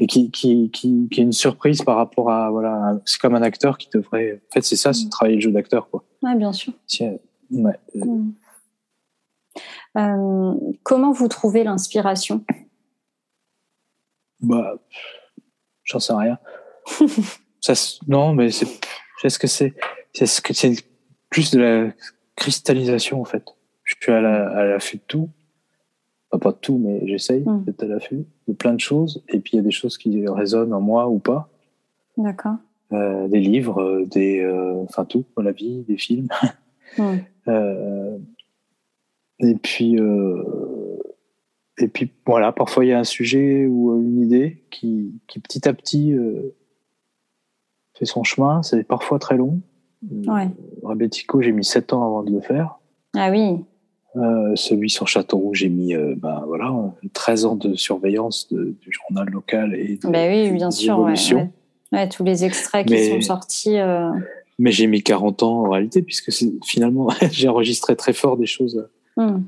Et 0.00 0.06
qui, 0.06 0.30
qui, 0.30 0.70
qui, 0.70 1.08
qui, 1.10 1.20
est 1.20 1.24
une 1.24 1.32
surprise 1.32 1.82
par 1.82 1.96
rapport 1.96 2.30
à 2.30 2.50
voilà, 2.50 2.98
c'est 3.04 3.20
comme 3.20 3.34
un 3.34 3.42
acteur 3.42 3.78
qui 3.78 3.88
devrait. 3.92 4.40
En 4.50 4.52
fait, 4.54 4.62
c'est 4.62 4.76
ça, 4.76 4.92
c'est 4.92 5.06
mm. 5.06 5.10
travailler 5.10 5.36
le 5.36 5.40
jeu 5.40 5.50
d'acteur 5.50 5.88
quoi. 5.90 6.04
Ouais, 6.22 6.34
bien 6.34 6.52
sûr. 6.52 6.72
Euh, 7.00 7.16
ouais. 7.50 7.78
Mm. 7.94 8.30
Euh, 9.98 10.54
comment 10.82 11.12
vous 11.12 11.28
trouvez 11.28 11.64
l'inspiration? 11.64 12.44
Bah, 14.40 14.74
j'en 15.84 15.98
sais 15.98 16.12
rien. 16.12 16.38
ça, 17.60 17.72
non, 18.06 18.34
mais 18.34 18.50
c'est, 18.50 18.66
ce 19.28 19.38
que 19.38 19.46
c'est, 19.46 19.74
c'est 20.12 20.26
ce 20.26 20.40
que 20.40 20.52
c'est 20.52 20.74
plus 21.30 21.50
de 21.50 21.60
la 21.60 21.92
cristallisation 22.36 23.20
en 23.20 23.24
fait. 23.24 23.44
Je 23.84 23.94
suis 24.00 24.12
à 24.12 24.20
la, 24.20 24.48
à 24.50 24.64
l'affût 24.64 24.98
de 24.98 25.02
tout 25.06 25.30
pas 26.38 26.52
de 26.52 26.56
tout, 26.56 26.78
mais 26.78 27.06
j'essaye 27.06 27.42
hmm. 27.42 27.64
d'être 27.64 27.82
à 27.82 27.86
l'affût 27.86 28.26
de 28.48 28.52
plein 28.52 28.74
de 28.74 28.80
choses. 28.80 29.22
Et 29.28 29.40
puis 29.40 29.52
il 29.54 29.56
y 29.56 29.60
a 29.60 29.62
des 29.62 29.70
choses 29.70 29.98
qui 29.98 30.26
résonnent 30.28 30.72
en 30.72 30.80
moi 30.80 31.08
ou 31.08 31.18
pas. 31.18 31.48
D'accord. 32.16 32.56
Euh, 32.92 33.26
des 33.26 33.40
livres, 33.40 33.82
euh, 33.82 34.06
des, 34.06 34.40
euh, 34.40 34.74
enfin 34.84 35.04
tout 35.04 35.24
dans 35.36 35.42
la 35.42 35.50
vie, 35.50 35.82
des 35.88 35.96
films. 35.96 36.28
Et 39.38 39.54
puis, 39.54 39.98
et 41.78 41.88
puis 41.88 42.10
voilà, 42.24 42.52
parfois 42.52 42.86
il 42.86 42.88
y 42.88 42.92
a 42.92 42.98
un 42.98 43.04
sujet 43.04 43.66
ou 43.66 43.94
une 44.00 44.22
idée 44.22 44.62
qui, 44.70 45.12
qui 45.26 45.40
petit 45.40 45.68
à 45.68 45.74
petit 45.74 46.16
fait 47.92 48.06
son 48.06 48.24
chemin. 48.24 48.62
C'est 48.62 48.82
parfois 48.82 49.18
très 49.18 49.36
long. 49.36 49.60
Ouais. 50.10 50.48
Rebetico, 50.82 51.42
j'ai 51.42 51.52
mis 51.52 51.66
sept 51.66 51.92
ans 51.92 52.02
avant 52.06 52.22
de 52.22 52.32
le 52.32 52.40
faire. 52.40 52.78
Ah 53.14 53.30
oui. 53.30 53.62
Euh, 54.16 54.52
celui 54.54 54.88
sur 54.88 55.08
Châteauroux, 55.08 55.52
j'ai 55.52 55.68
mis 55.68 55.94
euh, 55.94 56.14
ben, 56.16 56.42
voilà, 56.46 56.72
13 57.12 57.44
ans 57.44 57.56
de 57.56 57.74
surveillance 57.74 58.48
du 58.50 58.90
journal 58.90 59.28
local 59.28 59.74
et 59.74 59.96
de, 59.96 60.08
ben 60.08 60.30
oui, 60.30 60.50
bien 60.52 60.70
sûr, 60.70 60.98
ouais, 60.98 62.08
tous 62.08 62.24
les 62.24 62.44
extraits 62.44 62.86
qui 62.86 63.10
sont 63.10 63.20
sortis. 63.20 63.78
Euh. 63.78 64.10
Mais 64.58 64.72
j'ai 64.72 64.86
mis 64.86 65.02
40 65.02 65.42
ans 65.42 65.64
en 65.64 65.70
réalité, 65.70 66.00
puisque 66.00 66.30
finalement, 66.64 67.08
j'ai 67.30 67.48
enregistré 67.48 67.94
très 67.94 68.14
fort 68.14 68.38
des 68.38 68.46
choses 68.46 68.88
hmm. 69.16 69.40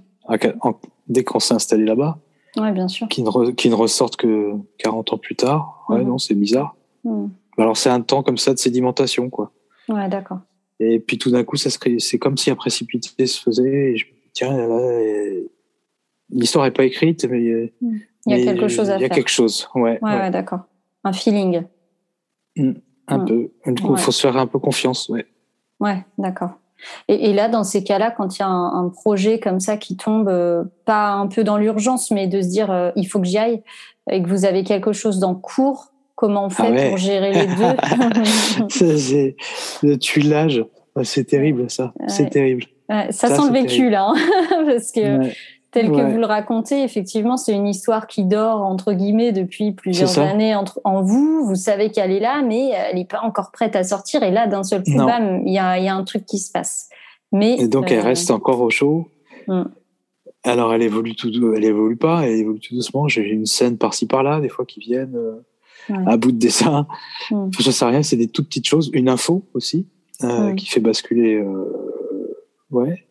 dès 1.08 1.24
qu'on 1.24 1.40
s'est 1.40 1.54
installé 1.54 1.84
là-bas. 1.84 2.18
Bien 2.56 2.88
sûr. 2.88 3.08
Qui 3.08 3.22
ne, 3.22 3.50
qui 3.52 3.70
ne 3.70 3.74
ressortent 3.74 4.16
que 4.16 4.52
40 4.78 5.12
ans 5.12 5.18
plus 5.18 5.36
tard. 5.36 5.86
Ouais, 5.88 6.02
hmm. 6.02 6.08
non, 6.08 6.18
c'est 6.18 6.34
bizarre. 6.34 6.76
Hmm. 7.04 7.28
Alors, 7.56 7.76
c'est 7.76 7.90
un 7.90 8.02
temps 8.02 8.22
comme 8.22 8.38
ça 8.38 8.52
de 8.52 8.58
sédimentation, 8.58 9.30
quoi. 9.30 9.52
Ouais, 9.88 10.08
d'accord. 10.08 10.40
Et 10.80 11.00
puis 11.00 11.18
tout 11.18 11.30
d'un 11.30 11.42
coup, 11.42 11.56
ça 11.56 11.70
c'est 11.98 12.18
comme 12.18 12.36
si 12.36 12.50
un 12.50 12.54
précipité 12.54 13.26
se 13.26 13.40
faisait. 13.40 13.92
Et 13.92 13.96
je 13.96 14.04
tiens, 14.38 14.56
l'histoire 16.30 16.64
n'est 16.64 16.70
pas 16.70 16.84
écrite, 16.84 17.26
mais 17.28 17.72
hmm. 17.80 17.98
il 18.26 18.36
y 18.36 18.40
a 18.40 18.44
quelque 18.44 18.68
chose 18.68 18.90
à 18.90 18.92
faire. 18.92 19.00
Il 19.00 19.02
y 19.02 19.06
a 19.06 19.08
quelque 19.08 19.30
chose, 19.30 19.68
ouais. 19.74 19.98
Ouais, 20.02 20.30
d'accord. 20.30 20.60
Un 21.04 21.12
feeling. 21.12 21.62
Hmm. 22.56 22.72
un 23.06 23.18
hmm. 23.18 23.24
peu. 23.26 23.50
il 23.66 23.98
faut 23.98 24.12
se 24.12 24.20
faire 24.20 24.36
un 24.36 24.46
peu 24.46 24.58
confiance, 24.58 25.08
ouais. 25.08 25.26
Ouais, 25.80 26.04
d'accord. 26.18 26.50
Et, 27.08 27.32
là, 27.32 27.48
dans 27.48 27.64
ces 27.64 27.82
cas-là, 27.82 28.12
quand 28.12 28.36
il 28.36 28.40
y 28.40 28.44
a 28.44 28.48
un, 28.48 28.88
projet 28.88 29.40
comme 29.40 29.58
ça 29.58 29.76
qui 29.76 29.96
tombe, 29.96 30.28
euh, 30.28 30.62
pas 30.84 31.10
un 31.10 31.26
peu 31.26 31.42
dans 31.42 31.56
l'urgence, 31.56 32.12
mais 32.12 32.28
de 32.28 32.40
se 32.40 32.48
dire 32.48 32.70
euh, 32.70 32.92
il 32.94 33.04
faut 33.04 33.18
que 33.18 33.26
j'y 33.26 33.38
aille, 33.38 33.62
et 34.08 34.22
que 34.22 34.28
vous 34.28 34.44
avez 34.44 34.62
quelque 34.62 34.92
chose 34.92 35.18
dans 35.18 35.34
cours, 35.34 35.92
Comment 36.18 36.46
on 36.46 36.50
fait 36.50 36.76
ah 36.76 36.88
pour 36.88 36.96
gérer 36.96 37.32
les 37.32 37.46
deux 37.46 38.68
c'est 38.68 39.36
le 39.84 39.96
tuilage. 39.98 40.64
C'est 41.04 41.22
terrible, 41.22 41.70
ça. 41.70 41.94
C'est 42.08 42.28
terrible. 42.28 42.64
Ça, 42.88 43.28
sent 43.28 43.42
le 43.46 43.52
vécu, 43.52 43.90
là. 43.90 44.12
Hein, 44.14 44.64
parce 44.66 44.92
que 44.92 45.30
tel 45.70 45.90
que 45.90 46.10
vous 46.10 46.18
le 46.18 46.26
racontez, 46.26 46.82
effectivement, 46.82 47.36
c'est 47.36 47.52
une 47.52 47.66
histoire 47.66 48.06
qui 48.06 48.24
dort, 48.24 48.62
entre 48.62 48.92
guillemets, 48.92 49.32
depuis 49.32 49.72
plusieurs 49.72 50.18
années 50.18 50.54
entre, 50.54 50.80
en 50.84 51.02
vous. 51.02 51.44
Vous 51.44 51.56
savez 51.56 51.90
qu'elle 51.90 52.10
est 52.10 52.20
là, 52.20 52.42
mais 52.42 52.70
elle 52.70 52.96
n'est 52.96 53.04
pas 53.04 53.20
encore 53.22 53.50
prête 53.52 53.76
à 53.76 53.84
sortir. 53.84 54.22
Et 54.22 54.30
là, 54.30 54.46
d'un 54.46 54.62
seul 54.62 54.82
coup, 54.82 54.90
il 54.90 55.52
y 55.52 55.58
a, 55.58 55.78
y 55.78 55.88
a, 55.88 55.94
un 55.94 56.04
truc 56.04 56.24
qui 56.24 56.38
se 56.38 56.50
passe. 56.50 56.88
Mais, 57.32 57.56
et 57.58 57.68
donc, 57.68 57.90
elle 57.90 57.98
euh, 57.98 58.04
reste 58.04 58.30
encore 58.30 58.60
au 58.60 58.70
chaud. 58.70 59.08
Hmm. 59.46 59.64
Alors, 60.44 60.72
elle 60.72 60.82
évolue 60.82 61.14
tout, 61.14 61.30
elle 61.54 61.64
évolue 61.64 61.96
pas, 61.96 62.26
elle 62.26 62.36
évolue 62.36 62.60
tout 62.60 62.74
doucement. 62.74 63.06
J'ai 63.06 63.28
une 63.28 63.44
scène 63.44 63.76
par-ci 63.76 64.06
par-là, 64.06 64.40
des 64.40 64.48
fois 64.48 64.64
qui 64.64 64.80
viennent 64.80 65.16
euh, 65.16 65.94
à 66.06 66.16
bout 66.16 66.32
de 66.32 66.38
dessin. 66.38 66.86
Mm. 67.30 67.50
Je 67.58 67.70
sais 67.70 67.84
rien, 67.84 68.02
c'est 68.02 68.16
des 68.16 68.28
toutes 68.28 68.46
petites 68.46 68.66
choses. 68.66 68.90
Une 68.94 69.10
info 69.10 69.44
aussi 69.52 69.86
euh, 70.24 70.54
qui 70.54 70.66
fait 70.66 70.80
basculer, 70.80 71.42
ouais, 72.70 73.06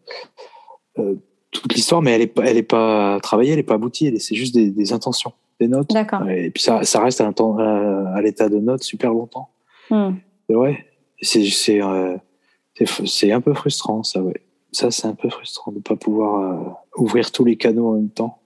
toute 1.51 1.73
l'histoire, 1.73 2.01
mais 2.01 2.11
elle 2.11 2.21
est 2.21 2.27
pas, 2.27 2.43
elle 2.45 2.57
est 2.57 2.63
pas 2.63 3.19
travaillée, 3.21 3.53
elle 3.53 3.59
est 3.59 3.63
pas 3.63 3.75
aboutie. 3.75 4.17
C'est 4.19 4.35
juste 4.35 4.55
des, 4.55 4.93
intentions, 4.93 5.33
des 5.59 5.67
notes. 5.67 5.89
D'accord. 5.89 6.27
Et 6.29 6.49
puis 6.51 6.63
ça, 6.63 6.83
ça 6.83 7.01
reste 7.01 7.21
à, 7.21 7.27
à, 7.27 8.21
l'état 8.21 8.49
de 8.49 8.59
notes 8.59 8.83
super 8.83 9.13
longtemps. 9.13 9.49
Mm. 9.89 10.11
Et 10.49 10.55
ouais, 10.55 10.85
c'est 11.21 11.43
c'est 11.45 13.31
un 13.31 13.41
peu 13.41 13.53
frustrant, 13.53 14.03
ça, 14.03 14.21
ouais. 14.21 14.41
Ça, 14.71 14.91
c'est 14.91 15.07
un 15.07 15.15
peu 15.15 15.29
frustrant 15.29 15.71
de 15.71 15.77
ne 15.77 15.81
pas 15.81 15.95
pouvoir 15.95 16.41
euh, 16.41 17.01
ouvrir 17.01 17.31
tous 17.31 17.45
les 17.45 17.55
canaux 17.55 17.89
en 17.89 17.93
même 17.93 18.09
temps. 18.09 18.39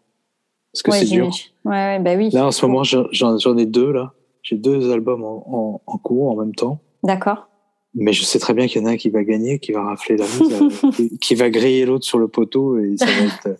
Parce 0.71 0.83
que 0.83 0.91
c'est 0.91 1.05
dur. 1.05 1.29
Ouais, 1.65 1.71
ouais, 1.71 1.99
bah 1.99 2.13
oui. 2.15 2.29
Là, 2.29 2.45
en 2.45 2.51
ce 2.51 2.65
moment, 2.65 2.83
j'en 2.83 3.57
ai 3.57 3.65
deux, 3.65 3.91
là. 3.91 4.13
J'ai 4.43 4.55
deux 4.55 4.91
albums 4.91 5.23
en, 5.23 5.81
en, 5.85 5.97
cours 5.97 6.31
en 6.31 6.35
même 6.35 6.55
temps. 6.55 6.79
D'accord. 7.03 7.49
Mais 7.93 8.13
je 8.13 8.23
sais 8.23 8.39
très 8.39 8.53
bien 8.53 8.67
qu'il 8.67 8.81
y 8.81 8.85
en 8.85 8.87
a 8.87 8.91
un 8.91 8.97
qui 8.97 9.09
va 9.09 9.23
gagner, 9.23 9.59
qui 9.59 9.73
va 9.73 9.83
rafler 9.83 10.15
la 10.17 10.25
mise, 10.25 10.61
euh, 10.83 11.07
qui, 11.21 11.35
va 11.35 11.49
griller 11.49 11.85
l'autre 11.85 12.05
sur 12.05 12.19
le 12.19 12.27
poteau 12.27 12.77
et 12.77 12.95
ça 12.97 13.05
va 13.05 13.11
être 13.11 13.47
euh, 13.47 13.55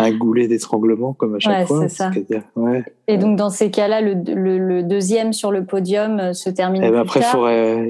un 0.00 0.10
goulet 0.10 0.48
d'étranglement 0.48 1.12
comme 1.12 1.36
à 1.36 1.38
chaque 1.38 1.68
fois. 1.68 1.88
Ça. 1.88 2.10
Ouais. 2.56 2.84
Et 3.06 3.16
donc 3.16 3.36
dans 3.36 3.50
ces 3.50 3.70
cas-là, 3.70 4.00
le, 4.00 4.14
le, 4.58 4.82
deuxième 4.82 5.32
sur 5.32 5.52
le 5.52 5.64
podium 5.64 6.34
se 6.34 6.50
termine. 6.50 6.82
Et 6.82 6.86
eh 6.88 6.90
ben 6.90 7.00
après, 7.00 7.20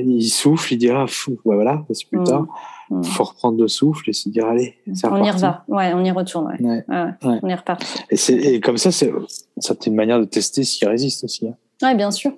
il 0.04 0.28
souffle, 0.28 0.74
il 0.74 0.76
dira, 0.76 1.06
fou, 1.06 1.38
voilà, 1.44 1.82
c'est 1.92 2.08
plus 2.08 2.20
mm. 2.20 2.24
tard. 2.24 2.46
Il 2.90 2.96
mm. 2.96 3.04
faut 3.04 3.24
reprendre 3.24 3.58
le 3.58 3.68
souffle 3.68 4.10
et 4.10 4.12
se 4.12 4.28
dire 4.28 4.46
allez, 4.46 4.76
c'est 4.92 5.06
On 5.06 5.22
y 5.22 5.30
revient, 5.30 5.54
ouais, 5.68 5.92
on 5.94 6.04
y 6.04 6.10
retourne, 6.10 6.56
ouais. 6.60 6.84
on 7.22 7.48
y 7.48 7.54
repart. 7.54 7.82
Et, 8.10 8.54
et 8.54 8.60
comme 8.60 8.76
ça, 8.76 8.92
c'est 8.92 9.10
une 9.86 9.94
manière 9.94 10.18
de 10.18 10.24
tester 10.24 10.62
s'il 10.62 10.88
résiste 10.88 11.24
aussi. 11.24 11.48
Hein. 11.48 11.54
Ouais, 11.82 11.94
bien 11.94 12.10
sûr. 12.10 12.32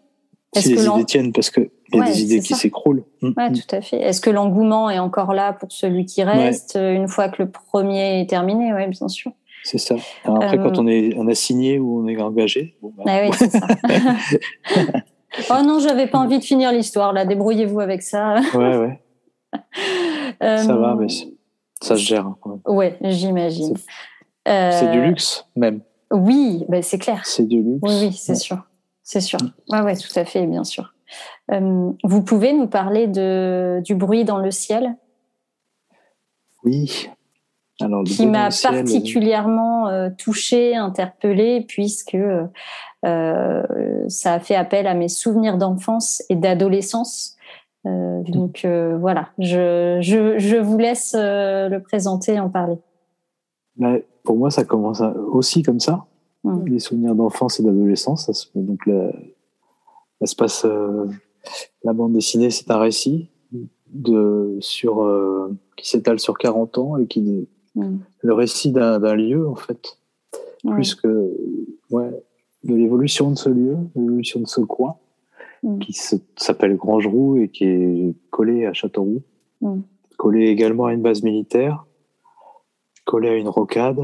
Si 0.54 0.74
les 0.74 0.86
idées 0.86 1.04
tiennent, 1.04 1.32
parce 1.32 1.50
qu'il 1.92 2.00
y 2.00 2.02
a 2.02 2.06
des 2.06 2.22
idées 2.22 2.40
qui 2.40 2.54
s'écroulent. 2.54 3.04
Mm, 3.20 3.30
ouais, 3.36 3.50
mm. 3.50 3.52
tout 3.52 3.76
à 3.76 3.80
fait. 3.80 4.00
Est-ce 4.00 4.20
que 4.20 4.30
l'engouement 4.30 4.90
est 4.90 4.98
encore 4.98 5.34
là 5.34 5.52
pour 5.52 5.70
celui 5.70 6.06
qui 6.06 6.22
reste 6.24 6.76
une 6.80 7.08
fois 7.08 7.28
que 7.28 7.42
le 7.42 7.50
premier 7.50 8.20
est 8.20 8.28
terminé? 8.28 8.72
Ouais, 8.72 8.88
bien 8.88 9.08
sûr. 9.08 9.32
C'est 9.64 9.78
ça. 9.78 9.94
après, 10.24 10.58
quand 10.58 10.78
euh, 10.78 10.82
on, 10.82 10.86
est, 10.88 11.14
on 11.16 11.28
a 11.28 11.34
signé 11.34 11.78
ou 11.78 12.02
on 12.02 12.08
est 12.08 12.20
engagé. 12.20 12.76
Bon, 12.82 12.92
bah, 12.96 13.04
ah 13.06 13.20
oui, 13.22 13.30
c'est 13.38 13.50
ça. 13.50 13.66
oh 15.50 15.62
non, 15.64 15.78
j'avais 15.78 16.08
pas 16.08 16.18
envie 16.18 16.38
de 16.38 16.44
finir 16.44 16.72
l'histoire, 16.72 17.12
là. 17.12 17.24
Débrouillez-vous 17.24 17.80
avec 17.80 18.02
ça. 18.02 18.40
ouais, 18.54 18.76
ouais. 18.76 19.00
ça 20.40 20.76
va, 20.76 20.96
mais 20.98 21.06
ça 21.80 21.96
se 21.96 22.02
gère. 22.02 22.26
Hein, 22.26 22.60
ouais, 22.66 22.98
j'imagine. 23.02 23.76
C'est 24.44 24.90
du 24.90 24.98
euh, 24.98 25.06
luxe, 25.06 25.46
même. 25.54 25.80
Oui, 26.10 26.64
bah, 26.68 26.82
c'est 26.82 26.98
clair. 26.98 27.22
C'est 27.24 27.46
du 27.46 27.62
luxe. 27.62 27.80
Oui, 27.82 27.92
oui, 28.00 28.12
c'est 28.12 28.34
sûr. 28.34 28.58
C'est 29.04 29.20
sûr. 29.20 29.38
Ouais, 29.70 29.80
ouais, 29.80 29.96
tout 29.96 30.18
à 30.18 30.24
fait, 30.24 30.46
bien 30.46 30.64
sûr. 30.64 30.94
Euh, 31.50 31.90
vous 32.04 32.22
pouvez 32.22 32.52
nous 32.52 32.66
parler 32.66 33.06
de, 33.06 33.80
du 33.84 33.94
bruit 33.94 34.24
dans 34.24 34.38
le 34.38 34.50
ciel? 34.50 34.96
Oui. 36.64 37.08
Alors, 37.80 38.04
qui 38.04 38.26
m'a 38.26 38.50
particulièrement 38.62 39.88
euh, 39.88 40.10
touchée, 40.16 40.76
interpellée, 40.76 41.64
puisque 41.66 42.18
ça 43.02 44.34
a 44.34 44.40
fait 44.40 44.54
appel 44.54 44.86
à 44.86 44.94
mes 44.94 45.08
souvenirs 45.08 45.58
d'enfance 45.58 46.22
et 46.28 46.36
d'adolescence. 46.36 47.36
Euh, 47.86 48.22
donc 48.22 48.64
euh, 48.64 48.96
voilà, 48.96 49.30
je, 49.38 49.98
je, 50.00 50.38
je, 50.38 50.56
vous 50.56 50.78
laisse 50.78 51.16
euh, 51.18 51.68
le 51.68 51.82
présenter 51.82 52.34
et 52.34 52.40
en 52.40 52.48
parler. 52.48 52.76
Bah, 53.76 53.94
pour 54.22 54.36
moi, 54.36 54.50
ça 54.50 54.64
commence 54.64 55.02
aussi 55.32 55.62
comme 55.62 55.80
ça. 55.80 56.04
Mmh. 56.44 56.66
Les 56.66 56.78
souvenirs 56.78 57.14
d'enfance 57.14 57.58
et 57.58 57.62
d'adolescence. 57.62 58.50
Donc 58.54 58.86
là, 58.86 59.10
passe 60.36 60.66
la 61.84 61.92
bande 61.92 62.12
dessinée, 62.12 62.50
c'est 62.50 62.70
un 62.70 62.78
récit 62.78 63.28
de 63.88 64.56
sur 64.60 65.06
qui 65.76 65.88
s'étale 65.88 66.18
sur 66.18 66.38
40 66.38 66.78
ans 66.78 66.96
et 66.96 67.06
qui 67.06 67.48
mmh. 67.74 67.96
le 68.20 68.34
récit 68.34 68.72
d'un 68.72 69.14
lieu 69.14 69.48
en 69.48 69.54
fait, 69.54 69.98
plus 70.64 70.94
que 70.94 71.30
ouais, 71.90 72.10
de 72.64 72.74
l'évolution 72.74 73.30
de 73.30 73.36
ce 73.36 73.48
lieu, 73.48 73.76
de 73.94 74.00
l'évolution 74.00 74.40
de 74.40 74.46
ce 74.46 74.60
coin. 74.60 74.96
Mm. 75.62 75.78
qui 75.78 75.92
s'appelle 76.36 76.76
Grangeroux 76.76 77.36
et 77.36 77.48
qui 77.48 77.64
est 77.64 78.14
collé 78.30 78.66
à 78.66 78.72
Châteauroux, 78.72 79.22
mm. 79.60 79.80
collé 80.16 80.48
également 80.48 80.86
à 80.86 80.92
une 80.92 81.02
base 81.02 81.22
militaire, 81.22 81.86
collé 83.04 83.28
à 83.28 83.36
une 83.36 83.48
rocade, 83.48 84.00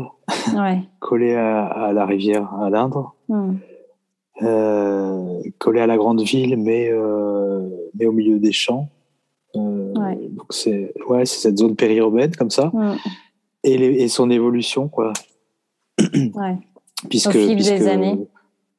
collé 1.01 1.35
à, 1.35 1.93
la 1.93 2.07
rivière 2.07 2.55
à 2.55 2.71
l'Indre, 2.71 3.17
mm. 3.29 3.55
Euh, 4.43 5.41
collé 5.59 5.81
à 5.81 5.87
la 5.87 5.97
grande 5.97 6.23
ville, 6.23 6.57
mais, 6.57 6.89
euh, 6.91 7.69
mais 7.95 8.07
au 8.07 8.13
milieu 8.13 8.39
des 8.39 8.53
champs. 8.53 8.89
Euh, 9.57 9.93
donc 10.31 10.47
c'est 10.51 10.93
ouais, 11.09 11.25
c'est 11.25 11.41
cette 11.41 11.59
zone 11.59 11.75
périurbaine 11.75 12.35
comme 12.37 12.51
ça. 12.51 12.71
Et, 13.65 13.75
et, 13.75 14.09
son 14.09 14.31
évolution, 14.31 14.89
quoi. 14.89 15.13
Puisque, 17.09 17.29
au 17.29 17.33
fil 17.33 17.57
des 17.57 17.89
années 17.89 18.29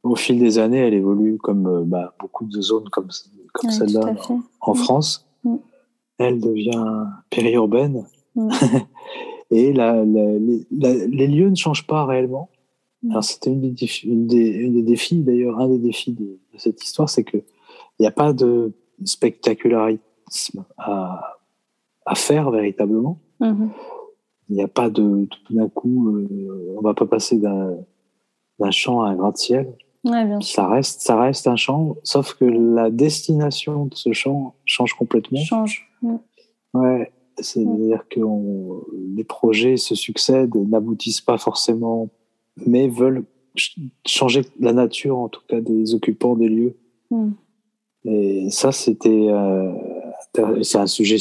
au 0.03 0.15
fil 0.15 0.39
des 0.39 0.57
années, 0.59 0.79
elle 0.79 0.93
évolue 0.93 1.37
comme 1.37 1.67
euh, 1.67 1.83
bah, 1.85 2.13
beaucoup 2.19 2.45
de 2.45 2.61
zones 2.61 2.89
comme, 2.89 3.09
comme 3.53 3.69
celle-là 3.69 4.15
en, 4.61 4.73
France. 4.73 5.27
Mm. 5.43 5.55
Elle 6.17 6.39
devient 6.39 7.05
périurbaine. 7.29 8.05
Mm. 8.35 8.49
Et 9.51 9.73
la, 9.73 10.03
les 10.03 11.27
lieux 11.27 11.49
ne 11.49 11.55
changent 11.55 11.87
pas 11.87 12.05
réellement. 12.05 12.49
Alors 13.09 13.23
c'était 13.23 13.51
une, 13.51 13.75
une, 14.03 14.27
des, 14.27 14.81
défis, 14.81 15.23
d'ailleurs, 15.23 15.59
un 15.59 15.69
des 15.69 15.77
défis 15.77 16.13
de, 16.13 16.37
cette 16.57 16.83
histoire, 16.83 17.09
c'est 17.09 17.23
qu'il 17.23 17.43
n'y 17.99 18.07
a 18.07 18.11
pas 18.11 18.33
de 18.33 18.73
spectacularisme 19.05 20.65
à, 20.77 21.37
à 22.05 22.15
faire 22.15 22.51
véritablement. 22.51 23.19
Mm-hmm. 23.39 23.69
Il 24.49 24.55
n'y 24.55 24.63
a 24.63 24.67
pas 24.67 24.89
de 24.89 25.25
tout 25.25 25.53
d'un 25.53 25.69
coup, 25.69 26.09
euh, 26.09 26.75
on 26.77 26.81
va 26.81 26.93
pas 26.93 27.05
passer 27.05 27.37
d'un 27.37 28.71
champ 28.71 29.01
à 29.03 29.09
un 29.09 29.15
gratte-ciel. 29.15 29.73
Ça 30.41 30.67
reste, 30.67 31.01
ça 31.01 31.19
reste 31.19 31.47
un 31.47 31.55
champ, 31.55 31.97
sauf 32.03 32.33
que 32.33 32.45
la 32.45 32.89
destination 32.89 33.85
de 33.85 33.95
ce 33.95 34.13
champ 34.13 34.55
change 34.65 34.93
complètement. 34.93 35.39
Change. 35.39 35.89
Ouais. 36.73 37.11
C'est-à-dire 37.37 38.05
que 38.09 38.19
les 39.15 39.23
projets 39.23 39.77
se 39.77 39.95
succèdent, 39.95 40.55
n'aboutissent 40.55 41.21
pas 41.21 41.37
forcément, 41.37 42.09
mais 42.65 42.87
veulent 42.87 43.25
changer 44.05 44.41
la 44.59 44.73
nature, 44.73 45.17
en 45.17 45.29
tout 45.29 45.41
cas 45.47 45.59
des 45.59 45.93
occupants 45.93 46.35
des 46.35 46.49
lieux. 46.49 46.77
Mm. 47.11 47.31
Et 48.05 48.49
ça, 48.49 48.71
c'était, 48.71 49.27
euh, 49.29 49.71
c'est 50.61 50.77
un 50.77 50.87
sujet 50.87 51.17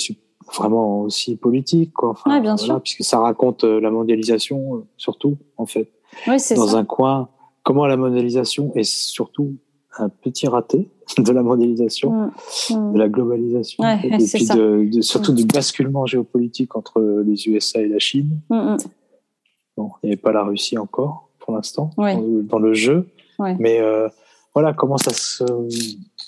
vraiment 0.54 1.02
aussi 1.02 1.36
politique, 1.36 1.92
quoi. 1.92 2.10
Enfin, 2.10 2.40
bien 2.40 2.56
sûr. 2.56 2.80
Puisque 2.80 3.04
ça 3.04 3.18
raconte 3.18 3.64
euh, 3.64 3.80
la 3.80 3.90
mondialisation, 3.90 4.76
euh, 4.76 4.86
surtout, 4.96 5.38
en 5.56 5.66
fait. 5.66 5.90
Oui, 6.26 6.36
Dans 6.56 6.66
ça. 6.68 6.78
un 6.78 6.84
coin 6.84 7.28
comment 7.64 7.86
la 7.86 7.98
mondialisation 7.98 8.72
est 8.76 8.84
surtout 8.84 9.56
un 9.98 10.08
petit 10.08 10.46
raté 10.46 10.88
de 11.18 11.32
la 11.32 11.42
mondialisation, 11.42 12.12
mm. 12.12 12.30
Mm. 12.70 12.92
de 12.94 12.98
la 12.98 13.08
globalisation, 13.08 13.84
et 13.84 14.10
puis 14.10 14.46
de, 14.46 15.00
surtout 15.02 15.32
du 15.32 15.44
basculement 15.44 16.06
géopolitique 16.06 16.76
entre 16.76 17.22
les 17.26 17.48
USA 17.48 17.80
et 17.80 17.88
la 17.88 17.98
Chine. 17.98 18.40
Bon, 19.76 19.90
il 20.02 20.06
n'y 20.06 20.12
avait 20.12 20.20
pas 20.20 20.32
la 20.32 20.44
Russie 20.44 20.78
encore 20.78 21.27
pour 21.48 21.56
l'instant 21.56 21.90
dans, 21.96 22.58
le 22.58 22.74
jeu, 22.74 23.08
mais 23.58 23.80
euh, 23.80 24.06
voilà 24.54 24.74
comment 24.74 24.98
ça 24.98 25.14
se, 25.14 25.44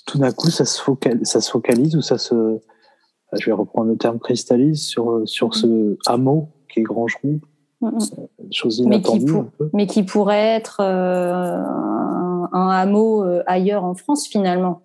tout 0.07 0.17
d'un 0.17 0.31
coup 0.31 0.49
ça 0.49 0.65
se, 0.65 0.81
focalise, 0.81 1.27
ça 1.27 1.41
se 1.41 1.51
focalise 1.51 1.95
ou 1.95 2.01
ça 2.01 2.17
se, 2.17 2.59
je 3.33 3.45
vais 3.45 3.51
reprendre 3.51 3.91
le 3.91 3.97
terme 3.97 4.17
cristallise 4.17 4.81
sur 4.81 5.21
sur 5.25 5.53
ce 5.53 5.95
hameau 6.07 6.49
qui 6.73 6.79
est 6.79 6.83
Grangeron 6.83 7.39
chose 8.51 8.81
mais 8.87 8.99
qui, 8.99 9.25
mais 9.73 9.85
qui 9.85 10.01
pourrait 10.01 10.55
être 10.55 10.81
euh, 10.81 11.61
un, 12.51 12.69
hameau 12.69 13.23
euh, 13.23 13.43
ailleurs 13.45 13.83
en 13.83 13.93
France 13.93 14.27
finalement. 14.27 14.81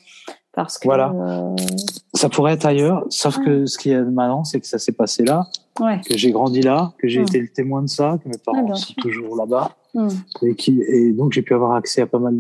Parce 0.53 0.78
que, 0.78 0.89
voilà. 0.89 1.12
Euh, 1.14 1.57
ça 2.14 2.30
pourrait 2.30 2.55
être 2.55 2.64
ailleurs, 2.64 3.05
sauf 3.11 3.39
que 3.39 3.66
ce 3.66 3.76
qui 3.76 3.91
est 3.91 4.01
maintenant, 4.01 4.45
c'est 4.45 4.59
que 4.61 4.66
ça 4.66 4.78
s'est 4.78 4.93
passé 4.93 5.22
là, 5.22 5.49
que 5.76 6.16
j'ai 6.16 6.30
grandi 6.30 6.62
là, 6.62 6.93
que 6.99 7.09
j'ai 7.09 7.20
été 7.20 7.39
le 7.39 7.49
témoin 7.49 7.82
de 7.82 7.89
ça, 7.89 8.18
que 8.22 8.28
mes 8.28 8.39
parents 8.39 8.74
sont 8.74 8.95
toujours 8.95 9.37
là-bas, 9.37 9.72
et, 10.43 10.55
qui, 10.55 10.83
et 10.89 11.13
donc 11.13 11.33
j'ai 11.33 11.43
pu 11.43 11.55
avoir 11.55 11.75
accès 11.75 12.03
à 12.03 12.07
pas 12.07 12.19
mal 12.19 12.37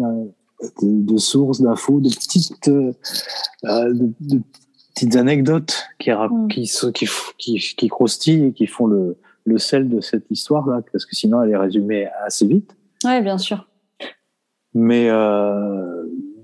de, 0.82 1.16
sources 1.16 1.60
d'infos, 1.60 2.00
de 2.00 2.08
petites, 2.08 2.68
euh, 2.68 2.92
de, 3.62 4.40
petites 4.94 5.16
anecdotes 5.16 5.84
qui, 5.98 6.10
mm. 6.10 6.48
qui, 6.48 6.70
qui, 6.94 7.08
qui, 7.38 7.58
qui, 7.76 7.88
croustillent 7.88 8.46
et 8.46 8.52
qui 8.52 8.66
font 8.66 8.86
le, 8.86 9.16
le 9.44 9.58
sel 9.58 9.88
de 9.88 10.00
cette 10.00 10.30
histoire-là, 10.30 10.82
parce 10.92 11.06
que 11.06 11.14
sinon 11.14 11.42
elle 11.42 11.50
est 11.50 11.56
résumée 11.56 12.08
assez 12.24 12.46
vite. 12.46 12.76
Oui, 13.04 13.20
bien 13.22 13.38
sûr. 13.38 13.68
Mais, 14.74 15.10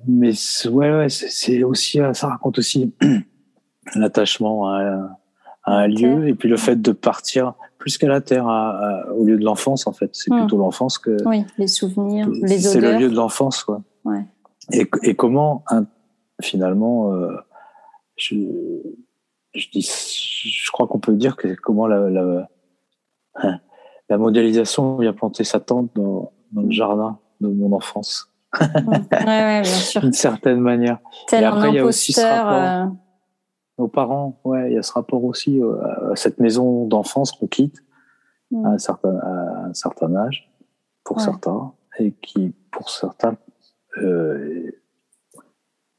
mais 0.06 0.32
ouais, 0.66 0.90
ouais 0.90 1.08
c'est 1.08 1.62
aussi, 1.62 1.98
ça 2.12 2.28
raconte 2.28 2.58
aussi 2.58 2.94
l'attachement 3.94 4.68
à, 4.68 5.18
à, 5.64 5.72
un 5.72 5.86
lieu 5.86 6.28
et 6.28 6.34
puis 6.34 6.48
le 6.48 6.56
fait 6.56 6.80
de 6.80 6.92
partir 6.92 7.54
plus 7.82 7.98
qu'à 7.98 8.06
la 8.06 8.20
terre, 8.20 8.46
au 9.16 9.24
lieu 9.24 9.36
de 9.36 9.44
l'enfance 9.44 9.88
en 9.88 9.92
fait. 9.92 10.10
C'est 10.12 10.32
hmm. 10.32 10.38
plutôt 10.38 10.56
l'enfance 10.56 10.98
que. 10.98 11.16
Oui, 11.26 11.44
les 11.58 11.66
souvenirs, 11.66 12.28
les 12.30 12.68
odeurs. 12.68 12.72
C'est 12.72 12.80
le 12.80 12.96
lieu 12.96 13.10
de 13.10 13.16
l'enfance, 13.16 13.64
quoi. 13.64 13.82
Ouais. 14.04 14.24
Et, 14.70 14.88
et 15.02 15.16
comment, 15.16 15.64
finalement, 16.40 17.12
euh, 17.12 17.36
je, 18.14 18.36
je, 19.52 19.66
dis, 19.70 19.82
je 19.82 20.70
crois 20.70 20.86
qu'on 20.86 21.00
peut 21.00 21.14
dire 21.14 21.34
que 21.34 21.56
comment 21.60 21.88
la, 21.88 22.08
la, 22.08 22.48
hein, 23.34 23.58
la 24.08 24.18
mondialisation 24.18 24.98
vient 24.98 25.12
planter 25.12 25.42
sa 25.42 25.58
tente 25.58 25.90
dans, 25.96 26.30
dans 26.52 26.62
le 26.62 26.70
jardin 26.70 27.18
de 27.40 27.48
mon 27.48 27.72
enfance. 27.72 28.32
ouais, 28.60 28.68
ouais, 29.26 29.62
bien 29.62 29.64
sûr. 29.64 30.00
D'une 30.02 30.12
certaine 30.12 30.60
manière. 30.60 30.98
Tel 31.26 31.42
et 31.42 31.46
après, 31.46 31.70
il 31.70 31.74
y 31.74 31.78
a 31.80 31.84
aussi 31.84 32.12
ce 32.12 32.20
rapport. 32.20 32.94
Nos 33.78 33.88
parents, 33.88 34.40
ouais, 34.44 34.70
il 34.70 34.74
y 34.74 34.78
a 34.78 34.82
ce 34.82 34.92
rapport 34.92 35.24
aussi 35.24 35.60
euh, 35.60 36.12
à 36.12 36.16
cette 36.16 36.38
maison 36.38 36.86
d'enfance 36.86 37.32
qu'on 37.32 37.46
quitte 37.46 37.82
à, 38.64 38.68
un 38.68 38.78
certain, 38.78 39.16
à 39.18 39.66
un 39.66 39.74
certain 39.74 40.14
âge, 40.14 40.50
pour 41.04 41.20
certains, 41.20 41.72
et 41.98 42.12
qui, 42.12 42.54
pour 42.70 42.90
certains, 42.90 43.36
euh, 43.98 44.70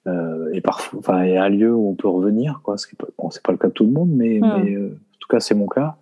euh, 0.07 0.51
est 0.51 0.61
parfois, 0.61 0.99
enfin, 0.99 1.23
est 1.23 1.37
un 1.37 1.49
lieu 1.49 1.73
où 1.73 1.89
on 1.89 1.95
peut 1.95 2.07
revenir, 2.07 2.61
quoi. 2.63 2.77
Ce 2.77 2.87
qui 2.87 2.95
bon, 3.17 3.29
c'est 3.29 3.41
pas 3.41 3.51
le 3.51 3.57
cas 3.57 3.67
de 3.67 3.73
tout 3.73 3.85
le 3.85 3.91
monde, 3.91 4.09
mais, 4.11 4.39
mais 4.41 4.75
euh, 4.75 4.87
en 4.89 5.17
tout 5.19 5.27
cas, 5.29 5.39
c'est 5.39 5.55
mon 5.55 5.67
cas. 5.67 5.95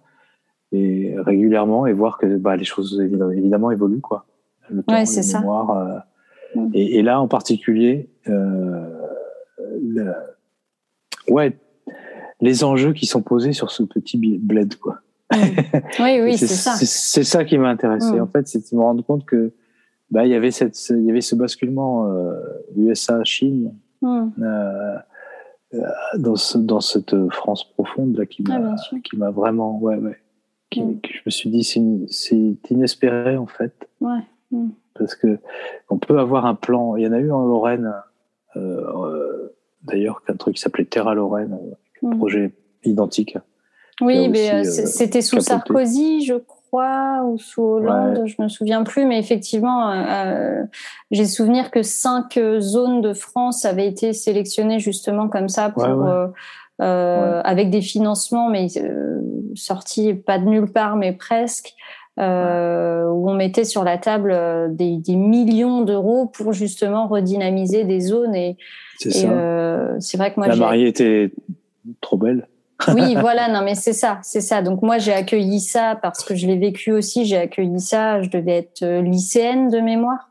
Et 0.71 1.13
régulièrement, 1.17 1.85
et 1.85 1.93
voir 1.93 2.17
que 2.17 2.37
bah, 2.37 2.55
les 2.55 2.63
choses 2.63 2.99
évidemment 2.99 3.71
évoluent, 3.71 4.01
quoi. 4.01 4.25
Le 4.69 4.83
temps, 4.83 4.93
ouais, 4.93 5.05
c'est 5.05 5.23
ça. 5.23 5.43
Euh, 5.43 5.99
et, 6.73 6.99
et, 6.99 7.01
là, 7.03 7.21
en 7.21 7.27
particulier, 7.27 8.09
euh, 8.27 8.89
le, 9.81 10.13
ouais, 11.29 11.57
les 12.41 12.63
enjeux 12.63 12.93
qui 12.93 13.05
sont 13.05 13.21
posés 13.21 13.53
sur 13.53 13.71
ce 13.71 13.83
petit 13.83 14.17
bled, 14.17 14.75
quoi. 14.75 14.99
Mm. 15.31 15.37
Oui, 15.99 16.19
oui, 16.23 16.37
c'est 16.37 16.47
ça. 16.47 16.73
C'est 16.73 17.23
ça 17.23 17.45
qui 17.45 17.57
m'a 17.57 17.69
intéressé. 17.69 18.13
Mm. 18.13 18.21
En 18.21 18.27
fait, 18.27 18.47
c'est 18.47 18.71
de 18.71 18.77
me 18.77 18.81
rendre 18.81 19.03
compte 19.03 19.25
que 19.25 19.53
bah, 20.09 20.25
il 20.25 20.31
y 20.31 20.35
avait 20.35 20.51
cette, 20.51 20.77
il 20.89 21.05
y 21.05 21.09
avait 21.09 21.21
ce 21.21 21.35
basculement 21.35 22.07
euh, 22.07 22.33
USA-Chine 22.75 23.73
mm. 24.01 24.29
euh, 24.41 24.95
euh, 25.73 25.79
dans, 26.17 26.35
ce, 26.35 26.57
dans 26.57 26.81
cette 26.81 27.15
France 27.29 27.63
profonde 27.63 28.17
là 28.17 28.25
qui 28.25 28.43
m'a, 28.43 28.75
ah, 28.75 28.95
qui 29.03 29.15
m'a 29.15 29.29
vraiment, 29.29 29.79
ouais, 29.79 29.95
ouais, 29.95 30.17
qui, 30.69 30.81
je 30.81 31.21
me 31.25 31.31
suis 31.31 31.49
dit 31.49 31.63
c'est 31.63 32.71
inespéré 32.71 33.37
en 33.37 33.47
fait. 33.47 33.73
Ouais. 34.01 34.19
Parce 34.95 35.15
que 35.15 35.39
on 35.89 35.97
peut 35.97 36.19
avoir 36.19 36.45
un 36.45 36.55
plan. 36.55 36.97
Il 36.97 37.03
y 37.03 37.07
en 37.07 37.13
a 37.13 37.19
eu 37.19 37.31
en 37.31 37.45
Lorraine. 37.45 37.93
Euh, 38.57 39.50
d'ailleurs 39.83 40.23
qu'un 40.23 40.35
truc 40.35 40.55
qui 40.55 40.61
s'appelait 40.61 40.85
Terra 40.85 41.13
Lorraine, 41.13 41.57
un 42.03 42.07
hmm. 42.07 42.17
projet 42.17 42.51
identique. 42.83 43.37
Oui, 44.01 44.29
mais 44.29 44.51
euh, 44.51 44.59
euh, 44.59 44.63
c'était 44.63 45.21
sous 45.21 45.39
Sarkozy, 45.39 46.25
je 46.25 46.33
crois, 46.33 47.23
ou 47.25 47.37
sous 47.37 47.61
Hollande, 47.61 48.23
je 48.25 48.41
me 48.41 48.47
souviens 48.47 48.83
plus, 48.83 49.05
mais 49.05 49.19
effectivement, 49.19 49.91
euh, 49.91 50.63
j'ai 51.11 51.25
souvenir 51.25 51.69
que 51.69 51.83
cinq 51.83 52.39
zones 52.59 53.01
de 53.01 53.13
France 53.13 53.65
avaient 53.65 53.87
été 53.87 54.13
sélectionnées 54.13 54.79
justement 54.79 55.27
comme 55.27 55.49
ça 55.49 55.69
pour. 55.69 55.83
avec 56.79 57.69
des 57.69 57.81
financements, 57.81 58.49
mais 58.49 58.67
sortis 59.53 60.15
pas 60.15 60.39
de 60.39 60.45
nulle 60.45 60.71
part, 60.71 60.95
mais 60.95 61.11
presque, 61.11 61.75
euh, 62.19 63.05
où 63.05 63.29
on 63.29 63.33
mettait 63.33 63.63
sur 63.63 63.85
la 63.85 63.97
table 63.97 64.35
des, 64.75 64.97
des 64.97 65.15
millions 65.15 65.81
d'euros 65.81 66.27
pour 66.27 66.51
justement 66.51 67.07
redynamiser 67.07 67.85
des 67.85 68.01
zones 68.01 68.35
et, 68.35 68.57
c'est 69.09 69.27
euh, 69.27 69.97
vrai 70.15 70.31
que 70.31 70.39
moi 70.39 70.47
la 70.47 70.55
mariée 70.55 70.87
était 70.87 71.31
trop 72.01 72.17
belle. 72.17 72.47
oui, 72.95 73.15
voilà, 73.19 73.47
non, 73.49 73.61
mais 73.63 73.75
c'est 73.75 73.93
ça, 73.93 74.19
c'est 74.23 74.41
ça. 74.41 74.61
Donc 74.61 74.81
moi, 74.81 74.97
j'ai 74.97 75.13
accueilli 75.13 75.59
ça 75.59 75.97
parce 76.01 76.23
que 76.23 76.35
je 76.35 76.47
l'ai 76.47 76.57
vécu 76.57 76.91
aussi. 76.91 77.25
J'ai 77.25 77.37
accueilli 77.37 77.79
ça. 77.79 78.21
Je 78.21 78.29
devais 78.29 78.57
être 78.57 78.83
euh, 78.83 79.01
lycéenne 79.01 79.69
de 79.69 79.79
mémoire. 79.79 80.29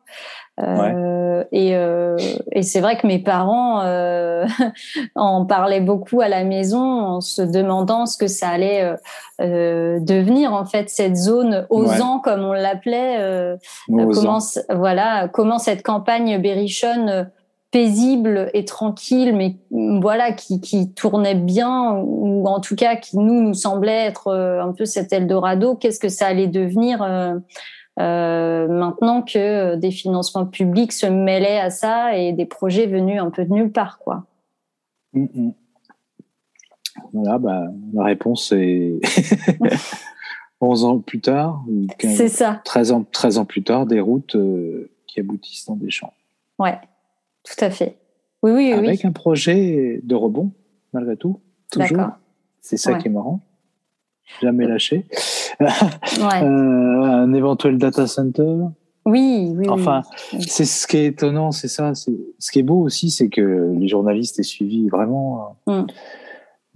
Euh, 0.62 1.44
et, 1.52 1.74
euh, 1.74 2.16
et 2.52 2.62
c'est 2.62 2.80
vrai 2.80 2.96
que 2.96 3.06
mes 3.06 3.18
parents 3.18 3.82
euh, 3.82 4.46
en 5.14 5.46
parlaient 5.46 5.80
beaucoup 5.80 6.20
à 6.20 6.28
la 6.28 6.44
maison 6.44 6.80
en 6.80 7.20
se 7.20 7.42
demandant 7.42 8.06
ce 8.06 8.18
que 8.18 8.26
ça 8.26 8.48
allait 8.48 8.94
euh, 9.40 9.98
devenir 10.00 10.52
en 10.52 10.64
fait 10.64 10.90
cette 10.90 11.16
zone 11.16 11.66
osant 11.70 12.18
comme 12.20 12.44
on 12.44 12.52
l'appelait. 12.52 13.56
comment 13.88 14.38
voilà 14.68 15.28
comment 15.28 15.58
cette 15.58 15.82
campagne 15.82 16.40
berrichonne 16.40 17.30
paisible 17.70 18.50
et 18.52 18.64
tranquille, 18.64 19.34
mais 19.34 19.56
mm, 19.70 20.00
voilà, 20.00 20.32
qui, 20.32 20.60
qui 20.60 20.92
tournait 20.92 21.34
bien, 21.34 21.92
ou 21.92 22.46
en 22.46 22.60
tout 22.60 22.76
cas 22.76 22.96
qui 22.96 23.18
nous 23.18 23.42
nous 23.42 23.54
semblait 23.54 24.06
être 24.06 24.28
euh, 24.28 24.62
un 24.62 24.72
peu 24.72 24.84
cet 24.84 25.12
Eldorado. 25.12 25.76
Qu'est-ce 25.76 26.00
que 26.00 26.08
ça 26.08 26.26
allait 26.26 26.48
devenir 26.48 27.02
euh, 27.02 27.36
euh, 28.00 28.66
maintenant 28.68 29.22
que 29.22 29.76
des 29.76 29.90
financements 29.90 30.46
publics 30.46 30.92
se 30.92 31.06
mêlaient 31.06 31.60
à 31.60 31.70
ça 31.70 32.16
et 32.16 32.32
des 32.32 32.46
projets 32.46 32.86
venus 32.86 33.20
un 33.20 33.30
peu 33.30 33.44
de 33.44 33.52
nulle 33.52 33.72
part, 33.72 33.98
quoi? 33.98 34.24
Mm, 35.12 35.26
mm. 35.34 35.52
Voilà, 37.12 37.38
bah, 37.38 37.62
la 37.94 38.04
réponse 38.04 38.52
est 38.52 39.00
11 40.60 40.84
ans 40.84 40.98
plus 40.98 41.20
tard, 41.20 41.64
ça. 42.28 42.60
13 42.64 42.92
ans, 42.92 43.04
13 43.10 43.38
ans 43.38 43.44
plus 43.44 43.62
tard, 43.62 43.86
des 43.86 44.00
routes 44.00 44.36
qui 45.06 45.20
aboutissent 45.20 45.66
dans 45.66 45.76
des 45.76 45.90
champs. 45.90 46.12
Ouais, 46.58 46.78
tout 47.50 47.64
à 47.64 47.70
fait. 47.70 47.96
Oui, 48.42 48.52
oui, 48.52 48.72
Avec 48.72 49.04
un 49.04 49.12
projet 49.12 50.00
de 50.02 50.14
rebond, 50.14 50.52
malgré 50.92 51.16
tout. 51.16 51.40
Toujours. 51.70 52.08
C'est 52.60 52.76
ça 52.76 52.94
qui 52.94 53.08
est 53.08 53.10
marrant. 53.10 53.40
Jamais 54.40 54.66
lâché. 54.66 55.06
ouais. 55.60 56.42
euh, 56.42 57.02
un 57.02 57.32
éventuel 57.32 57.78
data 57.78 58.06
center. 58.06 58.54
Oui, 59.04 59.52
oui. 59.54 59.68
Enfin, 59.68 60.02
c'est 60.40 60.64
ce 60.64 60.86
qui 60.86 60.98
est 60.98 61.06
étonnant, 61.06 61.52
c'est 61.52 61.68
ça. 61.68 61.94
Ce 61.94 62.50
qui 62.50 62.58
est 62.58 62.62
beau 62.62 62.80
aussi, 62.80 63.10
c'est 63.10 63.28
que 63.28 63.74
les 63.76 63.88
journalistes 63.88 64.38
aient 64.38 64.44
suivi 64.44 64.88
vraiment. 64.88 65.56
Mm. 65.66 65.82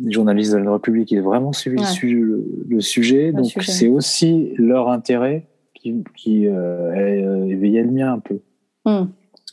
Les 0.01 0.13
journalistes 0.13 0.53
de 0.53 0.59
la 0.59 0.73
République 0.73 1.13
aient 1.13 1.21
vraiment 1.21 1.53
suivi 1.53 1.77
le, 1.79 2.81
sujet. 2.81 3.31
donc, 3.31 3.47
c'est 3.61 3.89
aussi 3.89 4.53
leur 4.57 4.89
intérêt 4.89 5.47
qui, 5.75 6.03
qui 6.17 6.49
euh, 6.49 6.91
a 6.91 7.47
éveillé 7.47 7.83
le 7.83 7.91
mien 7.91 8.15
un 8.15 8.19
peu. 8.19 8.41
Mm. 8.85 9.05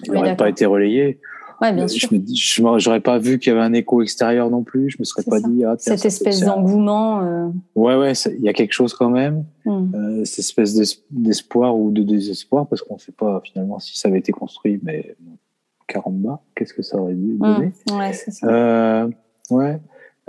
Il 0.06 0.14
n'aurait 0.14 0.38
pas 0.38 0.50
été 0.50 0.66
relayé. 0.66 1.20
Ouais, 1.62 1.72
bien 1.74 1.88
sûr. 1.88 2.10
Je 2.12 2.62
n'aurais 2.62 3.00
pas 3.00 3.20
vu 3.20 3.38
qu'il 3.38 3.54
y 3.54 3.56
avait 3.56 3.64
un 3.64 3.74
écho 3.74 4.02
extérieur 4.02 4.50
non 4.50 4.64
plus. 4.64 4.90
Je 4.90 4.98
me 5.00 5.04
serais 5.04 5.24
pas 5.24 5.40
dit. 5.40 5.64
Ah, 5.64 5.76
Cette 5.78 6.04
espèce 6.06 6.42
d'engouement. 6.42 7.22
Euh... 7.22 7.50
Ouais, 7.76 7.96
ouais, 7.96 8.14
il 8.14 8.42
y 8.44 8.50
a 8.50 8.54
quelque 8.54 8.74
chose 8.74 8.96
quand 8.96 9.12
même. 9.12 9.46
Hmm. 9.66 9.94
Euh, 9.94 10.26
cette 10.26 10.40
espèce 10.40 11.04
d'espoir 11.12 11.78
ou 11.78 11.92
de 11.92 12.02
désespoir, 12.02 12.68
parce 12.68 12.82
qu'on 12.82 12.96
ne 12.96 13.00
sait 13.00 13.12
pas 13.12 13.42
finalement 13.46 13.78
si 13.78 13.98
ça 13.98 14.08
avait 14.08 14.18
été 14.18 14.32
construit, 14.32 14.80
mais 14.82 15.16
caramba, 15.88 16.42
qu'est-ce 16.56 16.74
que 16.74 16.82
ça 16.82 16.98
aurait 16.98 17.14
dû 17.14 17.34
hmm. 17.34 17.40
donner? 17.40 17.72
Ouais, 17.92 18.14
c'est 18.14 18.32
ça. 18.32 18.48
Euh, 18.48 19.10
ouais. 19.52 19.80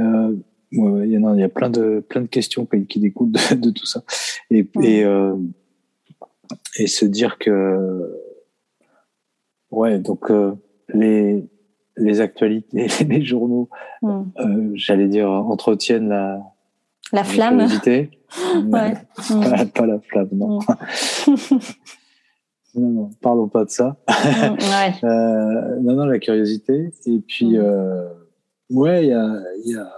Euh, 0.01 0.33
ouais, 0.73 1.09
il 1.09 1.13
y, 1.13 1.17
a, 1.17 1.35
il 1.35 1.41
y 1.41 1.43
a 1.43 1.49
plein 1.49 1.71
de 1.71 2.05
plein 2.07 2.21
de 2.21 2.27
questions 2.27 2.67
qui, 2.67 3.01
découlent 3.01 3.33
de, 3.33 3.55
de, 3.55 3.71
tout 3.71 3.87
ça 3.87 4.03
et 4.51 4.67
et, 4.83 5.05
euh, 5.05 5.37
et 6.77 6.87
se 6.87 7.05
dire 7.05 7.39
que 7.39 8.11
Ouais, 9.73 9.99
donc 9.99 10.31
euh, 10.31 10.55
les 10.95 11.49
les 11.97 12.21
actualités, 12.21 12.87
les 13.09 13.25
journaux, 13.25 13.69
hmm. 14.03 14.23
euh, 14.39 14.71
j'allais 14.75 15.09
dire 15.09 15.29
entretiennent 15.29 16.09
la 16.09 16.41
la 17.13 17.25
flamme. 17.25 17.59
ouais. 17.87 18.09
pas, 18.71 19.67
pas, 19.75 19.87
la 19.87 20.01
flamme, 20.01 20.29
non. 20.33 20.59
Hmm. 20.61 21.59
non, 22.75 22.89
non, 22.89 23.11
parlons 23.21 23.49
pas 23.49 23.65
de 23.65 23.71
ça. 23.71 23.97
Ouais. 24.09 24.95
euh, 25.05 25.81
non, 25.81 25.95
non, 25.95 26.07
la 26.07 26.19
curiosité. 26.19 26.93
Et 27.07 27.19
puis, 27.19 27.59
euh, 27.59 28.09
ouais, 28.71 29.05
il 29.05 29.11
y 29.11 29.13
a, 29.13 29.43
y 29.65 29.75
a, 29.75 29.93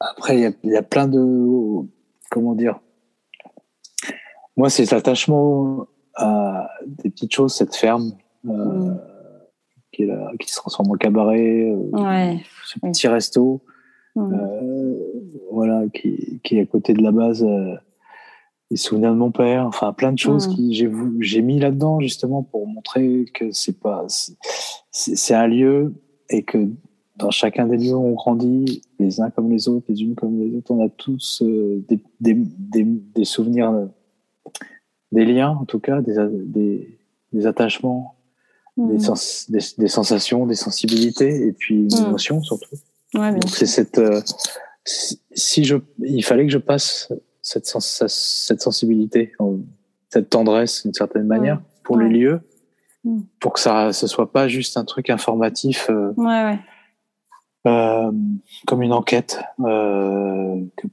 après, 0.00 0.36
il 0.36 0.42
y 0.42 0.46
a, 0.46 0.52
y 0.64 0.76
a 0.76 0.82
plein 0.82 1.08
de, 1.08 1.86
comment 2.30 2.54
dire. 2.54 2.80
Moi, 4.56 4.68
c'est 4.68 4.90
l'attachement 4.90 5.86
à 6.16 6.68
des 6.86 7.10
petites 7.10 7.32
choses, 7.32 7.54
cette 7.54 7.74
ferme 7.74 8.12
euh, 8.48 8.50
mm. 8.50 9.00
qui, 9.92 10.08
qui, 10.40 10.50
se 10.50 10.56
transforme 10.56 10.90
en 10.90 10.94
cabaret, 10.94 11.70
euh, 11.70 12.34
ce 12.64 12.78
petit 12.80 13.08
resto, 13.08 13.62
mm. 14.16 14.34
euh, 14.34 14.94
voilà, 15.52 15.84
qui, 15.92 16.40
qui 16.42 16.58
est 16.58 16.62
à 16.62 16.66
côté 16.66 16.92
de 16.94 17.02
la 17.02 17.12
base 17.12 17.46
les 18.70 18.76
souvenirs 18.76 19.12
de 19.12 19.18
mon 19.18 19.30
père, 19.30 19.66
enfin 19.66 19.92
plein 19.92 20.12
de 20.12 20.18
choses 20.18 20.48
mm. 20.48 20.54
qui 20.54 20.74
j'ai 20.74 20.90
j'ai 21.20 21.42
mis 21.42 21.58
là-dedans 21.58 22.00
justement 22.00 22.42
pour 22.42 22.66
montrer 22.66 23.26
que 23.34 23.52
c'est 23.52 23.78
pas 23.78 24.06
c'est 24.90 25.34
un 25.34 25.46
lieu 25.46 25.94
et 26.30 26.42
que 26.42 26.70
dans 27.16 27.30
chacun 27.30 27.66
des 27.66 27.76
lieux 27.76 27.94
on 27.94 28.12
grandit 28.12 28.82
les 28.98 29.20
uns 29.20 29.30
comme 29.30 29.50
les 29.50 29.68
autres, 29.68 29.86
les 29.88 30.02
unes 30.02 30.14
comme 30.14 30.38
les 30.38 30.56
autres, 30.56 30.70
on 30.72 30.84
a 30.84 30.88
tous 30.88 31.42
euh, 31.42 31.84
des, 31.88 32.00
des, 32.20 32.34
des, 32.34 32.84
des, 32.84 33.24
souvenirs, 33.24 33.88
des 35.14 35.24
liens 35.24 35.50
en 35.50 35.64
tout 35.64 35.78
cas, 35.78 36.00
des, 36.02 36.16
des, 36.30 36.98
des 37.32 37.46
attachements, 37.46 38.16
des, 38.76 38.94
mm. 38.94 39.00
sens, 39.00 39.50
des, 39.50 39.88
sensations, 39.88 40.46
des 40.46 40.54
sensibilités 40.54 41.46
et 41.46 41.52
puis 41.52 41.86
des 41.86 42.00
mm. 42.00 42.06
émotions 42.06 42.42
surtout. 42.42 42.76
Ouais, 43.14 43.32
Donc 43.32 43.48
c'est 43.48 43.66
cette 43.66 43.98
euh, 43.98 44.20
si 44.84 45.64
je 45.64 45.76
il 46.00 46.24
fallait 46.24 46.44
que 46.44 46.52
je 46.52 46.58
passe 46.58 47.12
cette, 47.40 47.66
cette 47.66 48.60
sensibilité, 48.60 49.32
cette 50.08 50.30
tendresse 50.30 50.82
d'une 50.82 50.94
certaine 50.94 51.26
manière 51.26 51.60
pour 51.84 51.98
les 51.98 52.08
lieux, 52.08 52.40
mm. 53.04 53.20
pour 53.40 53.52
que 53.52 53.60
ça 53.60 53.92
ce 53.92 54.06
soit 54.06 54.32
pas 54.32 54.48
juste 54.48 54.76
un 54.76 54.84
truc 54.84 55.10
informatif, 55.10 55.86
euh, 55.90 56.12
ouais, 56.16 56.58
euh, 57.66 58.12
comme 58.66 58.82
une 58.82 58.92
enquête 58.92 59.40
que, 59.58 60.86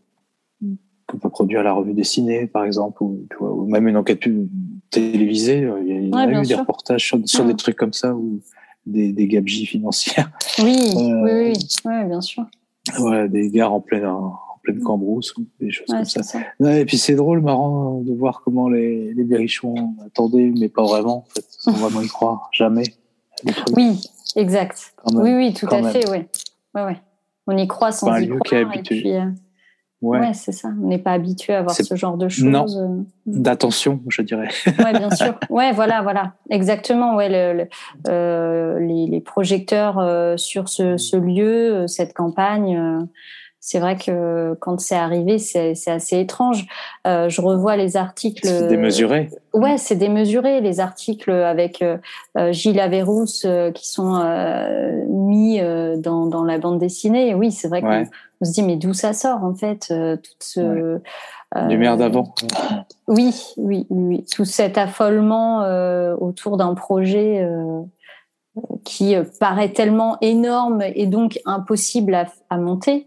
que, 1.12 1.18
peut 1.18 1.30
produire 1.30 1.64
la 1.64 1.74
revue 1.74 1.94
dessinée, 1.94 2.48
par 2.48 2.66
exemple, 2.66 3.04
ou, 3.04 3.26
ou 3.40 3.66
même 3.68 3.88
une 3.88 3.98
enquête 3.98 4.22
télévisée. 4.90 5.68
Il 5.86 6.10
y 6.10 6.16
a, 6.16 6.42
eu 6.42 6.46
des 6.46 6.56
reportages 6.56 7.06
sur, 7.06 7.20
sur 7.26 7.46
des 7.46 7.56
trucs 7.56 7.76
comme 7.76 7.94
ça 7.94 8.14
ou 8.16 8.42
des, 8.86 9.12
des 9.12 9.28
gabegies 9.28 9.66
financières. 9.66 10.32
Oui, 10.60 10.76
oui, 10.96 11.14
oui, 11.24 11.54
oui, 11.86 12.06
bien 12.06 12.22
sûr. 12.22 12.46
Ouais, 13.00 13.30
des 13.30 13.50
gares 13.50 13.74
en 13.74 13.82
pleine 13.82 14.08
pleine 14.62 14.78
mm. 14.78 14.84
cambrousse 14.84 15.36
ou 15.38 15.46
des 15.60 15.72
choses 15.72 15.88
comme 15.88 16.06
ça. 16.06 16.40
et 16.60 16.86
puis 16.86 16.98
c'est 16.98 17.16
drôle, 17.16 17.42
marrant 17.42 18.02
de 18.02 18.14
voir 18.14 18.42
comment 18.44 18.70
les, 18.70 19.14
les 19.14 19.24
berrichons 19.24 19.96
attendaient, 20.06 20.52
mais 20.58 20.70
pas 20.70 20.84
vraiment, 20.84 21.20
en 21.20 21.26
fait, 21.34 21.46
sans 21.50 21.72
vraiment 21.74 22.02
y 22.02 22.08
croire, 22.08 22.50
jamais. 22.54 22.84
Oui, 23.76 24.00
exact. 24.36 24.94
oui, 25.14 25.34
oui, 25.34 25.54
tout 25.54 25.68
à 25.72 25.84
fait. 25.90 26.08
Ouais, 26.10 26.28
ouais. 26.76 26.98
On 27.48 27.58
y 27.58 27.68
croit 27.68 27.92
sans 27.92 28.16
y 28.18 28.28
croire. 28.28 28.76
Et 28.76 28.82
puis, 28.84 29.16
euh, 29.16 29.26
Ouais, 30.02 30.34
c'est 30.34 30.52
ça. 30.52 30.70
On 30.82 30.88
n'est 30.88 30.98
pas 30.98 31.12
habitué 31.12 31.54
à 31.54 31.62
voir 31.62 31.76
ce 31.76 31.96
genre 31.96 32.18
de 32.18 32.28
choses. 32.28 32.46
Non. 32.46 32.66
Euh, 32.68 32.88
mm. 32.88 33.06
D'attention, 33.42 34.02
je 34.08 34.24
dirais. 34.24 34.50
ouais, 34.66 34.94
bien 34.94 35.12
sûr. 35.12 35.36
Ouais, 35.50 35.72
voilà, 35.74 36.02
voilà. 36.02 36.34
Exactement. 36.50 37.16
Ouais, 37.16 37.30
le, 37.30 37.68
euh, 38.08 38.80
les, 38.80 39.06
les, 39.06 39.22
projecteurs 39.22 40.40
sur 40.40 40.70
ce, 40.70 40.98
ce 40.98 41.18
lieu, 41.18 41.86
cette 41.88 42.14
campagne 42.14 43.08
c'est 43.64 43.80
vrai 43.80 43.96
que 43.96 44.56
quand 44.60 44.80
c'est 44.80 44.96
arrivé, 44.96 45.38
c'est 45.38 45.76
assez 45.88 46.20
étrange. 46.20 46.66
Euh, 47.06 47.30
je 47.30 47.42
revois 47.42 47.78
les 47.78 47.96
articles. 47.96 48.48
C'est 48.48 48.68
démesuré. 48.68 49.30
Ouais, 49.54 49.78
c'est 49.78 49.96
démesuré. 49.96 50.62
Les 50.62 50.80
articles 50.80 51.30
avec 51.30 51.84
euh, 51.84 51.98
euh 52.40 52.52
Gilles 52.52 52.80
Averrousse 52.80 53.44
euh, 53.46 53.72
qui 53.72 53.88
sont 53.88 54.16
euh, 54.16 55.06
mis 55.08 55.62
dans, 55.98 56.26
dans, 56.26 56.44
la 56.44 56.58
bande 56.58 56.80
dessinée. 56.80 57.36
Oui, 57.36 57.52
c'est 57.52 57.68
vrai 57.68 57.82
qu'on 57.82 58.46
se 58.46 58.52
dit 58.52 58.64
mais 58.64 58.78
d'où 58.78 58.96
ça 58.96 59.14
sort 59.14 59.44
en 59.44 59.54
fait 59.54 59.90
tout 59.90 60.32
ce. 60.40 61.00
Lumière 61.68 61.98
d'avant. 61.98 62.34
Oui, 63.08 63.54
oui, 63.58 63.86
oui, 63.92 64.26
tout 64.34 64.46
cet 64.46 64.80
affolement 64.80 65.60
autour 66.16 66.58
d'un 66.58 66.74
projet 66.74 67.48
qui 68.84 69.16
paraît 69.40 69.70
tellement 69.70 70.18
énorme 70.22 70.82
et 70.96 71.06
donc 71.06 71.40
impossible 71.46 72.16
à, 72.16 72.26
à 72.50 72.58
monter. 72.58 73.06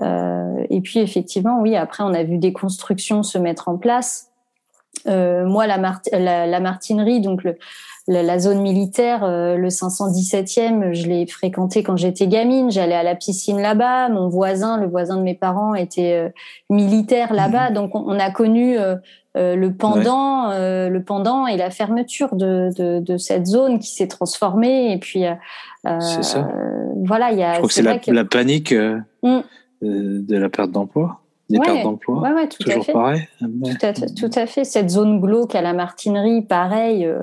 Euh, 0.00 0.64
et 0.70 0.80
puis 0.80 0.98
effectivement, 0.98 1.60
oui, 1.60 1.76
après 1.76 2.02
on 2.02 2.14
a 2.14 2.22
vu 2.24 2.38
des 2.38 2.52
constructions 2.52 3.22
se 3.22 3.38
mettre 3.38 3.68
en 3.68 3.76
place. 3.76 4.30
Euh, 5.06 5.44
moi, 5.44 5.66
la, 5.66 5.76
la, 6.12 6.46
la, 6.46 6.60
martinerie, 6.60 7.20
donc 7.20 7.42
le, 7.44 7.56
la, 8.06 8.38
zone 8.38 8.60
militaire, 8.60 9.24
euh, 9.24 9.56
le 9.56 9.68
517e, 9.68 10.92
je 10.92 11.06
l'ai 11.06 11.26
fréquenté 11.26 11.82
quand 11.82 11.96
j'étais 11.96 12.26
gamine. 12.26 12.70
J'allais 12.70 12.94
à 12.94 13.02
la 13.02 13.14
piscine 13.14 13.60
là-bas. 13.60 14.08
Mon 14.08 14.28
voisin, 14.28 14.78
le 14.78 14.86
voisin 14.86 15.16
de 15.16 15.22
mes 15.22 15.34
parents, 15.34 15.74
était 15.74 16.14
euh, 16.14 16.28
militaire 16.70 17.32
là-bas. 17.32 17.70
Mhm. 17.70 17.74
Donc, 17.74 17.94
on, 17.94 18.18
a 18.18 18.30
connu 18.30 18.78
euh, 18.78 18.96
le 19.34 19.74
pendant, 19.74 20.50
le 20.50 20.98
pendant 21.00 21.46
et 21.46 21.56
la 21.56 21.70
fermeture 21.70 22.36
de, 22.36 22.70
de, 22.76 23.00
de 23.00 23.16
cette 23.16 23.46
zone 23.46 23.78
qui 23.78 23.88
s'est 23.94 24.08
transformée. 24.08 24.92
Et 24.92 24.98
puis, 24.98 25.24
c'est 26.00 26.22
ça. 26.22 26.48
Voilà, 27.04 27.32
il 27.32 27.38
y 27.38 27.42
a. 27.42 27.54
Je 27.54 27.58
crois 27.58 27.68
que 27.68 27.74
c'est 27.74 27.82
la, 27.82 27.98
la, 28.06 28.24
panique. 28.24 28.72
Mmh 29.22 29.40
de 29.84 30.36
la 30.36 30.48
perte 30.48 30.70
d'emploi 30.70 31.20
des 31.50 31.58
pertes 31.58 31.82
d'emploi. 31.82 32.20
Ouais, 32.20 32.32
ouais, 32.32 32.48
tout 32.48 32.62
toujours 32.62 32.80
à 32.80 32.84
fait. 32.84 32.92
pareil. 32.92 33.28
Tout 33.40 33.86
à, 33.86 33.92
tout 33.92 34.30
à, 34.34 34.46
fait. 34.46 34.64
Cette 34.64 34.90
zone 34.90 35.20
glauque 35.20 35.54
à 35.54 35.62
la 35.62 35.72
martinerie 35.72 36.42
pareil 36.42 37.04
euh, 37.04 37.20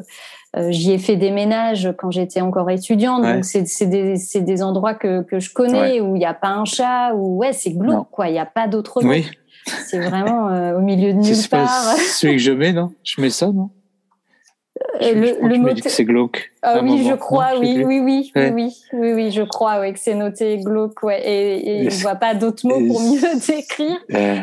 euh, 0.57 0.69
j'y 0.69 0.91
ai 0.91 0.97
fait 0.97 1.15
des 1.15 1.31
ménages 1.31 1.93
quand 1.97 2.11
j'étais 2.11 2.41
encore 2.41 2.69
étudiante. 2.69 3.23
Donc 3.23 3.45
c'est 3.45 3.85
des, 3.85 4.15
des 4.35 4.63
endroits 4.63 4.93
que, 4.93 5.23
que 5.23 5.39
je 5.39 5.51
connais 5.53 6.01
où 6.01 6.15
il 6.15 6.19
n'y 6.19 6.25
a 6.25 6.33
pas 6.33 6.49
un 6.49 6.65
chat 6.65 7.13
ou 7.15 7.37
ouais 7.37 7.53
c'est 7.53 7.71
glauque 7.71 8.09
quoi. 8.11 8.27
Il 8.27 8.33
n'y 8.33 8.39
a 8.39 8.45
pas 8.45 8.67
d'autre 8.67 8.99
oui. 9.03 9.25
c'est 9.65 9.99
vraiment 9.99 10.49
euh, 10.49 10.77
au 10.77 10.81
milieu 10.81 11.13
de 11.13 11.17
nulle 11.19 11.49
part. 11.49 11.69
celui 11.97 12.33
que 12.35 12.41
je 12.41 12.51
mets 12.51 12.73
non? 12.73 12.91
Je 13.03 13.21
mets 13.21 13.29
ça 13.29 13.47
non? 13.47 13.69
Euh, 15.01 15.13
le, 15.13 15.47
le 15.47 15.57
mot 15.57 15.69
c'est 15.85 16.05
glauque. 16.05 16.51
Ah 16.61 16.81
oui, 16.83 17.05
je 17.07 17.13
crois, 17.15 17.59
oui, 17.59 17.83
oui, 17.85 17.99
oui, 17.99 18.31
oui, 18.35 18.51
oui, 18.53 18.75
oui, 18.93 19.13
oui, 19.13 19.31
je 19.31 19.41
crois, 19.41 19.79
oui, 19.79 19.93
que 19.93 19.99
c'est 19.99 20.15
noté 20.15 20.57
glauque, 20.59 21.01
ouais. 21.03 21.21
Et, 21.23 21.85
et 21.85 21.89
je 21.89 22.01
vois 22.01 22.15
pas 22.15 22.33
d'autres 22.35 22.67
mots 22.67 22.79
pour 22.87 23.01
mieux 23.01 23.39
décrire. 23.47 23.97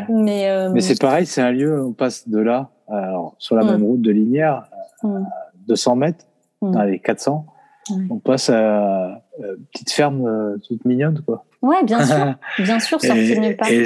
mais 0.09 0.51
euh, 0.51 0.70
mais 0.70 0.80
c'est 0.80 1.01
pareil, 1.01 1.26
c'est 1.26 1.43
un 1.43 1.53
lieu, 1.53 1.82
on 1.82 1.93
passe 1.93 2.28
de 2.28 2.39
là, 2.39 2.70
alors, 2.89 3.34
sur 3.39 3.57
la 3.57 3.64
même 3.64 3.80
mm. 3.80 3.84
route 3.84 4.03
de 4.03 4.11
Linière, 4.11 4.64
mm. 5.03 5.24
200 5.68 5.97
mètres, 5.97 6.24
mm. 6.62 6.76
allez, 6.76 6.99
400, 6.99 7.47
on 8.11 8.18
passe 8.18 8.51
à 8.51 9.22
une 9.39 9.64
petite 9.72 9.91
ferme 9.91 10.26
euh, 10.26 10.57
toute 10.66 10.84
mignonne, 10.84 11.22
quoi. 11.24 11.45
Ouais, 11.62 11.82
bien 11.84 12.05
sûr, 12.05 12.34
bien 12.59 12.80
sûr, 12.80 13.01
sorti 13.01 13.34
de 13.34 13.41
nulle 13.41 13.57
part. 13.57 13.70
Et, 13.70 13.84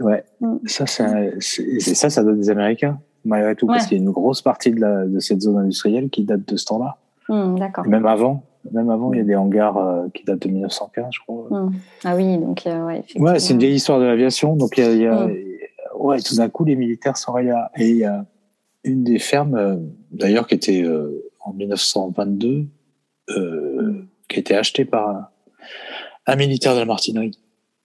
ouais, 0.00 0.24
ça, 0.66 0.86
ça, 0.86 2.10
ça 2.10 2.24
donne 2.24 2.40
des 2.40 2.50
Américains 2.50 2.98
malgré 3.26 3.54
tout, 3.54 3.66
parce 3.66 3.86
qu'il 3.86 3.98
y 3.98 4.00
a 4.00 4.02
une 4.02 4.10
grosse 4.10 4.42
partie 4.42 4.70
de, 4.70 4.80
la, 4.80 5.06
de 5.06 5.18
cette 5.20 5.40
zone 5.40 5.58
industrielle 5.58 6.08
qui 6.10 6.24
date 6.24 6.46
de 6.46 6.56
ce 6.56 6.64
temps-là. 6.66 6.96
Mmh, 7.28 7.58
d'accord. 7.58 7.86
Même 7.86 8.06
avant, 8.06 8.42
même 8.72 8.90
avant, 8.90 9.12
il 9.12 9.18
y 9.18 9.20
a 9.20 9.24
des 9.24 9.36
hangars 9.36 9.76
euh, 9.76 10.08
qui 10.14 10.24
datent 10.24 10.42
de 10.42 10.48
1915, 10.48 11.06
je 11.10 11.20
crois. 11.20 11.46
Mmh. 11.50 11.72
Ah 12.04 12.16
oui, 12.16 12.38
donc 12.38 12.66
euh, 12.66 12.86
ouais. 12.86 13.04
Ouais, 13.16 13.38
c'est 13.38 13.52
une 13.54 13.58
vieille 13.58 13.74
histoire 13.74 14.00
de 14.00 14.04
l'aviation. 14.04 14.56
Donc 14.56 14.78
il 14.78 14.98
y 14.98 15.06
a, 15.06 15.26
mmh. 15.26 15.34
ouais, 15.98 16.20
tout 16.20 16.36
d'un 16.36 16.48
coup, 16.48 16.64
les 16.64 16.76
militaires 16.76 17.16
sont 17.16 17.36
là. 17.36 17.70
Et 17.76 17.90
il 17.90 17.96
y 17.96 18.04
a 18.04 18.24
une 18.84 19.04
des 19.04 19.18
fermes, 19.18 19.56
euh, 19.56 19.76
d'ailleurs, 20.10 20.46
qui 20.46 20.54
était 20.54 20.84
en 21.40 21.52
1922, 21.52 22.66
qui 23.28 24.36
a 24.36 24.38
été 24.38 24.54
achetée 24.54 24.84
par 24.84 25.30
un 26.26 26.36
militaire 26.36 26.74
de 26.74 26.80
la 26.80 26.84
martinerie. 26.84 27.38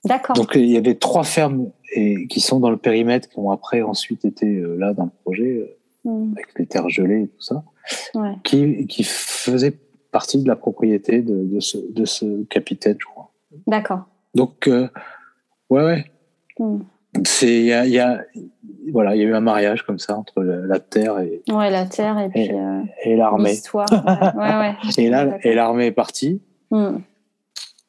D'accord. 0.06 0.36
Donc 0.36 0.52
il 0.56 0.70
y 0.70 0.78
avait 0.78 0.96
trois 0.96 1.24
fermes 1.24 1.72
et 1.94 2.28
qui 2.28 2.40
sont 2.40 2.60
dans 2.60 2.72
le 2.72 2.78
périmètre, 2.78 3.30
qui 3.30 3.38
ont 3.38 3.52
après 3.52 3.82
ensuite 3.82 4.26
été 4.26 4.48
euh, 4.48 4.76
là 4.78 4.94
dans 4.94 5.06
le 5.06 5.12
projet 5.24 5.78
euh, 6.06 6.10
hmm. 6.10 6.34
avec 6.34 6.48
les 6.58 6.66
terres 6.66 6.90
gelées 6.90 7.24
et 7.24 7.28
tout 7.28 7.42
ça, 7.42 7.64
ouais. 8.16 8.34
qui 8.44 8.88
qui 8.88 9.04
faisaient 9.04 9.78
partie 10.12 10.42
de 10.42 10.48
la 10.48 10.56
propriété 10.56 11.22
de, 11.22 11.46
de, 11.46 11.60
ce, 11.60 11.78
de 11.78 12.06
ce 12.06 12.44
capitaine, 12.46 12.98
je 13.00 13.06
crois. 13.06 13.32
D'accord. 13.68 14.02
Donc 14.34 14.68
euh, 14.68 14.90
ouais 15.70 15.84
ouais. 15.84 16.06
Hmm. 16.58 16.80
C'est 17.24 17.60
il 17.60 17.66
y 17.66 17.74
a, 17.74 17.86
y 17.86 18.00
a 18.00 18.24
voilà 18.92 19.16
il 19.16 19.22
y 19.22 19.26
a 19.26 19.28
eu 19.28 19.36
un 19.36 19.42
mariage 19.42 19.84
comme 19.84 20.00
ça 20.00 20.18
entre 20.18 20.42
la, 20.42 20.80
terre 20.80 21.20
et 21.20 21.44
ouais 21.52 21.70
la 21.70 21.86
terre 21.86 22.18
et 22.18 22.30
puis 22.30 22.50
et, 23.04 23.16
l'armée. 23.16 23.52
L'histoire. 23.52 23.88
Ouais, 24.36 24.56
ouais, 24.56 24.76
et 24.98 25.10
là 25.10 25.38
et 25.44 25.54
l'armée 25.54 25.88
est 25.88 25.92
partie. 25.92 26.42
Hmm 26.72 26.98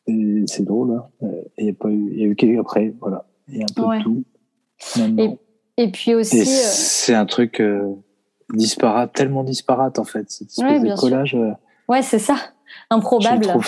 c'est 0.06 0.64
drôle. 0.64 1.02
Hein. 1.22 1.28
Il 1.58 1.66
y 1.66 1.70
a 1.70 1.72
pas 1.72 1.88
eu, 1.88 2.10
il 2.12 2.18
y 2.18 2.22
a 2.24 2.26
eu 2.26 2.36
quelques 2.36 2.58
après, 2.58 2.94
voilà. 3.00 3.26
Il 3.48 3.58
y 3.58 3.62
a 3.62 3.64
un 3.64 3.74
peu 3.74 3.98
de 3.98 4.02
tout. 4.02 4.24
Et, 5.18 5.38
et, 5.76 5.90
puis 5.90 6.14
aussi. 6.14 6.40
Euh, 6.40 6.44
c'est 6.44 7.14
un 7.14 7.26
truc 7.26 7.60
euh, 7.60 7.94
disparate, 8.52 9.12
tellement 9.12 9.44
disparate 9.44 9.98
en 9.98 10.04
fait, 10.04 10.30
cette 10.30 10.48
espèce 10.48 10.82
de 10.82 10.94
collage. 10.98 11.34
Euh, 11.34 11.52
ouais, 11.88 12.02
c'est 12.02 12.18
ça. 12.18 12.36
Improbable. 12.90 13.46
Trouve... 13.46 13.66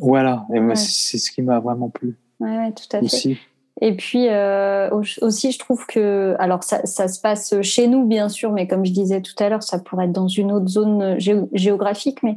Voilà. 0.00 0.46
Et 0.54 0.60
moi, 0.60 0.74
c'est 0.74 1.18
ce 1.18 1.30
qui 1.30 1.42
m'a 1.42 1.60
vraiment 1.60 1.90
plu. 1.90 2.18
Ouais, 2.40 2.56
ouais, 2.56 2.72
tout 2.72 2.96
à 2.96 3.00
fait. 3.00 3.36
Et 3.80 3.94
puis 3.94 4.26
euh, 4.28 4.90
aussi, 4.90 5.52
je 5.52 5.58
trouve 5.58 5.86
que, 5.86 6.34
alors 6.40 6.64
ça, 6.64 6.84
ça, 6.84 7.06
se 7.06 7.20
passe 7.20 7.54
chez 7.62 7.86
nous 7.86 8.06
bien 8.06 8.28
sûr, 8.28 8.50
mais 8.50 8.66
comme 8.66 8.84
je 8.84 8.92
disais 8.92 9.22
tout 9.22 9.34
à 9.38 9.48
l'heure, 9.48 9.62
ça 9.62 9.78
pourrait 9.78 10.06
être 10.06 10.12
dans 10.12 10.26
une 10.26 10.50
autre 10.50 10.66
zone 10.66 11.16
géographique. 11.52 12.22
Mais 12.24 12.36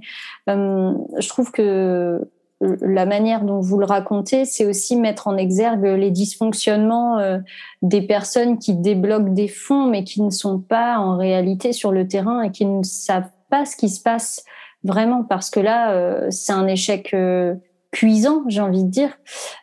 euh, 0.49 0.93
je 1.17 1.27
trouve 1.29 1.51
que 1.51 2.21
la 2.61 3.05
manière 3.05 3.43
dont 3.43 3.59
vous 3.59 3.79
le 3.79 3.85
racontez, 3.85 4.45
c'est 4.45 4.65
aussi 4.65 4.95
mettre 4.95 5.27
en 5.27 5.35
exergue 5.35 5.83
les 5.83 6.11
dysfonctionnements 6.11 7.17
euh, 7.17 7.39
des 7.81 8.01
personnes 8.01 8.59
qui 8.59 8.75
débloquent 8.75 9.33
des 9.33 9.47
fonds, 9.47 9.87
mais 9.87 10.03
qui 10.03 10.21
ne 10.21 10.29
sont 10.29 10.59
pas 10.59 10.99
en 10.99 11.17
réalité 11.17 11.73
sur 11.73 11.91
le 11.91 12.07
terrain 12.07 12.43
et 12.43 12.51
qui 12.51 12.65
ne 12.65 12.83
savent 12.83 13.29
pas 13.49 13.65
ce 13.65 13.75
qui 13.75 13.89
se 13.89 14.01
passe 14.01 14.45
vraiment, 14.83 15.23
parce 15.23 15.49
que 15.49 15.59
là, 15.59 15.93
euh, 15.93 16.27
c'est 16.29 16.53
un 16.53 16.67
échec 16.67 17.13
euh, 17.13 17.55
cuisant, 17.91 18.43
j'ai 18.47 18.61
envie 18.61 18.83
de 18.83 18.89
dire. 18.89 19.17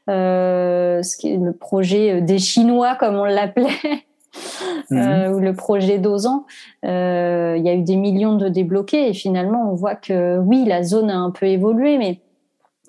ce 0.08 1.16
qui 1.16 1.32
est 1.32 1.38
le 1.38 1.52
projet 1.52 2.20
des 2.20 2.38
Chinois, 2.38 2.96
comme 2.96 3.14
on 3.14 3.24
l'appelait. 3.24 3.68
mhm. 4.90 5.32
ou 5.32 5.40
le 5.40 5.54
projet 5.54 5.98
d'Ozan, 5.98 6.44
il 6.82 6.88
y 6.88 7.68
a 7.68 7.74
eu 7.74 7.82
des 7.82 7.96
millions 7.96 8.34
de 8.36 8.48
débloqués 8.48 9.08
et 9.08 9.14
finalement 9.14 9.70
on 9.70 9.74
voit 9.74 9.94
que 9.94 10.38
oui, 10.38 10.64
la 10.66 10.82
zone 10.82 11.10
a 11.10 11.16
un 11.16 11.30
peu 11.30 11.46
évolué, 11.46 11.96
mais 11.96 12.20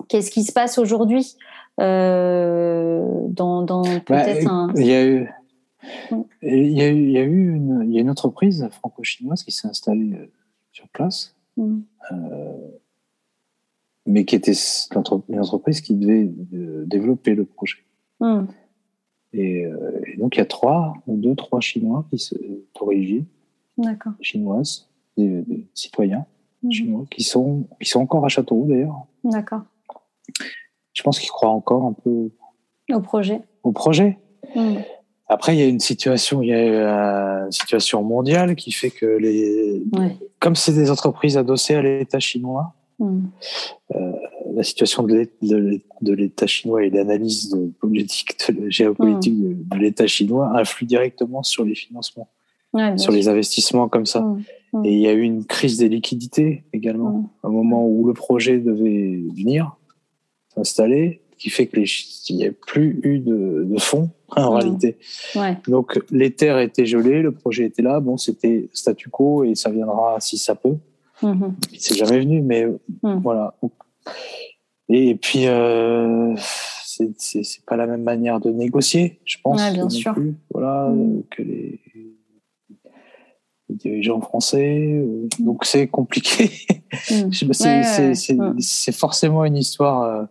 qu'est-ce 0.08 0.30
qui 0.30 0.44
se 0.44 0.52
passe 0.52 0.78
aujourd'hui 0.78 1.36
dans, 1.78 3.62
dans 3.62 3.82
bah, 3.82 4.00
peut-être 4.04 4.46
un... 4.48 4.72
Il 4.76 4.86
y 4.86 4.92
a 4.92 5.06
eu 5.06 5.30
il 6.42 6.72
y 6.72 6.82
a 6.82 6.88
eu, 6.88 6.96
il 6.96 7.10
y 7.10 7.18
a 7.18 7.22
eu 7.22 7.54
une, 7.54 7.82
il 7.84 7.92
y 7.92 7.98
a 7.98 8.00
une 8.00 8.10
entreprise 8.10 8.68
franco-chinoise 8.70 9.42
qui 9.42 9.52
s'est 9.52 9.68
installée 9.68 10.12
euh, 10.14 10.26
sur 10.72 10.88
place, 10.88 11.34
mm. 11.56 11.78
euh, 12.12 12.68
mais 14.06 14.24
qui 14.24 14.36
était 14.36 14.52
une 14.52 15.40
entreprise 15.40 15.80
qui 15.80 15.94
devait 15.94 16.30
euh, 16.54 16.84
développer 16.86 17.34
le 17.34 17.44
projet. 17.44 17.78
Mm. 18.20 18.44
Et, 19.32 19.64
donc 20.18 20.36
il 20.36 20.38
y 20.40 20.42
a 20.42 20.46
trois, 20.46 20.94
deux, 21.06 21.36
trois 21.36 21.60
Chinois 21.60 22.04
qui 22.10 22.18
sont 22.18 22.36
d'origine 22.76 23.24
chinoise, 24.20 24.88
des, 25.16 25.68
citoyens 25.72 26.26
mm. 26.62 26.70
chinois 26.72 27.04
qui 27.10 27.22
sont, 27.22 27.68
qui 27.80 27.88
sont 27.88 28.00
encore 28.00 28.24
à 28.24 28.28
Châteauroux 28.28 28.66
d'ailleurs. 28.66 29.06
D'accord. 29.22 29.62
Je 30.92 31.02
pense 31.02 31.18
qu'ils 31.18 31.30
croient 31.30 31.50
encore 31.50 31.84
un 31.84 31.92
peu 31.92 32.30
au 32.92 33.00
projet. 33.00 33.40
Au 33.62 33.72
projet. 33.72 34.18
Après, 35.28 35.54
il 35.54 35.60
y 35.60 35.62
a 35.62 35.68
une 35.68 35.80
situation, 35.80 36.42
il 36.42 36.48
y 36.48 36.52
a 36.52 37.44
une 37.44 37.52
situation 37.52 38.02
mondiale 38.02 38.56
qui 38.56 38.72
fait 38.72 38.90
que 38.90 39.06
les, 39.06 39.80
comme 40.40 40.56
c'est 40.56 40.72
des 40.72 40.90
entreprises 40.90 41.38
adossées 41.38 41.76
à 41.76 41.82
l'État 41.82 42.18
chinois, 42.18 42.74
hmm. 42.98 43.20
euh, 43.94 44.12
la 44.56 44.64
situation 44.64 45.04
de 45.04 46.14
l'État 46.14 46.46
chinois 46.48 46.82
et 46.82 46.90
l'analyse 46.90 47.50
de 47.50 47.70
politique, 47.80 48.36
de 48.50 48.68
géopolitique 48.70 49.34
hmm. 49.34 49.68
de, 49.68 49.76
l'État 49.76 50.08
chinois 50.08 50.50
influe 50.58 50.86
directement 50.86 51.44
sur 51.44 51.64
les 51.64 51.76
financements, 51.76 52.28
sur 52.96 53.12
les 53.12 53.28
investissements 53.28 53.88
comme 53.88 54.06
ça. 54.06 54.22
Hmm. 54.22 54.84
Et 54.84 54.92
il 54.92 55.00
y 55.00 55.06
a 55.06 55.12
eu 55.12 55.22
une 55.22 55.44
crise 55.44 55.78
des 55.78 55.88
liquidités 55.88 56.64
également, 56.72 57.30
un 57.44 57.50
moment 57.50 57.86
où 57.86 58.04
le 58.06 58.14
projet 58.14 58.58
devait 58.58 59.22
venir, 59.36 59.76
s'installer, 60.54 61.20
qui 61.38 61.48
fait 61.48 61.66
qu'il 61.66 62.36
n'y 62.36 62.46
a 62.46 62.52
plus 62.52 63.00
eu 63.02 63.18
de, 63.18 63.64
de 63.64 63.80
fonds 63.80 64.10
en 64.28 64.50
réalité. 64.52 64.96
Ouais. 65.34 65.56
Donc 65.66 65.98
les 66.10 66.30
terres 66.32 66.58
étaient 66.58 66.86
gelées, 66.86 67.22
le 67.22 67.32
projet 67.32 67.64
était 67.64 67.82
là, 67.82 67.98
bon 68.00 68.16
c'était 68.16 68.68
statu 68.74 69.08
quo 69.08 69.44
et 69.44 69.54
ça 69.54 69.70
viendra 69.70 70.18
si 70.20 70.38
ça 70.38 70.54
peut. 70.54 70.76
C'est 71.78 71.96
jamais 71.96 72.20
venu, 72.20 72.42
mais 72.42 72.66
mm. 73.02 73.20
voilà. 73.22 73.54
Et 74.88 75.14
puis 75.14 75.46
euh, 75.46 76.34
c'est 76.36 77.64
pas 77.66 77.76
la 77.76 77.86
même 77.86 78.02
manière 78.02 78.40
de 78.40 78.50
négocier, 78.50 79.20
je 79.24 79.36
pense. 79.42 79.60
bien 79.72 79.88
sûr. 79.88 80.14
Voilà 80.52 80.88
mm. 80.90 81.22
que 81.30 81.42
les, 81.42 81.80
les, 81.94 83.76
dirigeants 83.76 84.20
français. 84.20 84.78
Mm. 84.78 85.28
Donc 85.44 85.64
c'est 85.64 85.86
compliqué. 85.86 86.50
c'est 88.58 88.92
forcément 88.92 89.44
une 89.44 89.56
histoire. 89.56 90.02
Euh, 90.02 90.24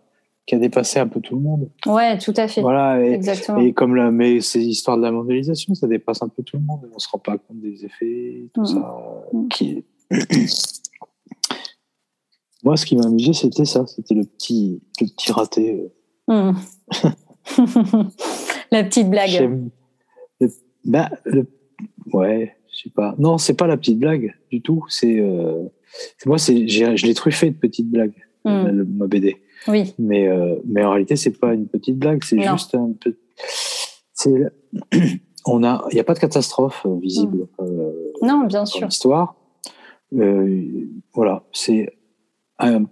qui 0.49 0.55
a 0.55 0.57
dépassé 0.57 0.97
un 0.99 1.07
peu 1.07 1.21
tout 1.21 1.35
le 1.35 1.41
monde. 1.41 1.69
Ouais, 1.85 2.17
tout 2.17 2.33
à 2.35 2.47
fait. 2.47 2.61
Voilà, 2.61 3.05
et, 3.05 3.11
Exactement. 3.11 3.59
et 3.59 3.71
comme 3.71 3.93
la, 3.93 4.09
mais 4.09 4.41
ces 4.41 4.65
histoires 4.65 4.97
de 4.97 5.03
la 5.03 5.11
mondialisation, 5.11 5.75
ça 5.75 5.87
dépasse 5.87 6.23
un 6.23 6.27
peu 6.27 6.41
tout 6.41 6.57
le 6.57 6.63
monde. 6.63 6.89
On 6.91 6.97
se 6.97 7.07
rend 7.07 7.19
pas 7.19 7.37
compte 7.37 7.59
des 7.59 7.85
effets, 7.85 8.49
tout 8.55 8.61
mm. 8.61 8.65
ça. 8.65 8.99
Mm. 9.31 9.47
Qui... 9.49 9.85
Moi, 12.63 12.77
ce 12.77 12.87
qui 12.87 12.95
m'a 12.97 13.05
amusé, 13.05 13.33
c'était 13.33 13.65
ça, 13.65 13.85
c'était 13.85 14.15
le 14.15 14.23
petit, 14.23 14.81
le 14.99 15.05
petit 15.05 15.31
raté. 15.31 15.91
Mm. 16.27 16.53
la 18.71 18.83
petite 18.85 19.11
blague. 19.11 19.69
bah, 20.83 21.11
le, 21.25 21.45
ouais, 22.11 22.55
je 22.73 22.85
sais 22.85 22.89
pas. 22.89 23.13
Non, 23.19 23.37
c'est 23.37 23.53
pas 23.53 23.67
la 23.67 23.77
petite 23.77 23.99
blague 23.99 24.33
du 24.49 24.63
tout. 24.63 24.83
C'est 24.89 25.19
euh, 25.19 25.65
moi, 26.25 26.39
c'est 26.39 26.67
je 26.67 27.05
l'ai 27.05 27.13
truffé 27.13 27.51
de 27.51 27.55
petites 27.55 27.91
blagues, 27.91 28.25
ma 28.45 29.05
BD. 29.05 29.37
Oui. 29.67 29.93
Mais, 29.99 30.27
euh, 30.27 30.55
mais 30.65 30.83
en 30.83 30.91
réalité, 30.91 31.15
c'est 31.15 31.37
pas 31.37 31.53
une 31.53 31.67
petite 31.67 31.97
blague, 31.97 32.23
c'est 32.23 32.41
juste 32.41 32.75
un 32.75 32.93
peu. 32.99 33.15
On 35.45 35.63
a, 35.63 35.85
il 35.91 35.95
n'y 35.95 35.99
a 35.99 36.03
pas 36.03 36.13
de 36.13 36.19
catastrophe 36.19 36.85
euh, 36.85 36.97
visible. 36.99 37.47
Mm. 37.59 37.63
Euh, 37.63 38.11
non, 38.21 38.45
bien 38.45 38.65
sûr. 38.65 38.85
L'histoire, 38.85 39.35
euh, 40.15 40.85
voilà, 41.13 41.43
c'est 41.53 41.89
une 42.59 42.87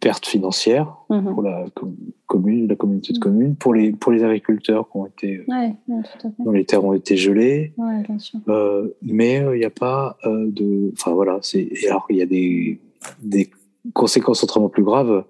perte 0.00 0.26
financière 0.26 0.96
mm-hmm. 1.08 1.34
pour 1.34 1.42
la 1.42 1.64
commune, 2.26 2.68
la 2.68 2.76
communauté 2.76 3.12
de 3.12 3.18
mm. 3.18 3.22
communes, 3.22 3.56
pour 3.56 3.74
les 3.74 3.92
pour 3.92 4.12
les 4.12 4.24
agriculteurs 4.24 4.90
qui 4.90 4.96
ont 4.96 5.06
été, 5.06 5.44
ouais, 5.46 5.74
dont 6.38 6.50
les 6.50 6.64
terres 6.64 6.84
ont 6.84 6.94
été 6.94 7.16
gelées. 7.16 7.72
Ouais, 7.76 8.02
bien 8.02 8.18
sûr. 8.18 8.40
mais 9.02 9.36
il 9.36 9.58
n'y 9.58 9.64
a 9.64 9.70
pas 9.70 10.16
de, 10.24 10.92
enfin 10.92 11.12
voilà, 11.12 11.38
c'est 11.42 11.70
alors 11.88 12.06
il 12.10 12.16
y 12.16 12.22
a 12.22 12.26
des 12.26 12.80
des 13.22 13.50
conséquences 13.92 14.42
autrement 14.42 14.68
plus 14.68 14.84
graves 14.84 15.24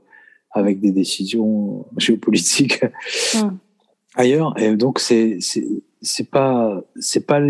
avec 0.52 0.80
des 0.80 0.92
décisions 0.92 1.86
géopolitiques 1.96 2.80
ailleurs. 4.14 4.58
Et 4.58 4.76
donc 4.76 4.98
c'est 4.98 5.38
c'est 5.40 6.30
pas 6.30 6.82
c'est 7.00 7.26
pas 7.26 7.40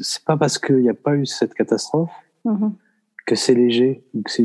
c'est 0.00 0.24
pas 0.24 0.36
parce 0.36 0.58
qu'il 0.58 0.76
n'y 0.76 0.90
a 0.90 0.94
pas 0.94 1.14
eu 1.14 1.26
cette 1.26 1.54
catastrophe 1.54 2.10
mmh 2.44 2.68
que 3.26 3.34
c'est 3.34 3.54
léger 3.54 4.04
ou 4.14 4.22
que 4.22 4.30
c'est 4.30 4.44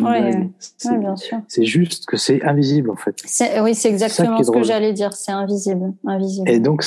C'est 1.47 1.63
juste 1.63 2.07
que 2.07 2.17
c'est 2.17 2.43
invisible 2.43 2.89
en 2.89 2.95
fait. 2.95 3.15
Oui, 3.61 3.75
c'est 3.75 3.89
exactement 3.89 4.43
ce 4.43 4.49
que 4.49 4.63
j'allais 4.63 4.91
dire. 4.91 5.13
C'est 5.13 5.31
invisible, 5.31 5.93
invisible. 6.03 6.49
Et 6.49 6.59
donc 6.59 6.83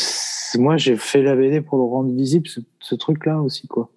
moi 0.58 0.76
j'ai 0.76 0.96
fait 0.96 1.22
la 1.22 1.36
BD 1.36 1.60
pour 1.60 1.78
le 1.78 1.84
rendre 1.84 2.12
visible 2.12 2.48
ce, 2.80 2.94
truc-là 2.96 3.40
aussi 3.40 3.68
quoi. 3.68 3.90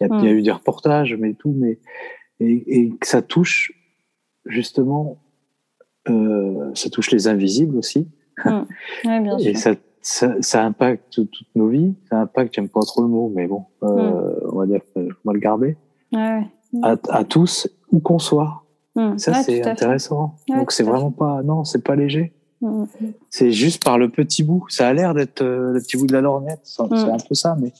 Il 0.00 0.08
y, 0.08 0.10
a, 0.10 0.16
il 0.16 0.24
y, 0.24 0.28
a, 0.28 0.30
hum. 0.30 0.38
eu 0.38 0.42
des 0.42 0.50
reportages 0.50 1.14
mais 1.18 1.34
tout, 1.34 1.54
mais 1.54 1.78
et, 2.40 2.78
et 2.78 2.90
que 2.96 3.06
ça 3.06 3.20
touche 3.20 3.72
justement 4.46 5.18
euh, 6.08 6.70
ça 6.74 6.90
touche 6.90 7.10
les 7.10 7.28
invisibles 7.28 7.76
aussi. 7.76 8.08
Mmh. 8.44 8.60
bien 9.04 9.38
et 9.38 9.54
ça, 9.54 9.74
ça, 10.02 10.34
ça, 10.40 10.64
impacte 10.64 11.04
toutes 11.10 11.46
nos 11.54 11.68
vies. 11.68 11.94
Ça 12.10 12.20
impacte, 12.20 12.54
j'aime 12.54 12.68
pas 12.68 12.80
trop 12.80 13.02
le 13.02 13.08
mot, 13.08 13.32
mais 13.34 13.46
bon, 13.46 13.64
euh, 13.82 13.86
mmh. 13.88 14.50
on 14.52 14.58
va 14.58 14.66
dire, 14.66 14.80
on 14.96 15.02
va 15.24 15.32
le 15.32 15.40
garder. 15.40 15.76
Ouais. 16.12 16.46
À, 16.82 16.96
à, 17.08 17.24
tous, 17.24 17.68
où 17.92 18.00
qu'on 18.00 18.18
soit. 18.18 18.64
Mmh. 18.96 19.18
Ça, 19.18 19.34
c'est 19.34 19.66
intéressant. 19.66 20.34
Donc, 20.48 20.72
c'est 20.72 20.82
vraiment 20.82 21.10
pas, 21.10 21.42
non, 21.42 21.64
c'est 21.64 21.82
pas 21.82 21.96
léger. 21.96 22.32
C'est 23.30 23.52
juste 23.52 23.84
par 23.84 23.98
le 23.98 24.08
petit 24.08 24.42
bout. 24.42 24.64
Ça 24.68 24.88
a 24.88 24.92
l'air 24.92 25.14
d'être 25.14 25.42
euh, 25.42 25.72
le 25.72 25.80
petit 25.80 25.96
bout 25.96 26.06
de 26.06 26.12
la 26.12 26.20
lorgnette. 26.20 26.60
C'est 26.64 26.82
un 26.82 26.86
peu 27.28 27.34
ça, 27.34 27.56
mais 27.60 27.72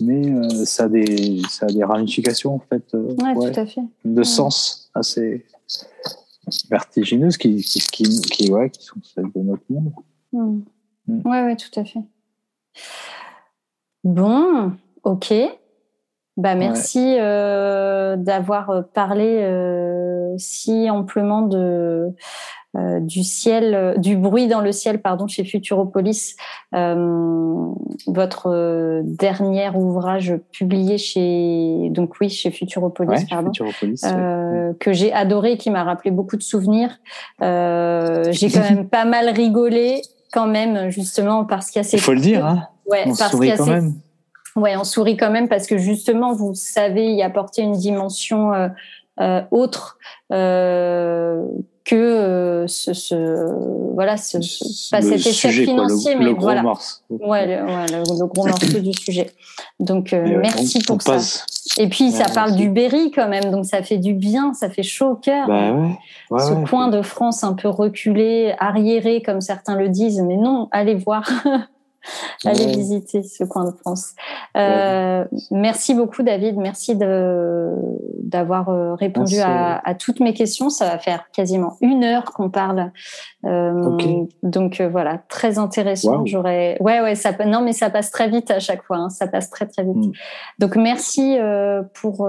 mais 0.00 0.30
euh, 0.30 0.64
ça 0.64 0.84
a 0.84 0.88
des 0.88 1.42
ça 1.50 1.66
a 1.66 1.72
des 1.72 1.82
ramifications 1.82 2.54
en 2.54 2.60
fait 2.60 2.84
euh, 2.94 3.14
ouais, 3.16 3.34
tout 3.52 3.60
à 3.60 3.66
fait. 3.66 3.80
de 4.04 4.22
sens 4.22 4.92
assez 4.94 5.44
vertigineuses 6.70 7.36
qui, 7.36 7.62
qui, 7.62 7.80
qui, 7.80 8.20
qui, 8.20 8.50
ouais, 8.52 8.70
qui 8.70 8.84
sont 8.84 9.00
celles 9.02 9.30
de 9.34 9.40
notre 9.40 9.62
monde. 9.68 9.92
Hmm. 10.32 10.60
Hmm. 11.06 11.28
Ouais, 11.28 11.42
ouais, 11.44 11.56
tout 11.56 11.80
à 11.80 11.84
fait. 11.84 12.00
Bon, 14.04 14.72
ok. 15.02 15.34
Bah, 16.36 16.54
merci 16.54 17.16
euh, 17.18 18.16
d'avoir 18.16 18.84
parlé 18.94 19.40
euh, 19.42 19.97
si 20.38 20.90
amplement 20.90 21.42
de, 21.42 22.14
euh, 22.76 23.00
du 23.00 23.24
ciel, 23.24 23.74
euh, 23.74 23.96
du 23.96 24.14
bruit 24.14 24.46
dans 24.46 24.60
le 24.60 24.72
ciel, 24.72 25.00
pardon, 25.00 25.26
chez 25.26 25.42
Futuropolis, 25.42 26.36
euh, 26.74 27.64
votre 28.06 29.00
dernier 29.04 29.70
ouvrage 29.70 30.34
publié 30.52 30.98
chez, 30.98 31.88
donc 31.90 32.12
oui, 32.20 32.28
chez 32.28 32.50
Futuropolis, 32.50 33.24
pardon, 33.24 33.52
que 34.78 34.92
j'ai 34.92 35.12
adoré, 35.14 35.56
qui 35.56 35.70
m'a 35.70 35.82
rappelé 35.82 36.10
beaucoup 36.10 36.36
de 36.36 36.42
souvenirs. 36.42 37.00
j'ai 37.40 38.50
quand 38.50 38.70
même 38.70 38.86
pas 38.86 39.06
mal 39.06 39.30
rigolé, 39.30 40.02
quand 40.34 40.46
même, 40.46 40.90
justement, 40.90 41.46
parce 41.46 41.70
qu'il 41.70 41.80
y 41.80 41.84
a 41.84 41.88
ces. 41.88 41.96
Il 41.96 42.02
faut 42.02 42.12
le 42.12 42.20
dire, 42.20 42.44
hein. 42.44 42.68
Ouais, 42.84 43.04
on 43.06 43.14
parce 43.14 43.30
sourit 43.30 43.52
quand 43.56 43.66
même. 43.66 43.94
Ouais, 44.56 44.76
on 44.76 44.84
sourit 44.84 45.16
quand 45.16 45.30
même 45.30 45.48
parce 45.48 45.66
que 45.66 45.78
justement, 45.78 46.34
vous 46.34 46.54
savez 46.54 47.12
y 47.12 47.22
apporter 47.22 47.62
une 47.62 47.72
dimension 47.72 48.52
autre 49.50 49.98
euh, 50.32 51.42
que 51.86 51.96
euh, 51.96 52.66
ce, 52.66 52.92
ce, 52.92 53.94
voilà 53.94 54.18
ce, 54.18 54.36
pas 54.90 55.00
cet 55.00 55.26
échec 55.26 55.52
financier 55.52 56.16
mais 56.16 56.34
voilà. 56.34 56.62
morceau. 56.62 57.00
ouais, 57.08 57.46
le, 57.46 57.64
ouais 57.64 57.86
le, 57.86 58.26
gros 58.26 58.46
morceau 58.48 58.78
du 58.78 58.92
sujet. 58.92 59.30
Donc 59.80 60.12
euh, 60.12 60.38
merci 60.42 60.80
pour 60.80 61.00
ça. 61.00 61.16
et 61.78 61.88
puis 61.88 62.10
ça 62.10 62.26
parle 62.26 62.56
du 62.56 62.68
Berry 62.68 63.10
quand 63.10 63.28
même. 63.28 63.50
Donc 63.50 63.64
ça 63.64 63.82
fait 63.82 63.96
du 63.96 64.12
bien 64.12 64.52
ça 64.52 64.68
fait 64.68 64.82
chaud 64.82 65.12
au 65.12 65.14
cœur. 65.14 65.48
Bah 65.48 65.72
ouais. 65.72 65.96
Ouais, 66.30 66.40
ce 66.40 66.68
coin 66.68 66.88
de 66.88 67.00
France 67.00 67.42
un 67.42 67.54
peu 67.54 67.68
reculé 67.68 68.54
arriéré 68.58 69.22
comme 69.22 69.40
certains 69.40 69.76
le 69.76 69.88
disent. 69.88 70.20
Mais 70.20 70.36
non 70.36 70.68
allez 70.72 70.94
voir 70.94 71.26
Allez 72.44 72.66
visiter 72.66 73.22
ce 73.22 73.44
coin 73.44 73.64
de 73.64 73.76
France. 73.76 74.14
Euh, 74.56 75.24
merci 75.50 75.94
beaucoup, 75.94 76.22
David. 76.22 76.56
Merci 76.56 76.96
d'avoir 76.96 78.68
euh, 78.68 78.94
répondu 78.94 79.36
à, 79.40 79.94
toutes 79.98 80.20
mes 80.20 80.34
questions. 80.34 80.70
Ça 80.70 80.86
va 80.86 80.98
faire 80.98 81.30
quasiment 81.32 81.76
une 81.80 82.04
heure 82.04 82.24
qu'on 82.32 82.50
parle. 82.50 82.92
Euh, 83.44 84.26
donc 84.42 84.80
voilà, 84.80 85.18
très 85.28 85.58
intéressant. 85.58 86.24
J'aurais, 86.26 86.76
ouais, 86.80 87.00
ouais, 87.00 87.14
ça 87.14 87.32
non, 87.46 87.62
mais 87.62 87.72
ça 87.72 87.90
passe 87.90 88.10
très 88.10 88.28
vite 88.28 88.50
à 88.50 88.60
chaque 88.60 88.82
fois. 88.84 88.96
Hein. 88.96 89.10
Ça 89.10 89.26
passe 89.26 89.50
très 89.50 89.66
très 89.66 89.84
vite. 89.84 89.96
Mm. 89.96 90.12
Donc 90.58 90.76
merci 90.76 91.36
pour 91.94 92.28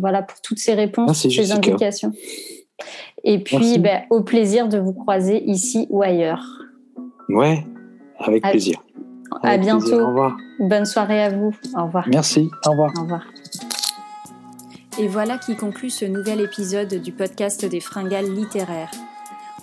voilà 0.00 0.22
pour 0.22 0.40
toutes 0.40 0.58
ces 0.58 0.74
réponses, 0.74 1.28
ces 1.28 1.52
indications. 1.52 2.12
Et 3.24 3.38
puis, 3.38 3.78
ben, 3.78 4.02
au 4.10 4.22
plaisir 4.22 4.68
de 4.68 4.78
vous 4.78 4.92
croiser 4.92 5.42
ici 5.44 5.86
ou 5.90 6.02
ailleurs. 6.02 6.44
Ouais, 7.28 7.64
avec 8.18 8.42
plaisir. 8.42 8.82
À 9.42 9.56
bientôt. 9.56 10.00
Au 10.00 10.06
revoir. 10.08 10.36
Bonne 10.58 10.84
soirée 10.84 11.22
à 11.22 11.30
vous. 11.30 11.54
Au 11.76 11.84
revoir. 11.84 12.06
Merci. 12.08 12.50
Au 12.66 12.70
revoir. 12.70 12.92
Au 12.96 13.02
revoir. 13.02 13.26
Et 14.98 15.08
voilà 15.08 15.38
qui 15.38 15.56
conclut 15.56 15.90
ce 15.90 16.04
nouvel 16.04 16.40
épisode 16.40 16.94
du 16.94 17.12
podcast 17.12 17.64
des 17.64 17.80
fringales 17.80 18.30
littéraires. 18.30 18.90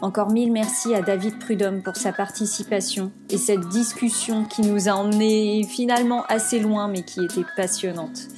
Encore 0.01 0.31
mille 0.31 0.51
merci 0.51 0.95
à 0.95 1.01
David 1.01 1.39
Prudhomme 1.39 1.83
pour 1.83 1.97
sa 1.97 2.13
participation 2.13 3.11
et 3.29 3.37
cette 3.37 3.67
discussion 3.67 4.45
qui 4.45 4.61
nous 4.61 4.87
a 4.87 4.93
emmenés 4.93 5.65
finalement 5.69 6.23
assez 6.29 6.59
loin 6.59 6.87
mais 6.87 7.03
qui 7.03 7.25
était 7.25 7.45
passionnante. 7.57 8.29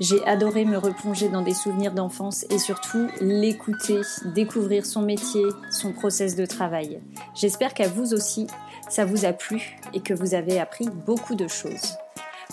J'ai 0.00 0.26
adoré 0.26 0.64
me 0.64 0.78
replonger 0.78 1.28
dans 1.28 1.42
des 1.42 1.52
souvenirs 1.52 1.92
d'enfance 1.92 2.46
et 2.48 2.58
surtout 2.58 3.06
l'écouter, 3.20 4.00
découvrir 4.34 4.86
son 4.86 5.02
métier, 5.02 5.44
son 5.70 5.92
process 5.92 6.36
de 6.36 6.46
travail. 6.46 7.00
J'espère 7.34 7.74
qu'à 7.74 7.86
vous 7.86 8.14
aussi, 8.14 8.46
ça 8.90 9.04
vous 9.04 9.24
a 9.24 9.32
plu 9.32 9.78
et 9.94 10.00
que 10.00 10.12
vous 10.12 10.34
avez 10.34 10.60
appris 10.60 10.88
beaucoup 10.90 11.34
de 11.34 11.48
choses. 11.48 11.96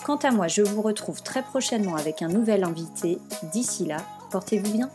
Quant 0.04 0.16
à 0.16 0.30
moi, 0.30 0.48
je 0.48 0.62
vous 0.62 0.80
retrouve 0.80 1.22
très 1.22 1.42
prochainement 1.42 1.96
avec 1.96 2.22
un 2.22 2.28
nouvel 2.28 2.64
invité. 2.64 3.18
D'ici 3.52 3.84
là, 3.84 3.98
portez-vous 4.30 4.72
bien. 4.72 4.88